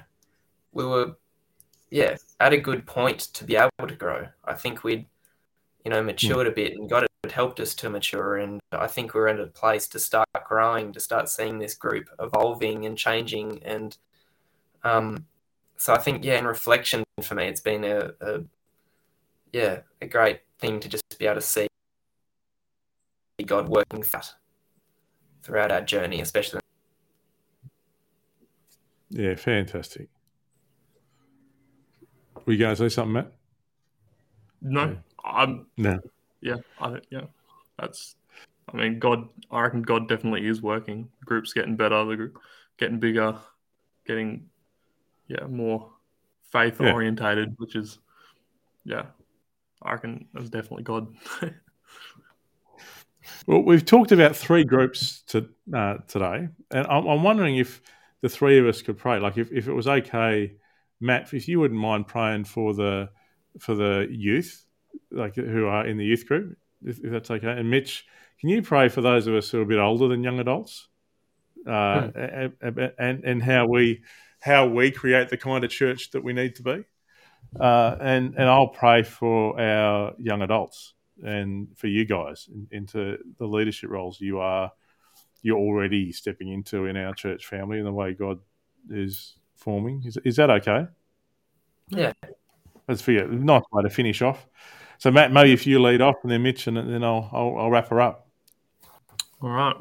we 0.72 0.86
were, 0.86 1.16
yeah, 1.90 2.16
at 2.40 2.54
a 2.54 2.58
good 2.58 2.86
point 2.86 3.20
to 3.20 3.44
be 3.44 3.56
able 3.56 3.88
to 3.88 3.96
grow. 3.96 4.28
I 4.44 4.54
think 4.54 4.84
we'd, 4.84 5.06
you 5.86 5.92
know, 5.92 6.02
matured 6.02 6.48
a 6.48 6.52
bit 6.52 6.74
and 6.74 6.90
God 6.90 7.06
had 7.24 7.32
helped 7.32 7.60
us 7.60 7.76
to 7.76 7.90
mature. 7.90 8.38
And 8.38 8.60
I 8.72 8.88
think 8.88 9.14
we're 9.14 9.28
at 9.28 9.40
a 9.40 9.48
place 9.48 9.88
to 9.90 10.00
start 10.00 10.28
growing, 10.46 10.94
to 10.94 11.00
start 11.00 11.30
seeing 11.30 11.60
this 11.60 11.76
group 11.76 12.10
evolving 12.20 12.86
and 12.86 12.98
changing. 12.98 13.62
And, 13.64 13.98
um, 14.84 15.26
so 15.78 15.94
I 15.94 16.00
think 16.00 16.26
yeah, 16.26 16.40
in 16.40 16.46
reflection 16.46 17.04
for 17.22 17.36
me, 17.36 17.46
it's 17.46 17.62
been 17.62 17.84
a, 17.84 18.12
a 18.20 18.42
yeah 19.54 19.80
a 20.02 20.08
great 20.08 20.42
thing 20.60 20.80
to 20.80 20.90
just 20.90 21.18
be 21.18 21.26
able 21.26 21.36
to 21.36 21.42
see 21.42 21.68
God 23.46 23.70
working 23.70 24.02
fat 24.04 24.34
throughout 25.44 25.72
our 25.72 25.82
journey, 25.82 26.22
especially. 26.22 26.60
Yeah, 29.10 29.36
fantastic. 29.36 30.10
Were 32.46 32.54
you 32.54 32.60
going 32.60 32.76
to 32.76 32.90
say 32.90 32.94
something, 32.94 33.14
Matt? 33.14 33.32
No, 34.62 34.84
yeah. 34.84 34.96
I'm 35.24 35.68
no. 35.78 36.00
Yeah, 36.42 36.58
I 36.80 37.00
yeah, 37.10 37.26
that's. 37.80 38.16
I 38.72 38.78
mean, 38.78 39.00
God. 39.00 39.28
I 39.50 39.62
reckon 39.62 39.82
God 39.82 40.10
definitely 40.10 40.48
is 40.48 40.62
working. 40.62 41.10
The 41.20 41.26
group's 41.26 41.54
getting 41.54 41.76
better. 41.76 42.04
The 42.04 42.16
group 42.16 42.40
getting 42.78 43.00
bigger, 43.00 43.38
getting 44.06 44.50
yeah, 45.28 45.46
more 45.48 45.90
faith 46.52 46.80
orientated, 46.82 47.50
yeah. 47.50 47.56
which 47.58 47.76
is 47.76 48.00
yeah, 48.86 49.06
I 49.82 49.94
reckon 49.94 50.28
that's 50.34 50.50
definitely 50.50 50.84
God. 50.84 51.14
well, 53.46 53.62
we've 53.62 53.86
talked 53.86 54.12
about 54.12 54.36
three 54.36 54.64
groups 54.64 55.24
to, 55.28 55.50
uh, 55.74 55.96
today, 56.08 56.50
and 56.72 56.88
I'm, 56.88 57.08
I'm, 57.08 57.24
wondering 57.24 57.58
if 57.58 57.82
the 58.22 58.30
three 58.30 58.60
of 58.60 58.66
us 58.66 58.82
could 58.82 58.98
pray. 58.98 59.20
Like, 59.20 59.38
if, 59.38 59.52
if 59.52 59.68
it 59.68 59.74
was 59.74 59.88
okay, 59.88 60.54
Matt, 61.00 61.34
if 61.34 61.48
you 61.48 61.60
wouldn't 61.60 61.80
mind 61.80 62.08
praying 62.08 62.46
for 62.46 62.74
the 62.74 63.10
for 63.60 63.76
the 63.76 64.08
youth, 64.10 64.66
like 65.12 65.36
who 65.36 65.68
are 65.68 65.86
in 65.86 65.98
the 65.98 66.06
youth 66.06 66.28
group, 66.28 66.58
if, 66.84 67.00
if 67.04 67.12
that's 67.12 67.32
okay, 67.32 67.50
and 67.50 67.70
Mitch, 67.70 68.06
can 68.40 68.50
you 68.50 68.62
pray 68.62 68.90
for 68.90 69.02
those 69.02 69.28
of 69.28 69.36
us 69.36 69.50
who 69.50 69.60
are 69.60 69.64
a 69.64 69.66
bit 69.66 69.80
older 69.80 70.08
than 70.08 70.24
young 70.24 70.40
adults, 70.40 70.88
uh, 71.68 72.08
hmm. 72.08 72.20
and, 72.62 72.92
and 72.98 73.24
and 73.24 73.44
how 73.44 73.68
we 73.68 74.04
how 74.40 74.68
we 74.68 74.92
create 74.92 75.30
the 75.30 75.38
kind 75.38 75.64
of 75.64 75.70
church 75.70 76.12
that 76.12 76.24
we 76.24 76.34
need 76.34 76.56
to 76.56 76.64
be. 76.64 76.84
Uh, 77.60 77.96
and 78.00 78.36
and 78.36 78.50
I'll 78.50 78.68
pray 78.68 79.04
for 79.04 79.60
our 79.60 80.14
young 80.18 80.42
adults 80.42 80.94
and 81.24 81.68
for 81.76 81.88
you 81.88 82.06
guys 82.06 82.48
in, 82.54 82.68
into 82.72 83.18
the 83.40 83.46
leadership 83.46 83.90
roles 83.90 84.22
you 84.22 84.40
are 84.40 84.72
you're 85.42 85.58
already 85.58 86.12
stepping 86.12 86.50
into 86.50 86.86
in 86.86 86.98
our 86.98 87.14
church 87.14 87.46
family 87.46 87.78
and 87.78 87.88
the 87.88 87.92
way 87.92 88.14
God 88.14 88.40
is 88.90 89.36
forming. 89.56 90.04
Is, 90.06 90.18
is 90.24 90.36
that 90.38 90.50
okay? 90.50 90.88
Yeah. 91.90 92.14
That's 92.88 93.02
for 93.02 93.12
you. 93.12 93.28
Nice 93.28 93.64
way 93.72 93.84
to 93.84 93.90
finish 93.90 94.22
off. 94.22 94.48
So 94.98 95.12
Matt, 95.12 95.32
maybe 95.32 95.54
if 95.54 95.68
you 95.68 95.82
lead 95.82 96.02
off 96.02 96.16
and 96.24 96.32
then 96.32 96.44
Mitch, 96.44 96.68
and 96.68 96.78
then 96.78 97.04
I'll 97.04 97.30
I'll, 97.32 97.56
I'll 97.58 97.70
wrap 97.70 97.90
her 97.90 98.02
up. 98.02 98.28
All 99.42 99.50
right. 99.50 99.76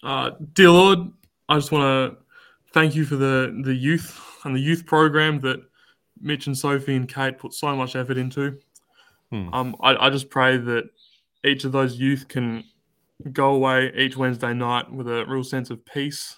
Uh, 0.00 0.30
dear 0.52 0.70
Lord, 0.70 0.98
I 1.48 1.56
just 1.56 1.72
want 1.72 1.82
to 1.82 2.22
thank 2.72 2.94
you 2.94 3.04
for 3.04 3.16
the 3.16 3.60
the 3.64 3.74
youth 3.74 4.18
and 4.44 4.54
the 4.54 4.60
youth 4.60 4.86
program 4.86 5.40
that 5.40 5.60
Mitch 6.20 6.46
and 6.46 6.56
Sophie 6.56 6.94
and 6.94 7.08
Kate 7.08 7.36
put 7.36 7.52
so 7.52 7.74
much 7.74 7.96
effort 7.96 8.16
into. 8.16 8.60
Hmm. 9.30 9.52
Um, 9.52 9.76
I, 9.80 10.06
I 10.06 10.10
just 10.10 10.30
pray 10.30 10.56
that 10.56 10.84
each 11.44 11.64
of 11.64 11.72
those 11.72 11.98
youth 11.98 12.28
can 12.28 12.64
go 13.32 13.54
away 13.54 13.92
each 13.96 14.16
Wednesday 14.16 14.54
night 14.54 14.90
with 14.92 15.08
a 15.08 15.24
real 15.26 15.44
sense 15.44 15.70
of 15.70 15.84
peace 15.84 16.36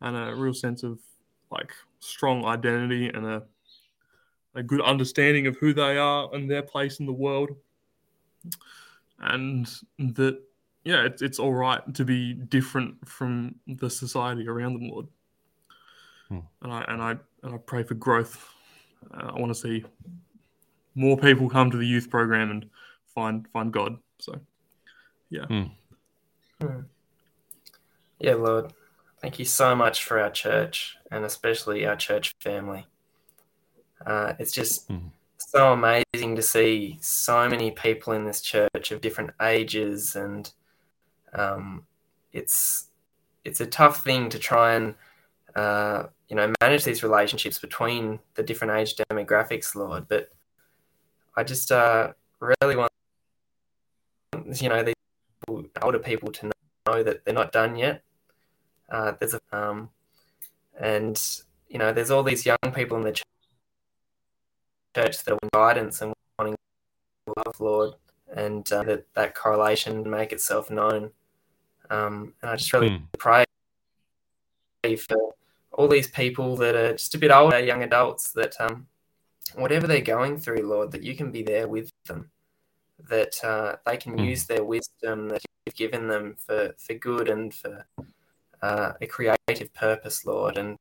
and 0.00 0.16
a 0.16 0.34
real 0.34 0.54
sense 0.54 0.82
of 0.82 0.98
like 1.50 1.72
strong 2.00 2.44
identity 2.44 3.08
and 3.08 3.26
a 3.26 3.42
a 4.54 4.62
good 4.62 4.80
understanding 4.80 5.46
of 5.46 5.56
who 5.56 5.72
they 5.72 5.96
are 5.96 6.28
and 6.34 6.50
their 6.50 6.62
place 6.62 6.98
in 6.98 7.06
the 7.06 7.12
world. 7.12 7.50
And 9.20 9.68
that 9.98 10.40
yeah, 10.84 11.04
it's, 11.04 11.22
it's 11.22 11.38
all 11.38 11.52
right 11.52 11.82
to 11.94 12.04
be 12.04 12.34
different 12.34 13.06
from 13.06 13.54
the 13.66 13.90
society 13.90 14.48
around 14.48 14.74
them, 14.74 14.88
Lord. 14.88 15.06
Hmm. 16.28 16.38
And 16.62 16.72
I 16.72 16.84
and 16.88 17.02
I 17.02 17.16
and 17.42 17.54
I 17.54 17.58
pray 17.58 17.82
for 17.82 17.94
growth. 17.94 18.52
Uh, 19.12 19.32
I 19.34 19.38
want 19.38 19.54
to 19.54 19.60
see 19.60 19.84
more 20.98 21.16
people 21.16 21.48
come 21.48 21.70
to 21.70 21.76
the 21.76 21.86
youth 21.86 22.10
program 22.10 22.50
and 22.50 22.68
find 23.14 23.46
find 23.48 23.72
God. 23.72 23.98
So, 24.18 24.40
yeah. 25.30 25.46
Hmm. 25.46 25.62
Hmm. 26.60 26.80
Yeah, 28.18 28.34
Lord, 28.34 28.72
thank 29.20 29.38
you 29.38 29.44
so 29.44 29.76
much 29.76 30.04
for 30.04 30.18
our 30.20 30.30
church 30.30 30.96
and 31.10 31.24
especially 31.24 31.86
our 31.86 31.96
church 31.96 32.34
family. 32.40 32.86
Uh, 34.04 34.32
it's 34.38 34.52
just 34.52 34.88
hmm. 34.88 35.08
so 35.36 35.72
amazing 35.72 36.34
to 36.36 36.42
see 36.42 36.98
so 37.00 37.48
many 37.48 37.70
people 37.70 38.12
in 38.12 38.24
this 38.24 38.40
church 38.40 38.90
of 38.90 39.00
different 39.00 39.30
ages, 39.40 40.16
and 40.16 40.52
um, 41.32 41.86
it's 42.32 42.88
it's 43.44 43.60
a 43.60 43.66
tough 43.66 44.02
thing 44.02 44.28
to 44.30 44.38
try 44.38 44.74
and 44.74 44.94
uh, 45.54 46.06
you 46.28 46.36
know, 46.36 46.52
manage 46.60 46.84
these 46.84 47.02
relationships 47.02 47.58
between 47.58 48.18
the 48.34 48.42
different 48.42 48.74
age 48.74 48.94
demographics, 48.96 49.74
Lord. 49.74 50.06
But 50.08 50.30
I 51.38 51.44
just 51.44 51.70
uh, 51.70 52.14
really 52.40 52.74
want, 52.74 52.90
you 54.60 54.68
know, 54.68 54.82
these 54.82 54.94
older 55.80 56.00
people 56.00 56.32
to 56.32 56.50
know 56.86 57.04
that 57.04 57.24
they're 57.24 57.32
not 57.32 57.52
done 57.52 57.76
yet. 57.76 58.02
Uh, 58.90 59.12
there's 59.20 59.34
a, 59.34 59.40
um, 59.52 59.90
and 60.80 61.16
you 61.68 61.78
know, 61.78 61.92
there's 61.92 62.10
all 62.10 62.24
these 62.24 62.44
young 62.44 62.58
people 62.74 62.96
in 62.96 63.04
the 63.04 63.12
church 64.96 65.22
that 65.22 65.30
want 65.30 65.52
guidance 65.52 66.02
and 66.02 66.12
wanting 66.40 66.56
love, 67.36 67.60
Lord, 67.60 67.94
and 68.34 68.70
uh, 68.72 68.82
that 68.82 69.06
that 69.14 69.36
correlation 69.36 70.10
make 70.10 70.32
itself 70.32 70.72
known. 70.72 71.12
Um, 71.88 72.34
and 72.42 72.50
I 72.50 72.56
just 72.56 72.72
really 72.72 72.90
mm. 72.90 73.02
pray 73.16 73.44
for 74.96 75.34
all 75.70 75.86
these 75.86 76.08
people 76.08 76.56
that 76.56 76.74
are 76.74 76.92
just 76.94 77.14
a 77.14 77.18
bit 77.18 77.30
older, 77.30 77.60
young 77.60 77.84
adults, 77.84 78.32
that 78.32 78.56
um, 78.58 78.88
whatever 79.54 79.86
they're 79.86 80.00
going 80.00 80.38
through, 80.38 80.62
Lord, 80.62 80.92
that 80.92 81.02
you 81.02 81.14
can 81.14 81.30
be 81.30 81.42
there 81.42 81.68
with 81.68 81.90
them, 82.06 82.30
that 83.08 83.42
uh, 83.44 83.76
they 83.86 83.96
can 83.96 84.16
mm. 84.16 84.26
use 84.26 84.44
their 84.44 84.64
wisdom 84.64 85.28
that 85.28 85.42
you've 85.66 85.74
given 85.74 86.08
them 86.08 86.36
for, 86.38 86.74
for 86.78 86.94
good 86.94 87.28
and 87.28 87.54
for 87.54 87.86
uh, 88.62 88.92
a 89.00 89.06
creative 89.06 89.72
purpose, 89.74 90.24
Lord, 90.24 90.56
and 90.56 90.76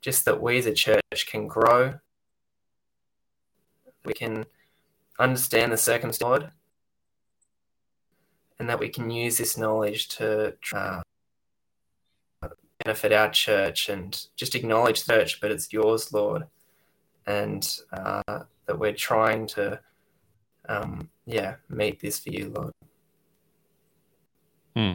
just 0.00 0.24
that 0.24 0.40
we 0.40 0.58
as 0.58 0.66
a 0.66 0.72
church 0.72 1.26
can 1.26 1.46
grow. 1.46 1.94
We 4.04 4.12
can 4.12 4.44
understand 5.18 5.72
the 5.72 5.78
circumstance, 5.78 6.22
Lord, 6.22 6.50
and 8.58 8.68
that 8.68 8.80
we 8.80 8.88
can 8.88 9.10
use 9.10 9.38
this 9.38 9.56
knowledge 9.56 10.08
to 10.08 10.54
uh, 10.74 11.00
benefit 12.84 13.12
our 13.12 13.30
church 13.30 13.88
and 13.88 14.26
just 14.36 14.54
acknowledge 14.54 15.04
the 15.04 15.14
church, 15.14 15.40
but 15.40 15.50
it's 15.50 15.72
yours, 15.72 16.12
Lord, 16.12 16.44
and 17.26 17.78
uh, 17.92 18.44
that 18.66 18.78
we're 18.78 18.92
trying 18.92 19.46
to, 19.48 19.80
um, 20.68 21.08
yeah, 21.26 21.56
meet 21.68 22.00
this 22.00 22.18
for 22.18 22.30
you, 22.30 22.52
Lord. 22.54 22.72
Hmm. 24.76 24.92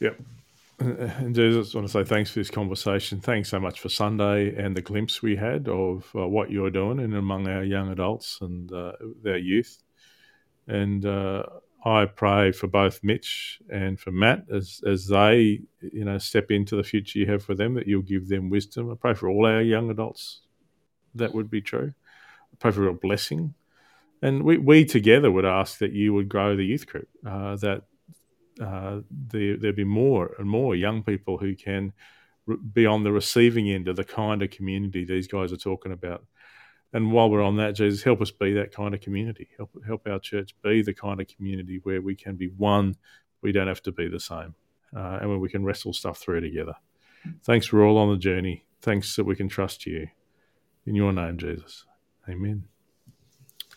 Yep. 0.00 0.20
And 0.80 1.34
Jesus, 1.34 1.56
I 1.56 1.62
just 1.62 1.74
want 1.74 1.86
to 1.88 1.92
say 1.92 2.04
thanks 2.04 2.30
for 2.30 2.38
this 2.38 2.50
conversation. 2.50 3.20
Thanks 3.20 3.48
so 3.48 3.58
much 3.58 3.80
for 3.80 3.88
Sunday 3.88 4.54
and 4.54 4.76
the 4.76 4.82
glimpse 4.82 5.22
we 5.22 5.34
had 5.34 5.68
of 5.68 6.08
uh, 6.14 6.26
what 6.28 6.52
you're 6.52 6.70
doing 6.70 7.00
and 7.00 7.14
among 7.14 7.48
our 7.48 7.64
young 7.64 7.90
adults 7.90 8.38
and 8.40 8.72
uh, 8.72 8.92
their 9.22 9.38
youth. 9.38 9.82
And 10.68 11.04
uh, 11.04 11.42
I 11.84 12.06
pray 12.06 12.52
for 12.52 12.66
both 12.66 13.00
Mitch 13.02 13.60
and 13.70 13.98
for 13.98 14.10
Matt 14.10 14.44
as 14.52 14.80
as 14.86 15.06
they 15.06 15.60
you 15.80 16.04
know 16.04 16.18
step 16.18 16.50
into 16.50 16.76
the 16.76 16.82
future 16.82 17.18
you 17.18 17.26
have 17.26 17.42
for 17.42 17.54
them 17.54 17.74
that 17.74 17.86
you'll 17.86 18.02
give 18.02 18.28
them 18.28 18.50
wisdom. 18.50 18.90
I 18.90 18.94
pray 18.94 19.14
for 19.14 19.28
all 19.28 19.46
our 19.46 19.62
young 19.62 19.90
adults 19.90 20.40
that 21.14 21.34
would 21.34 21.50
be 21.50 21.60
true. 21.60 21.94
I 22.52 22.56
pray 22.58 22.72
for 22.72 22.88
a 22.88 22.94
blessing 22.94 23.54
and 24.22 24.42
we, 24.42 24.58
we 24.58 24.84
together 24.84 25.30
would 25.30 25.44
ask 25.44 25.78
that 25.78 25.92
you 25.92 26.12
would 26.14 26.28
grow 26.28 26.56
the 26.56 26.64
youth 26.64 26.86
group, 26.86 27.08
uh, 27.26 27.56
that 27.56 27.82
uh, 28.60 29.00
there, 29.10 29.56
there'd 29.56 29.76
be 29.76 29.84
more 29.84 30.34
and 30.38 30.48
more 30.48 30.74
young 30.74 31.02
people 31.02 31.38
who 31.38 31.54
can 31.54 31.92
be 32.72 32.86
on 32.86 33.04
the 33.04 33.12
receiving 33.12 33.70
end 33.70 33.88
of 33.88 33.96
the 33.96 34.04
kind 34.04 34.42
of 34.42 34.50
community 34.50 35.04
these 35.04 35.28
guys 35.28 35.52
are 35.52 35.58
talking 35.58 35.92
about. 35.92 36.24
And 36.92 37.12
while 37.12 37.28
we're 37.28 37.42
on 37.42 37.56
that, 37.56 37.74
Jesus, 37.74 38.02
help 38.02 38.22
us 38.22 38.30
be 38.30 38.54
that 38.54 38.72
kind 38.72 38.94
of 38.94 39.00
community. 39.00 39.48
Help 39.56 39.70
help 39.86 40.06
our 40.06 40.18
church 40.18 40.54
be 40.62 40.82
the 40.82 40.94
kind 40.94 41.20
of 41.20 41.28
community 41.28 41.80
where 41.82 42.00
we 42.00 42.14
can 42.14 42.36
be 42.36 42.48
one. 42.48 42.96
We 43.42 43.52
don't 43.52 43.68
have 43.68 43.82
to 43.82 43.92
be 43.92 44.08
the 44.08 44.20
same, 44.20 44.54
uh, 44.96 45.18
and 45.20 45.28
where 45.28 45.38
we 45.38 45.50
can 45.50 45.64
wrestle 45.64 45.92
stuff 45.92 46.18
through 46.18 46.40
together. 46.40 46.74
Thanks, 47.44 47.72
we're 47.72 47.86
all 47.86 47.98
on 47.98 48.10
the 48.10 48.18
journey. 48.18 48.64
Thanks 48.80 49.16
that 49.16 49.24
we 49.24 49.36
can 49.36 49.48
trust 49.48 49.86
you. 49.86 50.08
In 50.86 50.94
your 50.94 51.12
name, 51.12 51.36
Jesus. 51.36 51.84
Amen. 52.28 52.64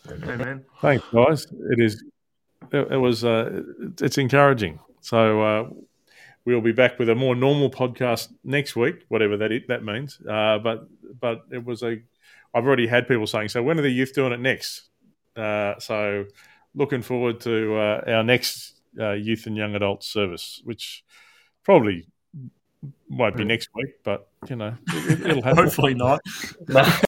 Amen. 0.10 0.64
Thanks, 0.82 1.06
guys. 1.14 1.46
It 1.72 1.80
is. 1.80 2.04
It, 2.72 2.92
it 2.92 2.98
was. 2.98 3.26
Uh, 3.26 3.64
it's 4.00 4.18
encouraging. 4.18 4.80
So 5.02 5.42
uh, 5.42 5.70
we'll 6.46 6.62
be 6.62 6.72
back 6.72 6.98
with 6.98 7.10
a 7.10 7.16
more 7.16 7.36
normal 7.36 7.70
podcast 7.70 8.30
next 8.44 8.76
week, 8.76 9.06
whatever 9.10 9.38
that 9.38 9.52
it, 9.52 9.68
that 9.68 9.84
means. 9.84 10.20
Uh, 10.28 10.60
but 10.60 10.88
but 11.20 11.42
it 11.52 11.66
was 11.66 11.84
a. 11.84 12.02
I've 12.54 12.66
already 12.66 12.88
had 12.88 13.08
people 13.08 13.28
saying, 13.28 13.50
so 13.50 13.64
when 13.64 13.80
are 13.80 13.82
the 13.82 13.90
youth 13.90 14.14
doing 14.14 14.34
it 14.34 14.40
next? 14.40 14.90
Uh, 15.36 15.76
so 15.80 16.26
looking 16.76 17.02
forward 17.02 17.40
to 17.42 17.76
uh, 17.76 18.02
our 18.08 18.24
next 18.24 18.82
uh, 19.00 19.12
youth 19.12 19.48
and 19.48 19.56
young 19.56 19.76
adult 19.76 20.04
service, 20.04 20.62
which 20.64 21.04
probably 21.64 22.08
won't 23.10 23.38
be 23.38 23.44
next 23.44 23.70
week, 23.76 24.04
but 24.04 24.28
you 24.50 24.56
know 24.56 24.76
it, 24.88 25.22
it'll 25.22 25.42
happen. 25.44 25.64
Hopefully 25.64 25.94
not. 25.94 26.22
No. 26.68 26.84